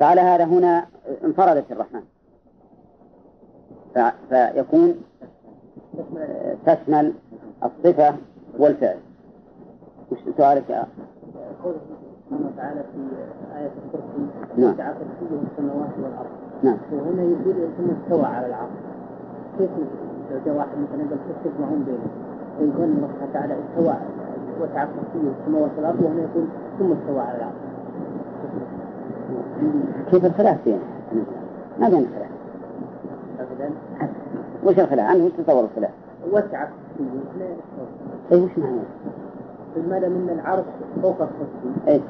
فعلى 0.00 0.20
هذا 0.20 0.44
هنا 0.44 0.86
انفردت 1.24 1.72
الرحمن. 1.72 2.02
فيكون 4.28 4.94
تشمل 6.66 7.12
الصفة 7.64 8.14
والفعل. 8.58 8.96
وش 10.12 10.18
سؤالك 10.36 10.70
يا 10.70 10.86
قوله 11.64 11.78
سبحانه 12.30 12.50
وتعالى 12.54 12.82
في 12.92 12.98
آية 13.58 13.70
الكرسي 13.84 14.22
نعم 14.56 14.94
السماوات 15.52 15.90
والأرض 16.02 16.30
نعم. 16.62 16.78
وهنا 16.92 17.22
يقول 17.22 17.68
ثم 17.78 17.90
استوى 17.90 18.26
على 18.26 18.46
العرش 18.46 18.70
كيف 19.58 19.70
لو 20.30 20.36
جاء 20.46 20.54
واحد 20.54 20.68
مثلا 20.68 21.08
قال 21.10 21.18
كيف 21.26 21.52
تجمعون 21.54 21.84
بينهم 21.86 22.10
ويقول 22.60 22.84
الله 22.84 23.08
سبحانه 23.08 23.30
وتعالى 23.30 23.54
استوى 23.54 23.96
وسع 24.60 24.84
كرسيه 24.84 25.30
السماوات 25.40 25.70
والأرض 25.76 26.02
وهنا 26.02 26.20
يقول 26.20 26.44
ثم 26.78 26.92
استوى 26.92 27.20
على 27.20 27.38
العرش 27.38 27.54
كيف 30.10 30.24
الخلاف 30.24 30.62
فيها؟ 30.64 30.78
ما 31.80 31.88
بين 31.88 31.98
الخلاف. 31.98 32.30
أبدا. 33.40 33.70
وش 34.64 34.78
الخلاف؟ 34.78 35.06
عنه 35.10 35.24
وش 35.24 35.32
تصور 35.32 35.64
الخلاف؟ 35.64 35.90
وسع 36.32 36.64
كرسيه 36.98 37.56
اي 38.32 38.40
وش 38.40 38.50
معنى؟ 38.58 38.80
دام 40.00 40.12
إن 40.12 40.38
العرش 40.38 40.64
فوق 41.02 41.16
الكرسي 41.22 41.88
اي 41.88 42.00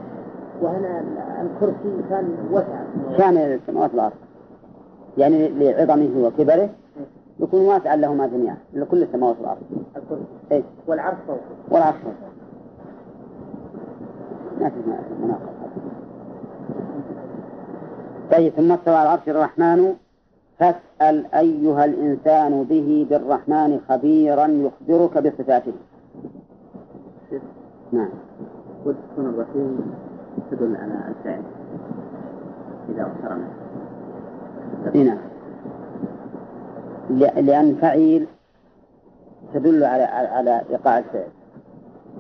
وهنا 0.63 1.03
الكرسي 1.43 2.03
كان 2.11 2.29
وسع. 2.53 2.83
شامل 3.19 3.39
السماوات 3.39 3.91
والأرض. 3.91 4.13
يعني 5.19 5.49
لعظمه 5.49 6.27
وكبره 6.27 6.69
يكون 7.41 7.61
واسعا 7.61 7.97
لهما 7.97 8.27
جميعا 8.27 8.57
لكل 8.73 9.03
السماوات 9.03 9.37
والأرض. 9.41 9.63
الكرسي 9.97 10.23
اي 10.53 10.65
والعرش 10.87 11.17
فوق. 11.27 11.41
والعرش 11.71 11.97
فوق. 11.97 12.13
ما 14.61 14.71
في 14.71 14.77
مناقضة. 15.23 15.51
طيب 18.33 18.53
ثم 18.53 18.73
استوى 18.73 18.95
على 18.95 19.09
العرش 19.09 19.29
الرحمن. 19.29 19.95
فاسأل 20.59 21.35
أيها 21.35 21.85
الإنسان 21.85 22.65
به 22.65 23.07
بالرحمن 23.11 23.81
خبيرا 23.89 24.47
يخبرك 24.47 25.19
بصفاته. 25.19 25.73
نعم. 27.93 28.11
وتكون 28.87 29.27
الرحيم 29.27 29.95
تدل 30.51 30.77
على 30.77 30.95
الفعل. 31.09 31.43
إذا 32.89 33.03
اقترن 33.03 33.45
اي 34.95 35.05
نعم. 35.05 35.30
لأن 37.19 37.75
فعيل 37.75 38.27
تدل 39.55 39.85
على 39.85 40.03
على 40.03 40.63
إيقاع 40.71 40.99
الفعل. 40.99 41.29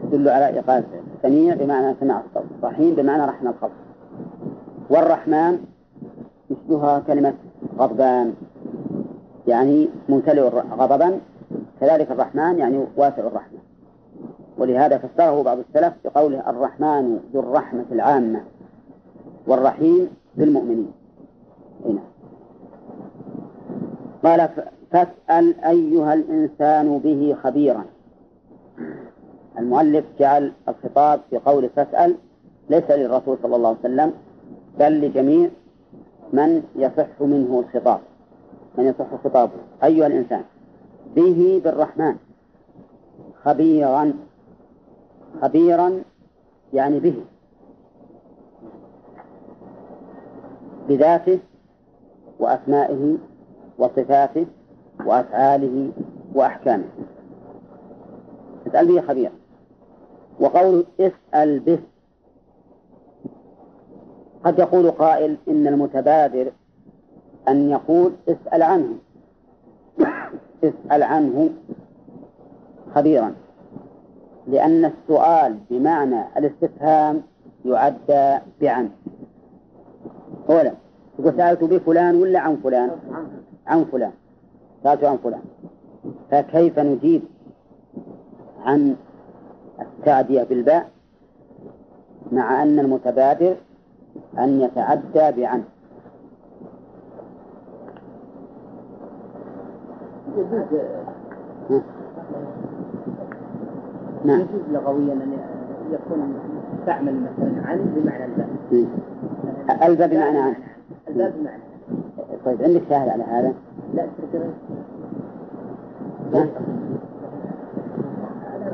تدل 0.03 0.29
على 0.29 0.47
إيقاع 0.47 0.83
سميع 1.23 1.55
بمعنى 1.55 1.95
سمع 2.01 2.21
الصوت 2.21 2.51
رحيم 2.63 2.95
بمعنى 2.95 3.25
رحم 3.25 3.49
الخلق 3.49 3.73
والرحمن 4.91 5.59
مثلها 6.51 7.01
كلمة 7.01 7.35
غضبان. 7.79 8.35
يعني 9.47 9.89
ممتلئ 10.09 10.43
غضبا. 10.79 11.21
كذلك 11.81 12.11
الرحمن 12.11 12.59
يعني 12.59 12.87
واسع 12.97 13.27
الرحمة. 13.27 13.59
ولهذا 14.59 14.99
فسره 14.99 15.43
بعض 15.43 15.59
السلف 15.59 15.95
بقوله 16.05 16.51
الرحمن 16.51 17.21
ذو 17.35 17.41
الرحمة 17.41 17.85
العامة 17.93 18.41
والرحيم 19.47 20.09
بالمؤمنين 20.37 20.93
هنا 21.85 22.01
قال 24.25 24.49
فاسأل 24.93 25.61
أيها 25.65 26.15
الإنسان 26.15 26.99
به 26.99 27.37
خبيرا. 27.43 27.85
المؤلف 29.59 30.05
جعل 30.19 30.53
الخطاب 30.69 31.21
في 31.31 31.37
قول 31.39 31.69
فاسأل 31.69 32.15
ليس 32.71 32.91
للرسول 32.91 33.39
صلى 33.43 33.57
الله 33.57 33.69
عليه 33.69 33.79
وسلم 33.79 34.13
بل 34.79 35.01
لجميع 35.01 35.51
من 36.33 36.63
يصح 36.77 37.21
منه 37.21 37.61
الخطاب 37.61 38.01
من 38.79 38.85
يصح 38.87 39.07
خطابه. 39.25 39.53
أيها 39.85 40.07
الإنسان 40.07 40.43
به 41.17 41.61
بالرحمن 41.65 42.17
خبيرا 43.45 44.13
خبيرا 45.43 46.03
يعني 46.73 47.01
به 47.01 47.15
بذاته 50.89 51.39
وأسمائه 52.39 53.17
وصفاته 53.79 54.47
وأفعاله 55.07 55.91
وأحكامه. 56.35 56.85
اسأل 58.67 58.87
به 58.87 59.01
خبير. 59.01 59.31
وقول 60.41 60.85
اسأل 61.01 61.61
به. 61.61 61.79
قد 64.45 64.59
يقول 64.59 64.91
قائل 64.91 65.37
إن 65.49 65.67
المتبادر 65.67 66.53
أن 67.49 67.71
يقول 67.71 68.13
اسأل 68.29 68.63
عنه. 68.63 68.95
اسأل 70.65 71.03
عنه 71.03 71.51
خبيرا. 72.95 73.35
لأن 74.47 74.85
السؤال 74.85 75.59
بمعنى 75.71 76.23
الاستفهام 76.37 77.23
يعدى 77.65 78.39
بعن. 78.61 78.91
أولا 80.51 80.73
تقول 81.19 81.37
سألت 81.37 81.65
بفلان 81.65 82.15
ولا 82.23 82.41
عن 82.41 82.57
فلان؟ 82.57 82.91
عن 83.67 83.85
فلان. 83.85 84.13
سألت 84.83 85.05
عن 85.05 85.17
فلان. 85.17 85.43
فكيف 86.31 86.79
نجيب 86.79 87.23
عن 88.65 88.97
التعدية 89.81 90.43
بالباء 90.43 90.91
مع 92.33 92.63
أن 92.63 92.79
المتبادر 92.79 93.57
أن 94.39 94.61
يتعدى 94.61 95.41
بعن؟ 95.43 95.63
نعم. 104.25 104.41
يجوز 104.41 104.61
لغويا 104.73 105.13
أن 105.13 105.39
يكون 105.93 106.35
تعمل 106.87 107.21
مثلا 107.21 107.67
عن 107.67 107.79
بمعنى 107.79 108.25
الباء. 108.25 108.49
الباء 109.87 110.09
بمعنى 110.09 110.39
عن. 110.39 110.55
الباء 111.09 111.31
بمعنى. 111.31 111.63
طيب 112.45 112.63
عندك 112.63 112.83
شاهد 112.89 113.09
على 113.09 113.23
هذا؟ 113.23 113.53
لا 113.95 114.05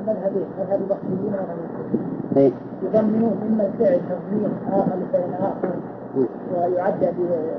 مذهبين 0.06 0.46
مذهب 0.58 0.80
البصريين 0.80 1.34
إيه. 2.36 2.52
يضمنون 2.82 3.36
اما 3.48 3.66
الفعل 3.66 4.00
تضمين 4.08 4.50
آخر 4.72 4.96
لفعل 4.96 5.34
اخر 5.40 5.70
ويعدى 6.54 7.06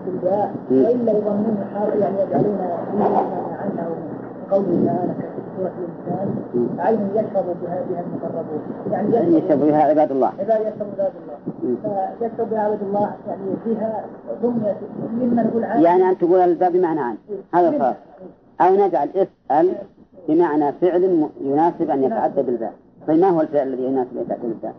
بالباء 0.06 0.56
وإلا 0.72 1.12
يضمنون 1.12 1.58
حال 1.74 2.00
يعني 2.02 2.22
يجعلون 2.22 2.58
عنه 3.60 3.90
قوله 4.52 4.86
تعالى 4.86 5.14
سورة 5.58 5.72
الإنسان 5.78 6.80
عين 6.80 7.10
يشرب 7.14 7.46
بها 7.62 7.84
بها 7.90 8.02
المقربون 8.02 8.62
يعني 8.92 9.38
يشرب 9.38 9.60
بها 9.60 9.84
عباد 9.84 10.12
الله. 10.12 10.32
يشرب 10.40 10.88
عباد 10.94 11.12
الله. 11.22 12.16
فيشرب 12.20 12.50
بها 12.50 12.60
عباد 12.60 12.84
الله 12.84 13.16
يعني 13.28 13.52
فيها 13.64 14.06
ضمن 14.42 14.74
مما 15.22 15.44
نقول 15.44 15.64
عنه 15.64 15.82
يعني 15.82 16.10
أن 16.10 16.18
تقول 16.18 16.40
الباب 16.40 16.72
بمعنى 16.72 17.00
عن 17.00 17.16
هذا 17.54 17.70
الخاص 17.70 17.96
أو 18.62 18.76
نجعل 18.76 19.10
اسأل 19.10 19.76
بمعنى 20.28 20.72
فعل 20.72 21.30
يناسب 21.42 21.90
أن 21.90 22.04
يتعدى 22.04 22.42
بالباء 22.42 22.74
طيب 23.08 23.20
ما 23.20 23.30
هو 23.30 23.42
الفعل 23.42 23.68
الذي 23.68 23.84
يناسب 23.84 24.18
أن 24.18 24.22
يتعدى 24.22 24.42
بالباء؟ 24.48 24.74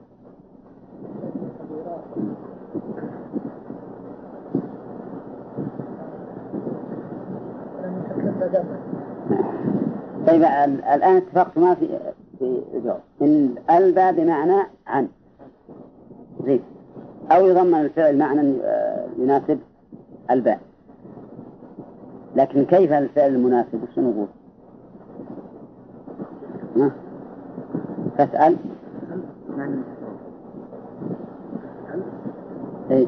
طيب 10.29 10.43
الآن 10.95 11.17
اتفقت 11.17 11.59
ما 11.59 11.75
في 11.75 11.89
في 12.39 12.63
جواب 12.85 13.01
إن 13.23 13.55
الباء 13.71 14.13
بمعنى 14.13 14.63
عن. 14.87 15.09
زين. 16.45 16.61
أو 17.33 17.47
يضمن 17.47 17.75
الفعل 17.81 18.19
معنى 18.19 18.55
يناسب 19.19 19.59
الباء 20.31 20.59
لكن 22.37 22.65
كيف 22.65 22.93
الفعل 22.93 23.35
المناسب؟ 23.35 23.83
وش 23.83 23.99
نقول؟ 23.99 24.27
إيه؟ 32.91 33.07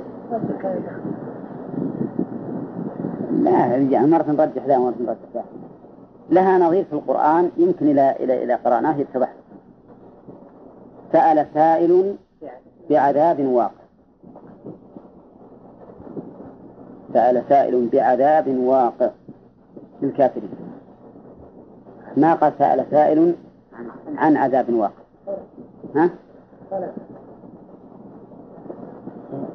لا 3.32 3.76
يعني 3.76 4.06
مرة 4.06 4.22
نرجح 4.22 4.66
ذا 4.66 4.78
ومرة 4.78 4.94
نرجح 5.00 5.18
ذا 5.34 5.44
لها 6.30 6.58
نظير 6.58 6.84
في 6.84 6.92
القرآن 6.92 7.50
يمكن 7.56 7.90
إلى 7.90 8.16
إلى 8.20 8.44
إلى 8.44 8.54
قرأناه 8.54 8.96
يتضح. 8.96 9.32
سأل 11.12 11.46
سائل 11.54 12.16
بعذاب 12.90 13.40
واقع. 13.40 13.80
سأل 17.12 17.44
سائل 17.48 17.88
بعذاب 17.92 18.48
واقع. 18.48 19.10
للكافرين. 20.02 20.50
ما 22.16 22.34
قال 22.34 22.52
سأل 22.58 22.86
سائل 22.90 23.34
عن 24.16 24.36
عذاب 24.36 24.74
واقع؟ 24.74 24.92
ها؟ 25.94 26.10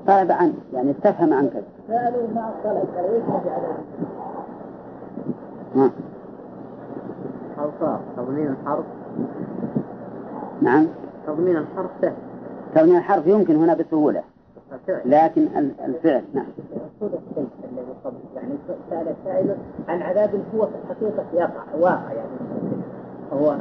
طلب 0.07 0.32
عنه 0.32 0.53
يعني 0.73 0.91
استفهم 0.91 1.34
عن 1.34 1.49
كذا 1.49 1.63
سألوا 1.88 2.28
مع 2.36 2.49
الطلب 2.49 2.88
بعذاب. 5.76 5.91
تضمين 8.18 8.47
الحرف. 8.47 8.86
نعم. 10.61 10.88
تضمين 11.28 11.57
الحرف 11.57 11.89
سهل 12.01 12.13
تضمين 12.76 12.97
الحرف 12.97 13.28
يمكن 13.28 13.55
هنا 13.55 13.74
بسهولة. 13.74 14.24
لكن 15.05 15.47
الفعل 15.86 16.24
نعم. 16.34 16.45
يعني 18.36 18.53
سأل 18.89 19.16
سائل 19.26 19.55
عن 19.88 20.01
عذاب 20.01 20.30
هو 20.55 20.66
في 20.66 20.74
الحقيقة 20.84 21.26
يقع 21.34 21.63
واقع 21.80 22.13
يعني. 22.13 22.30
هو 23.34 23.55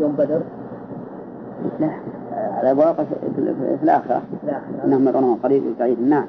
يوم 0.00 0.12
بدر. 0.12 0.42
لا. 1.80 1.90
على 2.32 2.72
واقع 2.72 3.04
في 3.34 3.78
الآخرة. 3.82 4.22
إنهم 4.84 5.08
يرونه 5.08 5.38
قريب 5.42 5.62
بعيد. 5.78 6.00
نعم. 6.00 6.26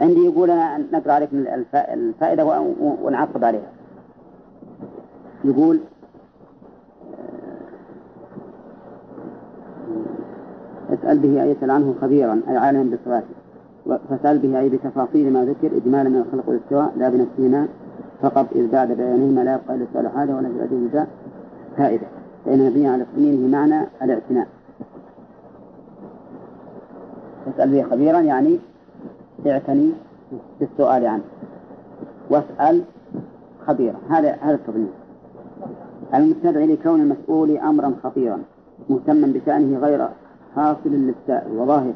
عندي 0.00 0.24
يقول 0.24 0.50
أنا 0.50 0.78
نقرأ 0.92 1.12
عليك 1.12 1.28
الفائدة 1.74 2.64
ونعقب 3.02 3.44
عليها. 3.44 3.68
يقول 5.44 5.80
اسأل 10.90 11.18
به 11.18 11.42
أي 11.42 11.50
يسأل 11.50 11.70
عنه 11.70 11.94
خبيرا 12.00 12.40
أي 12.48 12.56
عالما 12.56 12.96
بصفاته 12.96 13.34
فسأل 14.10 14.38
به 14.38 14.60
أي 14.60 14.68
بتفاصيل 14.68 15.32
ما 15.32 15.44
ذكر 15.44 15.76
إجمالا 15.76 16.08
من 16.08 16.16
الخلق 16.16 16.48
والاستواء 16.48 16.92
لا 16.96 17.08
بنفسهما 17.08 17.68
فقط 18.22 18.46
إذ 18.54 18.70
بعد 18.70 18.92
بيانهما 18.92 19.40
لا 19.40 19.54
يبقى 19.54 19.74
إلا 19.74 19.84
السؤال 19.84 20.08
حاجة 20.08 20.36
ولا 20.36 20.48
يزداد 20.48 20.72
الجزاء 20.72 21.08
فائدة. 21.76 22.06
فإن 22.44 22.66
مبني 22.66 22.88
على 22.88 23.04
تضمينه 23.14 23.56
معنى 23.56 23.86
الاعتناء. 24.02 24.46
اسأل 27.54 27.70
به 27.70 27.82
خبيرا 27.82 28.20
يعني 28.20 28.58
اعتني 29.46 29.90
بالسؤال 30.60 31.06
عنه. 31.06 31.22
واسأل 32.30 32.82
خبيرا. 33.66 33.96
هذا 34.08 34.36
هذا 34.40 34.54
التضمين. 34.54 35.03
المستدعي 36.14 36.66
لكون 36.66 37.00
المسؤول 37.00 37.56
أمرا 37.56 37.92
خطيرا 38.02 38.38
مهتما 38.90 39.26
بشأنه 39.26 39.78
غير 39.78 40.08
حاصل 40.56 40.90
للسائل 40.90 41.58
وظاهر. 41.58 41.92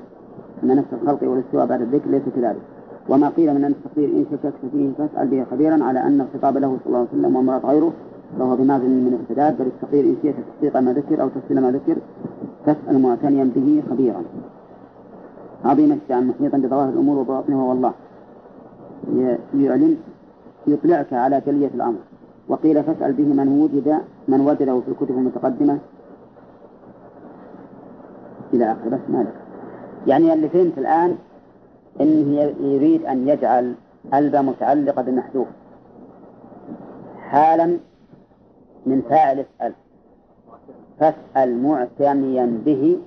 أن 0.62 0.76
نفس 0.76 0.88
الخلق 1.02 1.22
والاستواء 1.22 1.66
بعد 1.66 1.80
الذكر 1.80 2.10
ليس 2.10 2.22
كذلك. 2.36 2.60
وما 3.08 3.28
قيل 3.28 3.54
من 3.54 3.64
أن 3.64 3.70
التقدير 3.70 4.08
إن 4.08 4.26
شككت 4.30 4.54
فيه 4.72 4.90
فاسأل 4.98 5.28
به 5.28 5.44
خبيرا 5.50 5.84
على 5.84 6.00
أن 6.00 6.20
الخطاب 6.20 6.56
له 6.56 6.78
صلى 6.84 6.86
الله 6.86 6.98
عليه 6.98 7.08
وسلم 7.08 7.36
ومراد 7.36 7.66
غيره 7.66 7.92
فهو 8.38 8.56
بماذا 8.56 8.84
من 8.84 9.18
السداد 9.22 9.58
بل 9.58 9.66
التقدير 9.66 10.04
إن 10.04 10.16
شئت 10.22 10.34
تحقيق 10.34 10.76
ما 10.76 10.92
ذكر 10.92 11.22
أو 11.22 11.28
تفصيل 11.28 11.60
ما 11.60 11.70
ذكر 11.70 11.96
تسأل 12.66 13.02
معتنيا 13.02 13.44
به 13.56 13.82
خبيرا. 13.90 14.22
عظيم 15.64 15.92
الشأن 15.92 16.26
محيطا 16.26 16.58
بظواهر 16.58 16.88
الأمور 16.88 17.18
وبواطنها 17.18 17.64
والله. 17.64 17.92
يعلم 19.54 19.96
يطلعك 20.66 21.12
على 21.12 21.42
جلية 21.46 21.70
الأمر. 21.74 21.98
وقيل 22.48 22.84
فاسأل 22.84 23.12
به 23.12 23.24
من 23.24 23.48
وجد 23.48 23.98
من 24.28 24.40
وجده 24.40 24.80
في 24.80 24.88
الكتب 24.88 25.10
المتقدمة. 25.10 25.78
إلى 28.54 28.72
آخر 28.72 28.88
بس 28.88 29.00
مالك. 29.08 29.34
يعني 30.06 30.32
اللي 30.32 30.48
فهمت 30.48 30.78
الآن 30.78 31.16
إنه 32.00 32.40
يريد 32.60 33.04
أن 33.04 33.28
يجعل 33.28 33.74
البا 34.14 34.40
متعلقة 34.40 35.02
بمحذوف. 35.02 35.48
حالا 37.18 37.78
من 38.86 39.02
فاعل 39.02 39.38
اسأل. 39.40 39.72
فاسأل 41.00 41.62
معتنيا 41.62 42.60
به 42.64 42.98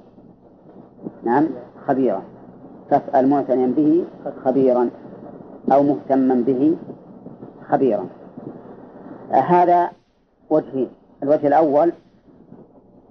نعم 1.24 1.48
خبيرا. 1.88 2.22
فاسأل 2.90 3.30
معتنيا 3.30 3.68
به 3.68 4.06
خبيرا. 4.44 4.90
أو 5.72 5.84
مهتما 5.84 6.36
به 6.36 6.78
خبيرا. 7.70 8.21
هذا 9.40 9.92
وجهين 10.50 10.90
الوجه 11.24 11.48
الأول 11.48 11.92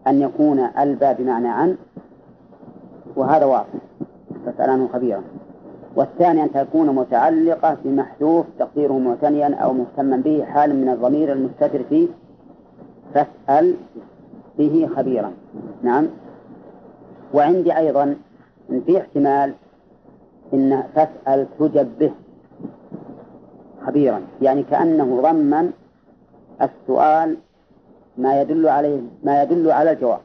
أن 0.06 0.20
يكون 0.20 0.58
ألبى 0.58 1.14
بمعنى 1.14 1.48
عن 1.48 1.76
وهذا 3.16 3.44
واضح 3.44 3.66
فاسأل 4.46 4.70
عنه 4.70 4.88
خبيرا. 4.92 5.22
والثاني 5.96 6.42
أن 6.42 6.52
تكون 6.52 6.94
متعلقة 6.94 7.76
بمحذوف 7.84 8.46
تقديره 8.58 8.98
معتنيا 8.98 9.54
أو 9.54 9.72
مهتما 9.72 10.16
به 10.16 10.44
حال 10.44 10.76
من 10.76 10.88
الضمير 10.88 11.32
المستتر 11.32 11.82
فيه. 11.88 12.08
فاسأل 13.14 13.74
به 14.58 14.88
خبيرا. 14.96 15.32
نعم. 15.82 16.06
وعندي 17.34 17.76
أيضا 17.76 18.16
في 18.86 18.98
احتمال 18.98 19.54
إن 20.54 20.82
تسأل 20.94 21.46
تجب 21.58 21.88
به 21.98 22.12
خبيرا 23.86 24.20
يعني 24.42 24.62
كأنه 24.62 25.20
ضمن 25.22 25.72
السؤال 26.62 27.36
ما 28.18 28.40
يدل 28.40 28.68
عليه 28.68 29.00
ما 29.24 29.42
يدل 29.42 29.70
على 29.70 29.92
الجواب. 29.92 30.20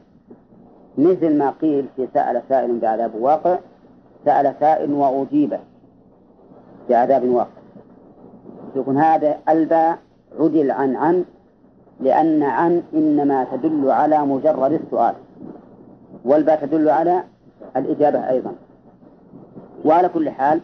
مثل 0.98 1.38
ما 1.38 1.50
قيل 1.50 1.86
في 1.96 2.08
سأل 2.14 2.42
سائل 2.48 2.78
بعذاب 2.78 3.14
واقع 3.14 3.58
سأل 4.24 4.54
سائل 4.60 4.92
وأجيب 4.92 5.58
بعذاب 6.88 7.28
واقع. 7.28 7.50
يكون 8.76 8.98
هذا 8.98 9.38
الباء 9.48 9.98
عدل 10.40 10.70
عن 10.70 10.96
عن 10.96 11.24
لأن 12.00 12.42
عن 12.42 12.82
إنما 12.94 13.46
تدل 13.52 13.90
على 13.90 14.18
مجرد 14.18 14.72
السؤال 14.72 15.14
والباء 16.24 16.66
تدل 16.66 16.88
على 16.88 17.22
الإجابة 17.76 18.28
أيضا. 18.30 18.52
وعلى 19.84 20.08
كل 20.08 20.30
حال 20.30 20.60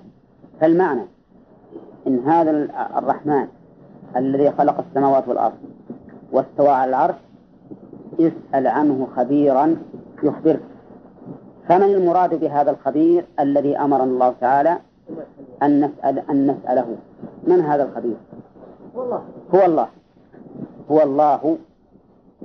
فالمعنى 0.61 1.03
إن 2.07 2.19
هذا 2.19 2.51
الرحمن 2.99 3.49
الذي 4.17 4.51
خلق 4.51 4.85
السماوات 4.89 5.29
والأرض 5.29 5.59
واستوى 6.33 6.69
على 6.69 6.89
العرش 6.89 7.15
اسأل 8.21 8.67
عنه 8.67 9.09
خبيرا 9.17 9.77
يخبرك 10.23 10.63
فمن 11.69 11.83
المراد 11.95 12.41
بهذا 12.41 12.71
الخبير 12.71 13.25
الذي 13.41 13.79
أمرنا 13.79 14.05
الله 14.05 14.35
تعالى 14.41 14.79
أن 15.63 15.81
نسأل 15.81 16.19
أن 16.31 16.47
نسأله؟ 16.47 16.97
من 17.47 17.61
هذا 17.61 17.83
الخبير؟ 17.83 18.17
هو 19.55 19.65
الله. 19.65 19.89
هو 20.91 21.03
الله. 21.03 21.59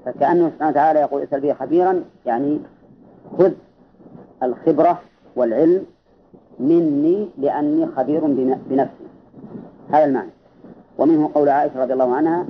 فكأنه 0.05 0.49
سبحانه 0.49 0.72
وتعالى 0.72 0.99
يقول 0.99 1.22
اسأل 1.22 1.41
به 1.41 1.53
خبيرا 1.53 2.03
يعني 2.26 2.59
خذ 3.38 3.51
الخبرة 4.43 4.99
والعلم 5.36 5.86
مني 6.59 7.30
لأني 7.38 7.88
خبير 7.88 8.26
بنفسي. 8.70 9.07
هذا 9.89 10.05
المعنى. 10.05 10.36
ومنه 10.98 11.32
قول 11.36 11.50
عائشة 11.50 11.82
رضي 11.82 11.93
الله 11.93 12.16
عنها 12.16 12.45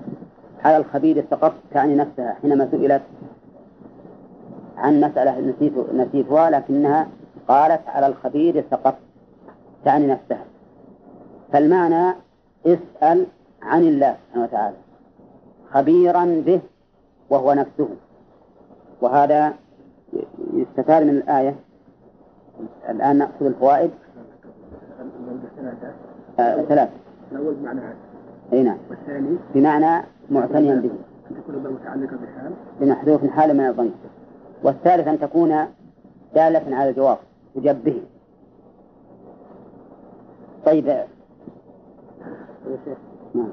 على 0.64 0.78
الخبير 0.78 1.26
سقط 1.32 1.54
تعني 1.72 1.96
نفسها 1.96 2.38
حينما 2.42 2.68
سئلت 2.72 3.02
عن 4.78 5.02
مسألة 5.02 5.40
نسيت 5.40 5.74
نسيتها 5.94 6.50
لكنها 6.50 7.08
قالت 7.48 7.82
على 7.88 8.08
الخبير 8.08 8.64
سقط 8.72 8.96
تعني 9.86 10.08
نفسها 10.08 10.46
فالمعنى 11.54 12.16
اسأل 12.66 13.26
عن 13.62 13.82
الله 13.84 14.16
سبحانه 14.28 14.44
وتعالى 14.44 14.76
خبيرا 15.74 16.44
به 16.46 16.62
وهو 17.30 17.54
نفسه. 17.54 17.90
وهذا 19.02 19.54
يستفاد 20.54 21.04
من 21.04 21.10
الآية. 21.10 21.56
الآن 22.90 23.18
نأخذ 23.18 23.46
الفوائد. 23.46 23.92
آه 26.40 26.62
ثلاث 26.62 26.90
الأول 27.32 27.54
بمعنى 27.54 27.82
أي 28.54 28.64
نعم. 28.64 28.78
والثاني؟ 28.90 29.38
بمعنى 29.56 30.06
معتنيا 30.30 30.76
به. 30.76 30.92
أن 31.32 31.36
تكون 31.36 31.74
متعلقة 31.74 32.18
بحال 32.18 32.52
بمحذوف 32.82 33.26
حال 33.26 33.58
من 33.58 33.66
الضمير 33.66 33.92
والثالث 34.64 35.08
أن 35.08 35.20
تكون 35.20 35.50
دالة 36.36 36.76
على 36.76 36.90
الجواب 36.90 37.18
تجب 37.56 37.84
به. 37.84 38.02
طيب. 40.66 40.88
يا 40.88 41.08
شيخ. 42.86 42.98
نعم. 43.36 43.52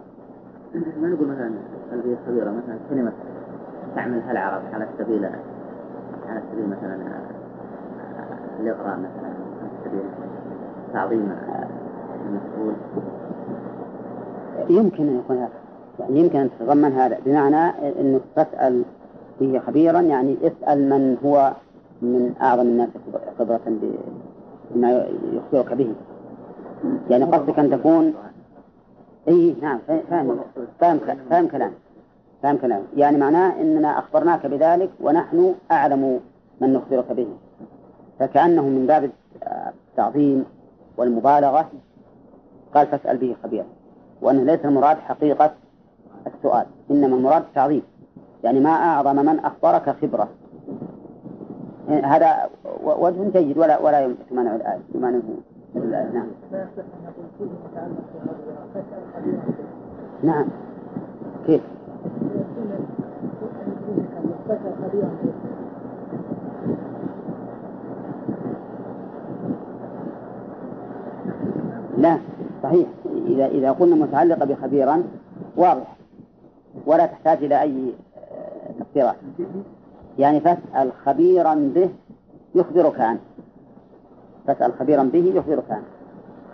ما 0.75 1.09
نقول 1.09 1.29
مثلا 1.29 1.51
هذه 1.93 2.17
خبيرة 2.27 2.51
مثلا 2.51 2.79
كلمة 2.91 3.13
تعملها 3.95 4.33
العرب 4.33 4.63
على 4.73 4.89
سبيل 4.99 5.25
على 6.29 6.43
سبيل 6.53 6.69
مثلا 6.69 6.99
الإغراء 8.61 8.99
مثلا 8.99 9.27
على 9.61 9.71
سبيل 9.85 10.03
تعظيم 10.93 11.33
المسؤول 12.27 12.75
يمكن 14.71 15.09
أن 15.09 15.19
يكون 15.19 15.37
هذا. 15.37 15.53
يعني 15.99 16.21
يمكن 16.21 16.39
أن 16.39 16.51
تتضمن 16.59 16.93
هذا. 16.93 17.19
بمعنى 17.27 17.57
أنك 18.01 18.21
تسأل 18.37 18.83
به 19.41 19.59
خبيرا 19.67 20.01
يعني 20.01 20.37
اسأل 20.43 20.89
من 20.91 21.17
هو 21.25 21.53
من 22.03 22.35
أعظم 22.41 22.63
الناس 22.63 22.89
خبرة 23.39 23.61
بما 24.75 25.07
يخبرك 25.33 25.73
به. 25.73 25.95
يعني 27.11 27.25
قصدك 27.25 27.59
أن 27.59 27.71
تكون 27.71 28.15
إي 29.29 29.55
نعم 29.63 29.79
فاهم 29.89 30.39
فاهم 30.81 31.01
فاهم 31.31 31.49
كلام 31.49 31.73
فاهم 32.43 32.57
كلام 32.57 32.83
يعني 32.97 33.19
معناه 33.19 33.61
إننا 33.61 33.99
أخبرناك 33.99 34.47
بذلك 34.47 34.91
ونحن 35.01 35.55
أعلم 35.71 36.21
من 36.61 36.73
نخبرك 36.73 37.13
به. 37.13 37.27
فكأنه 38.19 38.63
من 38.63 38.87
باب 38.87 39.11
التعظيم 39.91 40.45
والمبالغة 40.97 41.71
قال 42.75 42.87
فاسال 42.87 43.17
به 43.17 43.37
خبيرا. 43.43 43.67
وانه 44.25 44.43
ليس 44.43 44.65
المراد 44.65 44.97
حقيقة 44.97 45.53
السؤال 46.27 46.67
إنما 46.91 47.17
المراد 47.17 47.43
التعظيم 47.43 47.83
يعني 48.45 48.61
ما 48.61 48.71
أعظم 48.71 49.17
من 49.17 49.39
أخبرك 49.39 49.97
خبرة. 50.03 50.29
هذا 51.89 52.51
وجه 52.85 53.31
جيد 53.33 53.59
ولا 53.59 53.79
ولا 53.79 54.15
يمانع 54.31 54.55
الايه 54.55 54.79
يمانعه 54.95 55.23
نعم. 56.13 56.27
نعم. 60.23 60.47
كيف؟ 61.47 61.63
لا 71.99 72.19
صحيح. 72.63 72.89
إذا 73.25 73.47
إذا 73.47 73.73
قلنا 73.73 73.97
متعلقة 73.97 74.45
بخبيرا 74.45 75.05
واضح. 75.57 75.97
ولا 76.87 77.07
تحتاج 77.07 77.45
إلى 77.45 77.63
أي 77.63 77.93
تفسيرات. 78.81 79.17
يعني 80.19 80.41
فاسأل 80.41 80.93
خبيرا 80.93 81.55
به 81.55 81.91
يخبرك 82.55 83.01
عنه. 83.01 83.21
تسأل 84.47 84.73
خبيرا 84.73 85.03
به 85.03 85.33
يخبرك 85.35 85.71
عنه. 85.71 85.85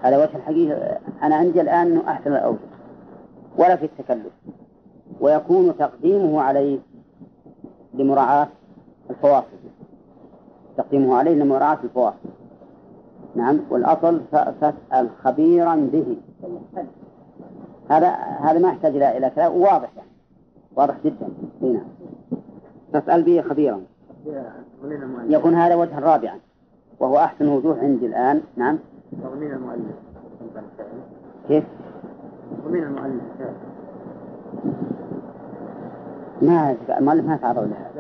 هذا 0.02 0.24
وجه 0.24 0.36
الحقيقة. 0.36 0.98
أنا 1.22 1.34
عندي 1.34 1.60
الآن 1.60 1.86
أنه 1.86 2.08
أحسن 2.08 2.32
الأوجه. 2.32 2.58
ولا 3.58 3.76
في 3.76 3.84
التكلف. 3.84 4.32
ويكون 5.20 5.76
تقديمه 5.78 6.40
عليه 6.40 6.78
لمراعاة 7.94 8.48
الفواصل. 9.10 9.46
تقديمه 10.76 11.16
عليه 11.16 11.34
لمراعاة 11.34 11.78
الفواصل. 11.84 12.39
نعم. 13.34 13.60
والأصل 13.70 14.20
فاسأل 14.32 15.08
خبيرا 15.24 15.76
به. 15.76 16.16
هذا 17.90 18.08
هذا 18.40 18.58
ما 18.58 18.68
يحتاج 18.68 18.96
إلى 18.96 19.16
إلى 19.16 19.30
كلام. 19.30 19.52
واضح 19.52 19.90
يعني. 19.96 20.10
واضح 20.76 20.94
جدا. 21.04 21.28
نعم. 21.60 21.84
فاسأل 22.92 23.22
به 23.22 23.42
خبيرا. 23.42 23.80
يكون 25.28 25.54
هذا 25.54 25.74
وجها 25.74 26.00
رابعا. 26.00 26.38
وهو 27.00 27.18
أحسن 27.18 27.48
وجوه 27.48 27.78
عندي 27.78 28.06
الآن. 28.06 28.42
نعم. 28.56 28.78
تضمين 29.22 29.52
المؤلف 29.52 29.96
كيف؟ 31.48 31.64
تضمين 32.64 32.82
المؤلف 32.82 33.22
ما 36.42 36.76
المؤلف 36.98 37.26
ما 37.26 37.36
تعرض 37.36 37.58
لها. 37.58 37.90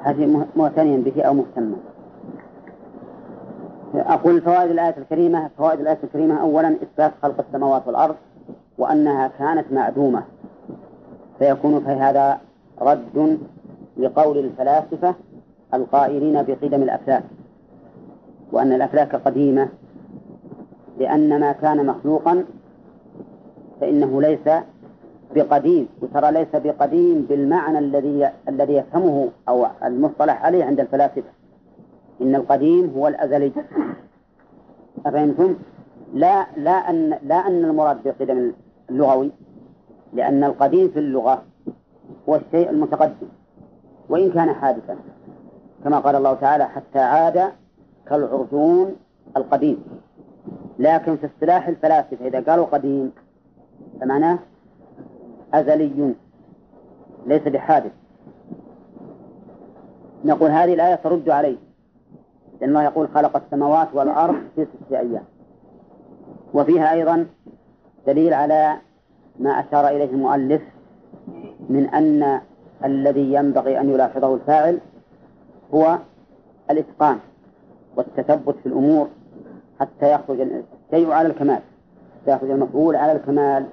هذه 0.00 0.46
معتنيا 0.56 0.96
به 0.96 1.22
أو 1.22 1.34
مهتما. 1.34 1.76
أقول 3.94 4.40
فوائد 4.40 4.70
الآية 4.70 4.94
الكريمة 4.98 5.50
فوائد 5.58 5.80
الآية 5.80 5.98
الكريمة 6.04 6.40
أولا 6.40 6.76
إثبات 6.82 7.12
خلق 7.22 7.44
السماوات 7.48 7.86
والأرض 7.86 8.16
وأنها 8.78 9.28
كانت 9.38 9.72
معدومة. 9.72 10.22
فيكون 11.38 11.80
في 11.80 11.90
هذا 11.90 12.40
رد 12.80 13.38
لقول 13.96 14.38
الفلاسفة 14.38 15.14
القائلين 15.74 16.42
بقدم 16.42 16.82
الأفلاك 16.82 17.22
وأن 18.52 18.72
الأفلاك 18.72 19.14
قديمة 19.14 19.68
لأن 20.98 21.40
ما 21.40 21.52
كان 21.52 21.86
مخلوقا 21.86 22.44
فإنه 23.80 24.22
ليس 24.22 24.62
بقديم. 25.34 25.88
وترى 26.02 26.32
ليس 26.32 26.48
بقديم 26.54 27.26
بالمعنى 27.28 27.78
الذي 27.78 28.30
الذي 28.48 28.72
يفهمه 28.72 29.28
أو 29.48 29.66
المصطلح 29.84 30.44
عليه 30.44 30.64
عند 30.64 30.80
الفلاسفة. 30.80 31.39
إن 32.22 32.34
القديم 32.34 32.92
هو 32.96 33.08
الأزلي. 33.08 33.52
أفهمتم؟ 35.06 35.56
لا 36.14 36.46
لا 36.56 36.90
أن 36.90 37.18
لا 37.22 37.46
أن 37.46 37.64
المراد 37.64 38.02
بالقدم 38.02 38.52
اللغوي 38.90 39.30
لأن 40.12 40.44
القديم 40.44 40.88
في 40.88 40.98
اللغة 40.98 41.42
هو 42.28 42.36
الشيء 42.36 42.70
المتقدم 42.70 43.28
وإن 44.08 44.30
كان 44.30 44.52
حادثا 44.52 44.96
كما 45.84 45.98
قال 45.98 46.16
الله 46.16 46.34
تعالى 46.34 46.64
حتى 46.64 46.98
عاد 46.98 47.52
كالعرجون 48.06 48.96
القديم 49.36 49.84
لكن 50.78 51.16
في 51.16 51.26
اصطلاح 51.26 51.68
الفلاسفة 51.68 52.26
إذا 52.26 52.40
قالوا 52.40 52.64
قديم 52.64 53.12
فمعناه 54.00 54.38
أزلي. 55.54 56.14
ليس 57.26 57.42
بحادث. 57.42 57.92
نقول 60.24 60.50
هذه 60.50 60.74
الآية 60.74 60.94
ترد 60.94 61.28
عليه. 61.28 61.56
لأن 62.60 62.68
الله 62.70 62.82
يقول 62.82 63.08
خلق 63.14 63.36
السماوات 63.36 63.88
والأرض 63.94 64.34
في 64.56 64.64
ستة 64.66 64.98
أيام. 64.98 65.24
وفيها 66.54 66.92
أيضا 66.92 67.26
دليل 68.06 68.34
على 68.34 68.76
ما 69.38 69.50
أشار 69.50 69.88
إليه 69.88 70.10
المؤلف 70.10 70.62
من 71.68 71.86
أن 71.94 72.40
الذي 72.84 73.32
ينبغي 73.34 73.80
أن 73.80 73.90
يلاحظه 73.90 74.34
الفاعل 74.34 74.78
هو 75.74 75.98
الإتقان 76.70 77.18
والتثبت 77.96 78.54
في 78.62 78.66
الأمور 78.66 79.08
حتى 79.80 80.12
يخرج 80.12 80.40
الشيء 80.40 81.10
على 81.10 81.28
الكمال 81.28 81.60
حتى 82.22 82.32
يخرج 82.32 82.50
المفعول 82.50 82.96
على 82.96 83.12
الكمال. 83.12 83.66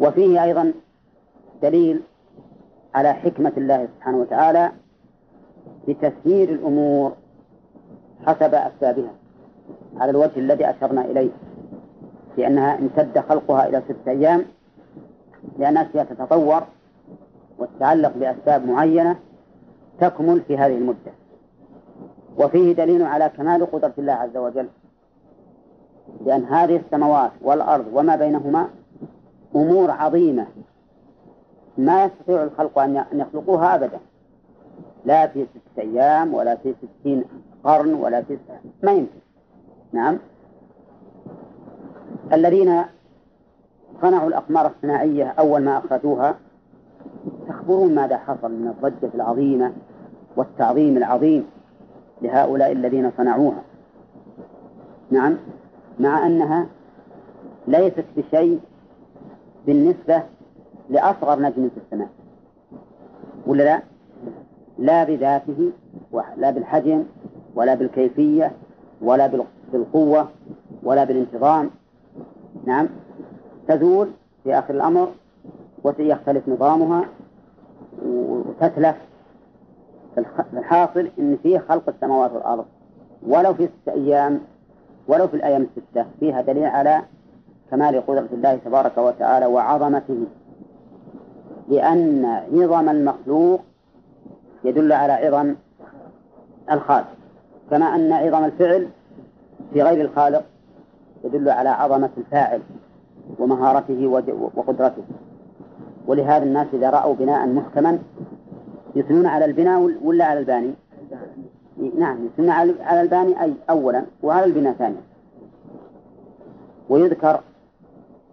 وفيه 0.00 0.44
أيضا 0.44 0.72
دليل 1.62 2.00
على 2.94 3.12
حكمة 3.12 3.52
الله 3.56 3.88
سبحانه 3.96 4.16
وتعالى 4.18 4.72
بتسيير 5.88 6.48
الأمور 6.48 7.12
حسب 8.26 8.54
أسبابها 8.54 9.10
على 9.96 10.10
الوجه 10.10 10.38
الذي 10.38 10.70
أشرنا 10.70 11.04
إليه. 11.04 11.30
لأنها 12.38 12.78
امتد 12.78 13.18
خلقها 13.18 13.68
إلى 13.68 13.82
ستة 13.88 14.10
أيام. 14.10 14.44
لأن 15.58 15.76
أشياء 15.76 16.04
تتطور 16.04 16.62
وتتعلق 17.58 18.12
بأسباب 18.16 18.66
معينة 18.66 19.16
تكمل 20.00 20.40
في 20.40 20.58
هذه 20.58 20.78
المدة. 20.78 21.12
وفيه 22.38 22.72
دليل 22.72 23.02
على 23.02 23.28
كمال 23.36 23.70
قدرة 23.72 23.92
الله 23.98 24.12
عز 24.12 24.36
وجل. 24.36 24.68
لأن 26.26 26.44
هذه 26.44 26.76
السماوات 26.76 27.30
والأرض 27.42 27.84
وما 27.92 28.16
بينهما 28.16 28.68
أمور 29.56 29.90
عظيمة. 29.90 30.46
ما 31.78 32.04
يستطيع 32.04 32.42
الخلق 32.42 32.78
أن 32.78 33.04
يخلقوها 33.12 33.74
أبدا. 33.74 33.98
لا 35.04 35.26
في 35.26 35.46
ستة 35.46 35.82
أيام 35.82 36.34
ولا 36.34 36.56
في 36.56 36.74
ستين 37.00 37.24
قرن 37.64 37.94
ولا 37.94 38.22
في 38.22 38.38
ما 38.82 38.92
يمكن. 38.92 39.18
نعم. 39.92 40.18
الذين 42.32 42.82
صنعوا 44.02 44.28
الأقمار 44.28 44.66
الصناعية 44.66 45.24
أول 45.24 45.64
ما 45.64 45.78
أخرجوها 45.78 46.34
تخبرون 47.48 47.94
ماذا 47.94 48.18
حصل 48.18 48.52
من 48.52 48.68
الضجة 48.68 49.10
العظيمة 49.14 49.72
والتعظيم 50.36 50.96
العظيم 50.96 51.46
لهؤلاء 52.22 52.72
الذين 52.72 53.10
صنعوها. 53.16 53.62
نعم. 55.10 55.36
مع 56.00 56.26
أنها 56.26 56.66
ليست 57.68 58.04
بشيء 58.16 58.60
بالنسبة 59.66 60.22
لأصغر 60.90 61.40
نجم 61.40 61.68
في 61.68 61.80
السماء. 61.84 62.08
ولا 63.46 63.62
لا؟ 63.62 63.82
لا 64.78 65.04
بذاته 65.04 65.70
ولا 66.12 66.50
بالحجم 66.50 67.04
ولا 67.54 67.74
بالكيفية 67.74 68.52
ولا 69.02 69.46
بالقوة 69.72 70.28
ولا 70.82 71.04
بالانتظام. 71.04 71.70
نعم. 72.64 72.88
تزول 73.68 74.08
في 74.44 74.58
آخر 74.58 74.74
الأمر 74.74 75.08
ويختلف 75.84 76.48
نظامها 76.48 77.04
وتتلف 78.04 78.96
الحاصل 80.52 81.10
أن 81.18 81.38
فيه 81.42 81.58
خلق 81.58 81.88
السماوات 81.88 82.32
والأرض. 82.32 82.64
ولو 83.26 83.54
في 83.54 83.66
ستة 83.68 83.92
أيام 83.92 84.40
ولو 85.08 85.28
في 85.28 85.34
الأيام 85.34 85.62
الستة 85.62 86.06
فيها 86.20 86.40
دليل 86.40 86.64
على 86.64 87.02
كمال 87.70 88.06
قدرة 88.06 88.28
الله 88.32 88.56
تبارك 88.64 88.98
وتعالى 88.98 89.46
وعظمته. 89.46 90.24
لأن 91.68 92.24
عظم 92.24 92.88
المخلوق 92.88 93.60
يدل 94.64 94.92
على 94.92 95.12
عظم 95.12 95.54
الخالق. 96.70 97.21
كما 97.72 97.94
أن 97.94 98.12
عظم 98.12 98.44
الفعل 98.44 98.88
في 99.72 99.82
غير 99.82 100.00
الخالق 100.00 100.44
يدل 101.24 101.48
على 101.48 101.68
عظمة 101.68 102.10
الفاعل 102.18 102.60
ومهارته 103.38 104.06
وقدرته 104.56 105.02
ولهذا 106.06 106.44
الناس 106.44 106.66
إذا 106.72 106.90
رأوا 106.90 107.14
بناء 107.14 107.46
محكما 107.46 107.98
يثنون 108.94 109.26
على 109.26 109.44
البناء 109.44 109.90
ولا 110.04 110.24
على 110.24 110.40
الباني؟ 110.40 110.74
نعم 111.98 112.26
يثنون 112.26 112.50
على 112.80 113.00
الباني 113.00 113.42
أي 113.42 113.54
أولا 113.70 114.04
وعلى 114.22 114.44
البناء 114.44 114.72
ثانيا 114.72 115.00
ويذكر 116.88 117.40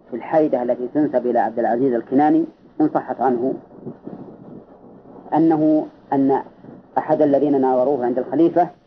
في 0.10 0.16
الحيدة 0.16 0.64
التي 0.64 0.88
تنسب 0.94 1.28
إلى 1.28 1.40
عبد 1.40 1.60
العزيز 1.60 1.94
الكناني 1.94 2.46
إن 2.82 2.90
صحت 2.94 3.22
عنه 3.22 3.54
أنه 5.34 5.88
أن 6.14 6.42
أحد 6.98 7.22
الذين 7.22 7.62
ناظروه 7.62 8.06
عند 8.06 8.20
الخليفة 8.20 8.79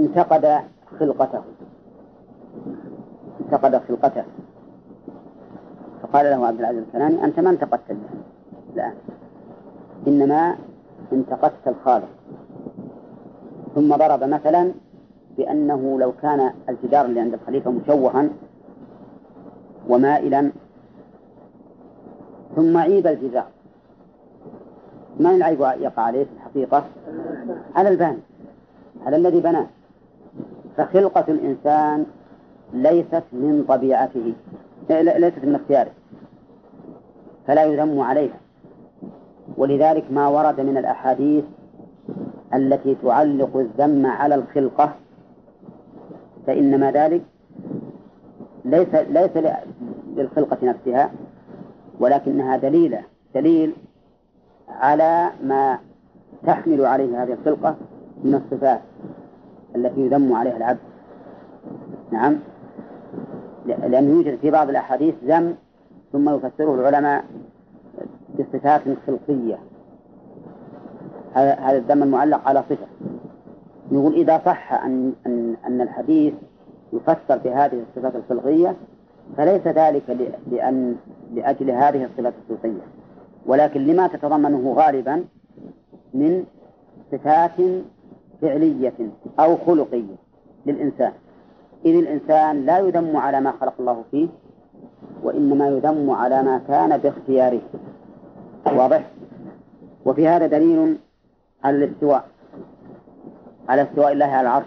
انتقد 0.00 0.60
خلقته. 1.00 1.42
انتقد 3.40 3.76
خلقته. 3.88 4.24
فقال 6.02 6.26
له 6.26 6.46
عبد 6.46 6.58
العزيز 6.60 6.82
الكناني 6.82 7.24
أنت 7.24 7.40
ما 7.40 7.50
انتقدت 7.50 7.96
الآن 8.74 8.94
إنما 10.06 10.56
انتقدت 11.12 11.68
الخالق. 11.68 12.08
ثم 13.74 13.96
ضرب 13.96 14.24
مثلا 14.24 14.72
بأنه 15.36 15.98
لو 16.00 16.12
كان 16.22 16.52
الجدار 16.68 17.04
اللي 17.04 17.20
عند 17.20 17.34
الخليفة 17.34 17.70
مشوها 17.70 18.28
ومائلا 19.88 20.52
ثم 22.56 22.76
عيب 22.76 23.06
الجدار. 23.06 23.46
ما 25.20 25.34
العيب 25.34 25.60
يقع 25.60 26.02
عليه 26.02 26.24
في 26.24 26.30
الحقيقة؟ 26.32 26.84
على 27.74 27.88
البان. 27.88 28.18
على 29.06 29.16
الذي 29.16 29.40
بناه. 29.40 29.66
فخلقة 30.76 31.24
الإنسان 31.28 32.06
ليست 32.72 33.22
من 33.32 33.64
طبيعته 33.68 34.32
ليست 34.90 35.44
من 35.44 35.54
اختياره 35.54 35.90
فلا 37.46 37.64
يذم 37.64 38.00
عليها. 38.00 38.40
ولذلك 39.56 40.04
ما 40.10 40.28
ورد 40.28 40.60
من 40.60 40.76
الأحاديث 40.76 41.44
التي 42.54 42.94
تعلق 42.94 43.56
الذم 43.56 44.06
على 44.06 44.34
الخلقة 44.34 44.94
فإنما 46.46 46.90
ذلك 46.90 47.22
ليس 48.64 48.94
ليس 48.94 49.30
للخلقة 50.16 50.58
نفسها 50.62 51.10
ولكنها 52.00 52.56
دليلة 52.56 53.02
دليل 53.34 53.72
على 54.68 55.30
ما 55.44 55.78
تحمل 56.46 56.84
عليه 56.84 57.22
هذه 57.22 57.32
الخلقة 57.32 57.76
من 58.24 58.34
الصفات. 58.34 58.80
التي 59.76 60.00
يذم 60.00 60.32
عليها 60.32 60.56
العبد. 60.56 60.78
نعم. 62.10 62.38
لأنه 63.66 64.10
يوجد 64.10 64.38
في 64.38 64.50
بعض 64.50 64.68
الأحاديث 64.68 65.14
ذم 65.24 65.54
ثم 66.12 66.28
يفسره 66.34 66.74
العلماء 66.74 67.24
بصفات 68.38 68.82
خلقية. 69.06 69.58
هذا 71.34 71.76
الذم 71.76 72.02
المعلق 72.02 72.48
على 72.48 72.62
صفة. 72.70 72.86
نقول 73.92 74.14
إذا 74.14 74.42
صح 74.44 74.72
أن 74.72 75.12
أن 75.26 75.56
أن 75.66 75.80
الحديث 75.80 76.34
يفسر 76.92 77.38
بهذه 77.38 77.82
الصفات 77.88 78.12
الخلقية 78.16 78.76
فليس 79.36 79.66
ذلك 79.66 80.32
لأن 80.50 80.96
لأجل 81.34 81.70
هذه 81.70 82.04
الصفة 82.04 82.32
الصوتية 82.42 82.82
ولكن 83.46 83.86
لما 83.86 84.06
تتضمنه 84.06 84.72
غالبا 84.72 85.24
من 86.14 86.44
صفات 87.12 87.60
فعلية 88.42 88.94
أو 89.40 89.56
خلقية 89.56 90.16
للإنسان. 90.66 91.12
إذ 91.84 91.94
الإنسان 91.94 92.66
لا 92.66 92.78
يذم 92.78 93.16
على 93.16 93.40
ما 93.40 93.52
خلق 93.60 93.74
الله 93.80 94.04
فيه 94.10 94.28
وإنما 95.22 95.68
يذم 95.68 96.10
على 96.10 96.42
ما 96.42 96.58
كان 96.68 96.96
باختياره. 96.96 97.60
واضح؟ 98.66 99.10
وفي 100.04 100.28
هذا 100.28 100.46
دليل 100.46 100.98
على 101.64 101.76
الاستواء 101.76 102.24
على 103.68 103.82
استواء 103.82 104.12
الله 104.12 104.26
على 104.26 104.40
العرش. 104.40 104.66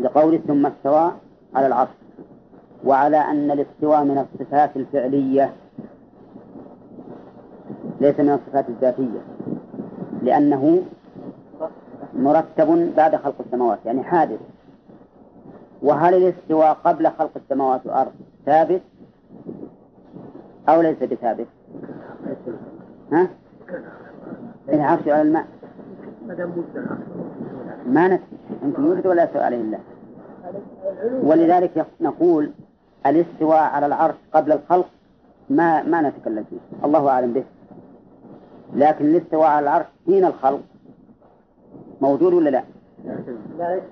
لقول 0.00 0.40
ثم 0.46 0.66
استوى 0.66 1.12
على 1.54 1.66
العرش 1.66 1.90
وعلى 2.84 3.16
أن 3.16 3.50
الاستواء 3.50 4.04
من 4.04 4.18
الصفات 4.18 4.76
الفعلية. 4.76 5.52
ليس 8.00 8.20
من 8.20 8.30
الصفات 8.30 8.68
الذاتية 8.68 9.20
لأنه 10.22 10.82
مرتب 12.14 12.92
بعد 12.96 13.16
خلق 13.16 13.34
السماوات 13.46 13.78
يعني 13.86 14.02
حادث. 14.02 14.40
وهل 15.82 16.14
الاستواء 16.14 16.72
قبل 16.84 17.10
خلق 17.10 17.30
السماوات 17.36 17.86
والأرض 17.86 18.12
ثابت 18.46 18.80
أو 20.68 20.80
ليس 20.80 21.02
بثابت؟ 21.02 21.46
ها؟ 23.12 23.28
العرش 24.68 25.08
على 25.08 25.22
الماء. 25.22 25.46
ما 27.86 28.08
نفي 28.08 28.22
يمكن 28.62 28.84
يوجد 28.84 29.06
ولا 29.06 29.24
يستوى 29.24 29.42
عليه 29.42 29.60
الله 29.60 29.78
ولذلك 31.22 31.86
نقول 32.00 32.50
الاستواء 33.06 33.62
على 33.62 33.86
العرش 33.86 34.14
قبل 34.34 34.52
الخلق 34.52 34.88
ما 35.50 35.82
ما 35.82 36.00
نتكلم 36.08 36.44
فيه. 36.50 36.86
الله 36.86 37.08
أعلم 37.08 37.32
به. 37.32 37.44
لكن 38.74 39.04
الاستواء 39.04 39.48
على 39.48 39.64
العرش 39.64 39.86
حين 40.06 40.24
الخلق 40.24 40.60
موجود 42.00 42.32
ولا 42.34 42.50
لا؟ 42.50 42.62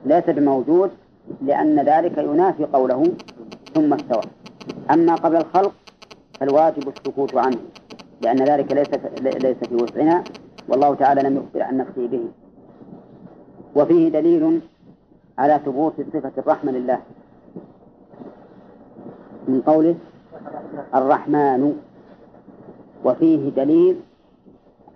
ليس 0.07 0.25
بموجود 0.31 0.91
لأن 1.43 1.81
ذلك 1.81 2.19
ينافي 2.19 2.65
قوله 2.65 3.13
ثم 3.75 3.95
استوى. 3.95 4.23
أما 4.91 5.15
قبل 5.15 5.37
الخلق 5.37 5.73
فالواجب 6.41 6.89
السكوت 6.89 7.37
عنه 7.37 7.59
لأن 8.23 8.37
ذلك 8.37 8.73
ليس 8.73 8.89
ليس 9.45 9.57
في 9.57 9.75
وسعنا 9.75 10.25
والله 10.69 10.95
تعالى 10.95 11.23
لم 11.23 11.37
يخبر 11.37 11.63
عن 11.63 11.77
نفسه 11.77 12.07
به. 12.07 12.25
وفيه 13.77 14.09
دليل 14.09 14.61
على 15.39 15.61
ثبوت 15.65 15.95
صفة 16.13 16.33
الرحمة 16.39 16.73
لله. 16.73 16.99
من 19.49 19.61
قوله 19.61 19.95
الرحمن. 20.95 21.77
وفيه 23.05 23.51
دليل 23.51 24.01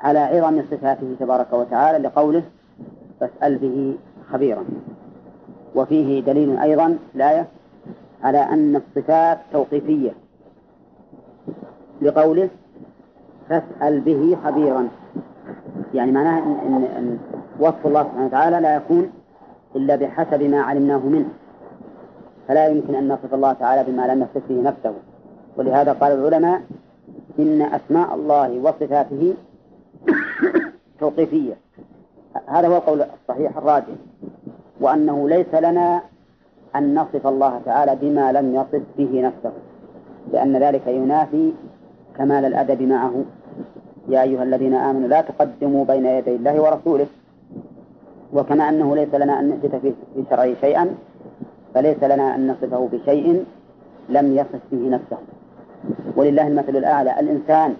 على 0.01 0.19
عظم 0.19 0.63
صفاته 0.71 1.17
تبارك 1.21 1.53
وتعالى 1.53 1.99
لقوله 1.99 2.43
فاسأل 3.23 3.59
به 3.59 3.95
خبيرا. 4.33 4.65
وفيه 5.75 6.21
دليل 6.21 6.59
أيضا 6.59 6.99
الآية 7.15 7.47
على 8.23 8.39
أن 8.39 8.77
الصفات 8.77 9.39
توقيفية. 9.53 10.11
لقوله 12.03 12.49
فاسأل 13.49 14.01
به 14.01 14.39
خبيرا. 14.45 14.89
يعني 15.95 16.13
معناه 16.13 16.39
إن, 16.39 16.85
إن 16.99 17.19
وصف 17.61 17.87
الله 17.87 18.03
سبحانه 18.03 18.27
وتعالى 18.27 18.61
لا 18.61 18.77
يكون 18.77 19.11
إلا 19.77 19.97
بحسب 19.97 20.43
ما 20.43 20.61
علمناه 20.61 20.99
منه. 21.07 21.29
فلا 22.49 22.69
يمكن 22.69 22.95
أن 22.95 23.09
نصف 23.09 23.35
الله 23.35 23.53
تعالى 23.53 23.93
بما 23.93 24.07
لم 24.07 24.23
يصف 24.23 24.49
به 24.49 24.63
نفسه. 24.63 24.95
ولهذا 25.57 25.93
قال 25.93 26.13
العلماء 26.13 26.63
إن 27.39 27.63
أسماء 27.63 28.15
الله 28.15 28.59
وصفاته 28.59 29.35
توقيفية. 31.01 31.55
هذا 32.53 32.69
هو 32.69 32.77
القول 32.77 33.03
الصحيح 33.03 33.57
الراجح 33.57 33.95
وأنه 34.81 35.29
ليس 35.29 35.55
لنا 35.55 36.03
أن 36.77 36.95
نصف 36.95 37.27
الله 37.27 37.61
تعالى 37.65 37.97
بما 38.01 38.33
لم 38.33 38.55
يصف 38.55 38.83
به 38.99 39.21
نفسه 39.21 39.53
لأن 40.33 40.57
ذلك 40.57 40.87
ينافي 40.87 41.53
كمال 42.17 42.45
الأدب 42.45 42.83
معه. 42.83 43.25
يا 44.09 44.23
أيها 44.23 44.43
الذين 44.43 44.75
آمنوا 44.75 45.09
لا 45.09 45.21
تقدموا 45.21 45.85
بين 45.85 46.07
يدي 46.07 46.37
الله 46.37 46.63
ورسوله 46.63 47.07
وكما 48.33 48.69
أنه 48.69 48.97
ليس 48.97 49.15
لنا 49.15 49.41
أن 49.41 49.49
نثبت 49.49 49.95
في 50.15 50.25
شرعه 50.31 50.55
شيئا 50.61 50.95
فليس 51.75 52.03
لنا 52.03 52.35
أن 52.35 52.51
نصفه 52.51 52.89
بشيء 52.93 53.45
لم 54.09 54.37
يصف 54.37 54.61
به 54.73 54.89
نفسه. 54.89 55.19
ولله 56.17 56.47
المثل 56.47 56.77
الأعلى 56.77 57.21
الإنسان 57.21 57.75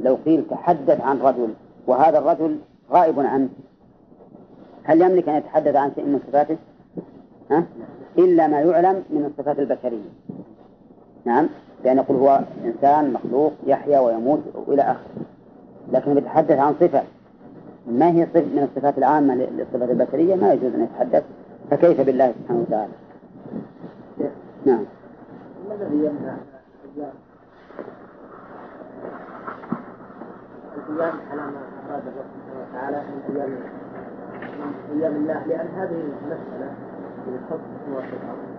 لو 0.00 0.18
قيل 0.24 0.44
تحدث 0.50 1.00
عن 1.00 1.18
رجل 1.18 1.48
وهذا 1.86 2.18
الرجل 2.18 2.58
غائب 2.90 3.20
عنه. 3.20 3.48
هل 4.84 5.02
يملك 5.02 5.28
أن 5.28 5.36
يتحدث 5.36 5.76
عن 5.76 5.92
شيء 5.94 6.04
من 6.04 6.20
صفاته؟ 6.28 6.56
ها؟ 7.50 7.64
إلا 8.18 8.46
ما 8.46 8.60
يعلم 8.60 9.02
من 9.10 9.24
الصفات 9.24 9.58
البشرية. 9.58 10.10
نعم 11.24 11.48
لأن 11.84 11.96
يقول 11.96 12.16
هو 12.16 12.40
إنسان 12.64 13.12
مخلوق 13.12 13.52
يحيا 13.66 14.00
ويموت 14.00 14.40
وإلى 14.54 14.82
آخره. 14.82 15.24
لكن 15.92 16.18
يتحدث 16.18 16.58
عن 16.58 16.74
صفة 16.80 17.02
ما 17.86 18.10
هي 18.10 18.26
صفة 18.26 18.40
من 18.40 18.68
الصفات 18.70 18.98
العامة 18.98 19.34
للصفات 19.34 19.90
البشرية؟ 19.90 20.34
ما 20.34 20.52
يجوز 20.52 20.74
أن 20.74 20.82
يتحدث. 20.82 21.24
فكيف 21.70 22.00
بالله 22.00 22.32
سبحانه 22.42 22.60
وتعالى؟ 22.60 22.92
نعم. 24.66 24.84
ما 25.68 25.74
الذي 25.74 25.96
يمنع 25.96 26.36
القيام 30.76 31.14
على 31.30 31.40
ما 31.40 31.60
أراد 31.90 32.02
سبحانه 32.02 32.60
وتعالى 32.60 32.96
من 32.96 33.83
من 34.42 35.00
أيام 35.00 35.16
الله 35.16 35.46
لأن 35.46 35.66
هذه 35.76 36.00
المسألة 36.00 36.70
في 37.24 37.30
والأرض 37.94 38.54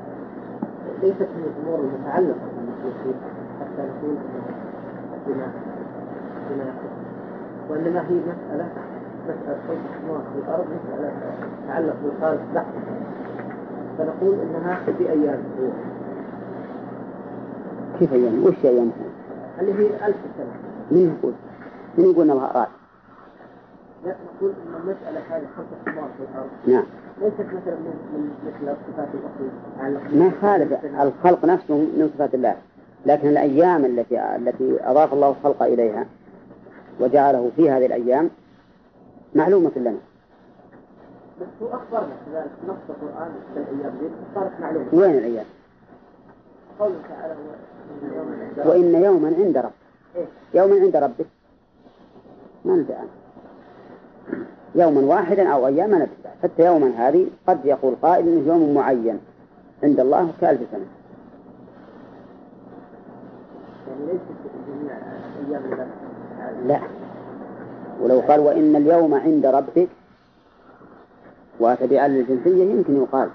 ليست 1.02 1.22
من 1.38 1.44
الأمور 1.58 1.80
المتعلقة 1.80 2.46
بالمخلوقين 2.56 3.16
حتى 3.60 3.82
نقول 3.82 4.16
بما 5.28 5.48
بما 6.50 6.74
وإنما 7.70 8.00
هي 8.02 8.16
مسألة 8.16 8.70
مسألة 9.26 9.58
خلق 9.68 9.78
السماوات 9.96 10.24
والأرض 10.36 10.66
مسألة 10.66 11.12
تتعلق 11.66 11.96
بالخالق 12.04 12.42
بحت 12.56 12.66
فنقول 13.98 14.36
إنها 14.40 14.80
في 14.98 15.10
أيام 15.10 15.40
هو 15.60 15.70
كيف 18.00 18.14
أيام؟ 18.14 18.44
وش 18.44 18.66
أيام؟ 18.66 18.92
اللي 19.60 19.74
هي 19.74 20.08
ألف 20.08 20.18
سنة 20.38 20.54
مين 20.92 21.16
يقول؟ 21.20 21.34
مين 21.98 22.12
يقول 22.12 22.32
أنها 22.32 22.52
رأي؟ 22.56 22.68
لا 24.06 24.16
نقول 24.26 24.54
أن 24.68 24.76
المسألة 24.76 25.20
هذه 25.20 25.46
خلق 25.58 25.68
السماوات 25.80 26.12
والأرض 26.20 26.50
نعم. 26.68 26.84
ليست 27.22 27.40
مثلا 27.40 27.76
من 27.76 28.32
مثل 28.46 28.76
الصفات 28.78 29.08
الأخرى 29.14 30.20
ما 30.20 30.32
خالف 30.42 30.86
الخلق 30.86 31.46
نفسه 31.46 31.76
من 31.76 32.12
صفات 32.16 32.36
الله. 32.36 32.56
لكن 33.06 33.28
الأيام 33.28 33.86
التي 33.86 34.36
التي 34.36 34.78
أضاف 34.84 35.14
الله 35.14 35.30
الخلق 35.30 35.64
إليها 35.64 36.06
وجعله 37.00 37.52
في 37.56 37.72
هذه 37.72 37.86
الأيام 37.86 38.30
معلومة 39.36 39.72
لنا. 39.76 39.98
بس 41.42 41.48
هو 41.62 41.68
أخبرنا 41.68 42.16
كذلك 42.26 42.52
نص 42.68 42.76
القرآن 42.90 43.32
في 43.54 43.60
الأيام 43.60 43.98
دي 44.02 44.10
صارت 44.36 44.60
معلومة. 44.60 44.86
وين 44.94 45.12
الأيام؟ 45.18 45.46
قوله 46.80 46.96
تعالى. 47.10 47.36
وإن 48.70 49.04
يوما 49.04 49.28
عند 49.28 49.58
ربك. 49.58 49.74
إيه؟ 50.16 50.26
يوما 50.54 50.76
عند 50.76 50.96
ربك. 50.96 51.26
ما 52.66 52.76
ندري 52.76 52.96
عنه 52.96 53.10
يوما 54.76 55.02
واحدا 55.02 55.50
أو 55.50 55.68
أياما 55.68 55.98
ندري 55.98 56.10
حتى 56.44 56.66
يوما 56.66 56.92
هذه 56.98 57.28
قد 57.48 57.66
يقول 57.66 57.96
قائل 58.02 58.28
إنه 58.28 58.48
يوم 58.48 58.74
معين 58.74 59.20
عند 59.84 60.00
الله 60.00 60.30
كألف 60.42 60.62
سنة. 60.72 60.86
يعني. 65.52 66.68
لا. 66.68 66.80
ولو 68.02 68.20
قال 68.20 68.40
وإن 68.40 68.76
اليوم 68.76 69.14
عند 69.14 69.46
ربك 69.46 69.88
وأتى 71.60 71.88
بأل 71.88 72.20
الجنسية 72.20 72.64
يمكن 72.64 72.96
يقال. 72.98 73.30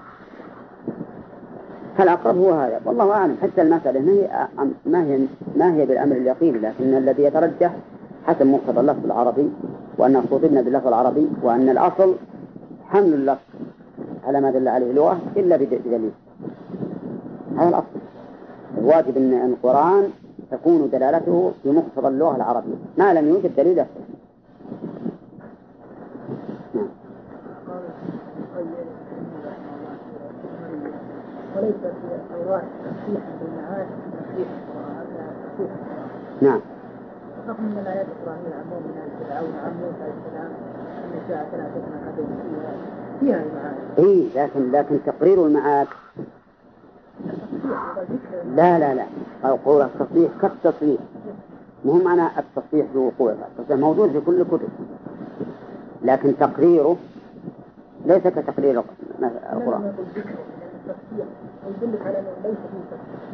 فالأقرب 1.97 2.37
هو 2.37 2.51
هذا. 2.51 2.81
والله 2.85 3.11
أعلم. 3.11 3.37
حتى 3.41 3.61
المسألة 3.61 3.99
ما 3.99 4.11
هي 4.11 4.47
ما 4.85 5.03
هي 5.03 5.19
ما 5.55 5.73
هي 5.73 5.85
بالأمر 5.85 6.15
اليقين 6.15 6.61
لكن 6.61 6.97
الذي 6.97 7.23
يترجح 7.23 7.73
حسب 8.27 8.45
مقتضى 8.45 8.79
اللفظ 8.79 9.05
العربي 9.05 9.49
وأن 9.97 10.21
خطبنا 10.21 10.61
باللفظ 10.61 10.87
العربي 10.87 11.27
وأن 11.43 11.69
الأصل 11.69 12.15
حمل 12.89 13.13
اللفظ 13.13 13.41
على 14.27 14.41
ما 14.41 14.51
دل 14.51 14.67
عليه 14.67 14.91
اللغة 14.91 15.19
إلا 15.37 15.57
بد- 15.57 15.81
بدليل. 15.85 16.11
هذا 17.57 17.69
الأصل. 17.69 17.85
الواجب 18.77 19.17
أن 19.17 19.33
القرآن 19.33 20.03
تكون 20.51 20.89
دلالته 20.91 21.51
بمقتضى 21.65 22.07
اللغة 22.07 22.35
العربية. 22.35 22.75
ما 22.97 23.13
لم 23.13 23.27
يوجد 23.27 23.51
دليل 23.57 23.77
يصح 23.77 23.87
نعم. 26.75 26.87
نعم. 36.41 36.61
رغم 37.47 37.65
أن 37.65 37.77
الآيات 37.81 38.05
القرآنية 38.05 38.55
عموم 38.55 38.83
من 38.83 38.97
ال 39.03 39.27
فرعون 39.27 39.53
عليه 39.63 40.13
السلام 40.19 40.51
لا 41.29 41.43
تكون 41.43 41.93
حتى 42.07 42.21
فيها 42.21 42.73
فيها 43.19 43.43
المعاني. 43.43 43.77
إي 43.99 44.29
لكن 44.35 44.71
لكن 44.71 44.99
تقرير 45.05 45.45
المعاد 45.45 45.87
لا 48.55 48.79
لا 48.79 48.93
لا. 48.93 49.05
قول 49.65 49.81
التصحيح 49.81 50.31
كالتصحيح. 50.41 50.99
مو 51.85 51.93
معنى 51.93 52.27
التصحيح 52.37 52.85
بوقوعه 52.93 53.35
التصحيح 53.57 53.79
موجود 53.79 54.11
في 54.11 54.19
كل 54.19 54.41
الكتب 54.41 54.69
لكن 56.03 56.37
تقريره 56.37 56.97
ليس 58.05 58.27
كتقرير 58.27 58.83
القرآن. 59.53 59.93
تصحيح 59.97 60.25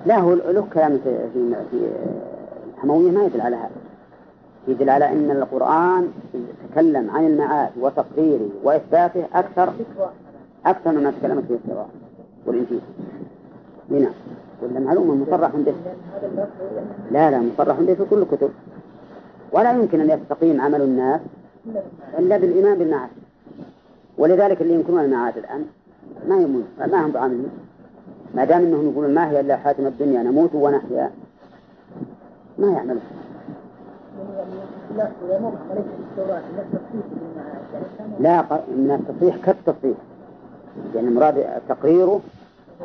لا 0.06 0.20
هو 0.20 0.34
له 0.34 0.68
كلام 0.74 1.00
في 1.04 1.30
في 1.34 1.56
في 1.72 1.90
الحموية 2.76 3.12
ما 3.12 3.24
يدل 3.24 3.42
على 3.42 3.56
هذا. 3.56 3.70
يدل 4.68 4.90
على 4.90 5.12
أن 5.12 5.32
القرآن 5.32 6.08
تكلم 6.72 7.10
عن 7.10 7.28
المعاد 7.28 7.72
وتقريره 7.80 8.50
وإثباته 8.64 9.26
أكثر 9.34 9.74
أكثر 10.66 10.92
مما 10.92 11.12
تكلمت 11.12 11.44
به 11.50 11.56
التوراة 11.56 11.88
والإنجيل. 12.46 12.82
هنا. 13.92 14.10
ولا 14.62 14.80
معلومة 14.80 15.16
مصرح 15.16 15.52
به. 15.56 15.74
لا 17.12 17.32
لا 17.32 17.40
مصرح 17.40 17.80
به 17.80 17.94
في 17.94 18.06
كل 18.10 18.18
الكتب. 18.18 18.50
ولا 19.52 19.72
يمكن 19.72 20.00
أن 20.02 20.10
يستقيم 20.10 20.62
عمل 20.62 20.82
الناس 20.82 21.22
إلا 22.20 22.38
بالإيمان 22.38 22.78
بالمعاد. 22.78 23.10
ولذلك 24.18 24.62
اللي 24.62 24.74
ينكرون 24.74 25.00
المعاد 25.00 25.38
الآن 25.38 25.66
ما 26.28 26.36
يمون 26.36 26.64
ما 26.80 27.06
هم 27.06 27.12
بعاملين. 27.12 27.50
ما 28.36 28.46
دام 28.46 28.62
إنهم 28.62 28.92
يقولون 28.92 29.14
ما 29.14 29.30
هي 29.30 29.40
إلا 29.40 29.58
حياتنا 29.58 29.88
الدنيا 29.88 30.24
نموت 30.24 30.56
ونحيا. 30.56 31.12
ما 32.58 32.68
يعملون. 32.68 33.02
لا 38.20 38.46
يعني 38.50 38.62
من 38.68 38.92
التصريح 38.92 39.36
كالتصريح 39.46 39.98
يعني 40.96 41.08
المراد 41.08 41.62
تقريره 41.70 42.22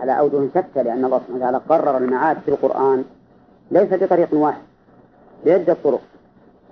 على 0.00 0.18
أوجه 0.18 0.48
شتى 0.48 0.82
لأن 0.82 1.04
الله 1.04 1.18
سبحانه 1.18 1.36
وتعالى 1.36 1.60
قرر 1.68 1.96
المعاد 1.96 2.38
في 2.38 2.48
القرآن 2.48 3.04
ليس 3.70 3.92
بطريق 3.92 4.28
واحد 4.34 4.62
بعدة 5.46 5.76
طرق 5.84 6.00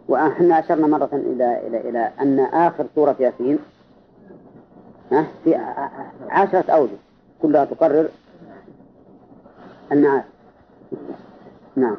وإحنا 0.08 0.58
أشرنا 0.58 0.86
مرة 0.86 1.08
إلى 1.12 1.66
إلى 1.66 1.88
إلى 1.88 2.10
أن 2.20 2.40
آخر 2.40 2.86
سورة 2.94 3.16
ياسين 3.20 3.58
في 5.44 5.54
عشرة 6.28 6.70
أوجه 6.70 6.96
كلها 7.42 7.64
تقرر 7.64 8.08
المعاد 9.92 10.24
نعم 11.76 11.96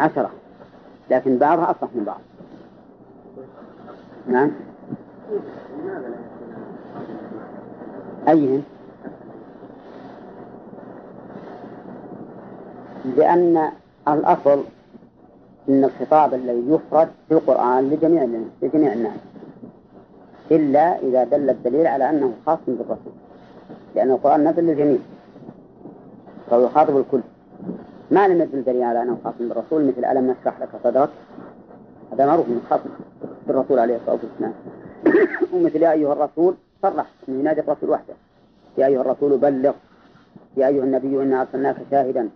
عشرة 0.00 0.30
لكن 1.10 1.38
بعضها 1.38 1.70
أصح 1.70 1.88
من 1.94 2.04
بعض. 2.04 2.20
نعم. 4.26 4.50
أيهم 8.28 8.62
لأن 13.16 13.70
الأصل 14.08 14.64
أن 15.68 15.84
الخطاب 15.84 16.34
الذي 16.34 16.64
يفرد 16.68 17.08
في 17.28 17.34
القرآن 17.34 17.90
لجميع 17.90 18.28
لجميع 18.62 18.92
الناس 18.92 19.18
إلا 20.50 20.98
إذا 20.98 21.24
دل 21.24 21.50
الدليل 21.50 21.86
على 21.86 22.10
أنه 22.10 22.32
خاص 22.46 22.58
بالرسول 22.68 23.12
لأن 23.94 24.10
القرآن 24.10 24.48
نزل 24.48 24.64
للجميع 24.64 24.98
فهو 26.50 26.64
يخاطب 26.64 26.96
الكل. 26.96 27.20
ما 28.10 28.28
لم 28.28 28.40
يدل 28.40 28.64
دليل 28.64 28.82
على 28.82 29.02
أنه 29.02 29.18
خاص 29.24 29.34
بالرسول 29.40 29.86
مثل 29.86 30.04
ألم 30.04 30.30
نشرح 30.30 30.60
لك 30.60 30.68
صدرك؟ 30.84 31.10
هذا 32.12 32.26
معروف 32.26 32.48
من 32.48 32.66
خاص 32.70 32.80
بالرسول 33.46 33.78
عليه 33.78 33.96
الصلاة 33.96 34.18
والسلام. 34.22 34.54
ومثل 35.52 35.82
يا 35.82 35.92
أيها 35.92 36.12
الرسول 36.12 36.54
صرح 36.82 37.06
أنه 37.28 37.40
ينادي 37.40 37.60
الرسول 37.60 37.90
وحده. 37.90 38.14
يا 38.78 38.86
أيها 38.86 39.00
الرسول 39.00 39.38
بلغ. 39.38 39.72
يا 40.56 40.66
أيها 40.66 40.84
النبي 40.84 41.22
إنا 41.22 41.40
أرسلناك 41.40 41.76
شاهدا. 41.90 42.28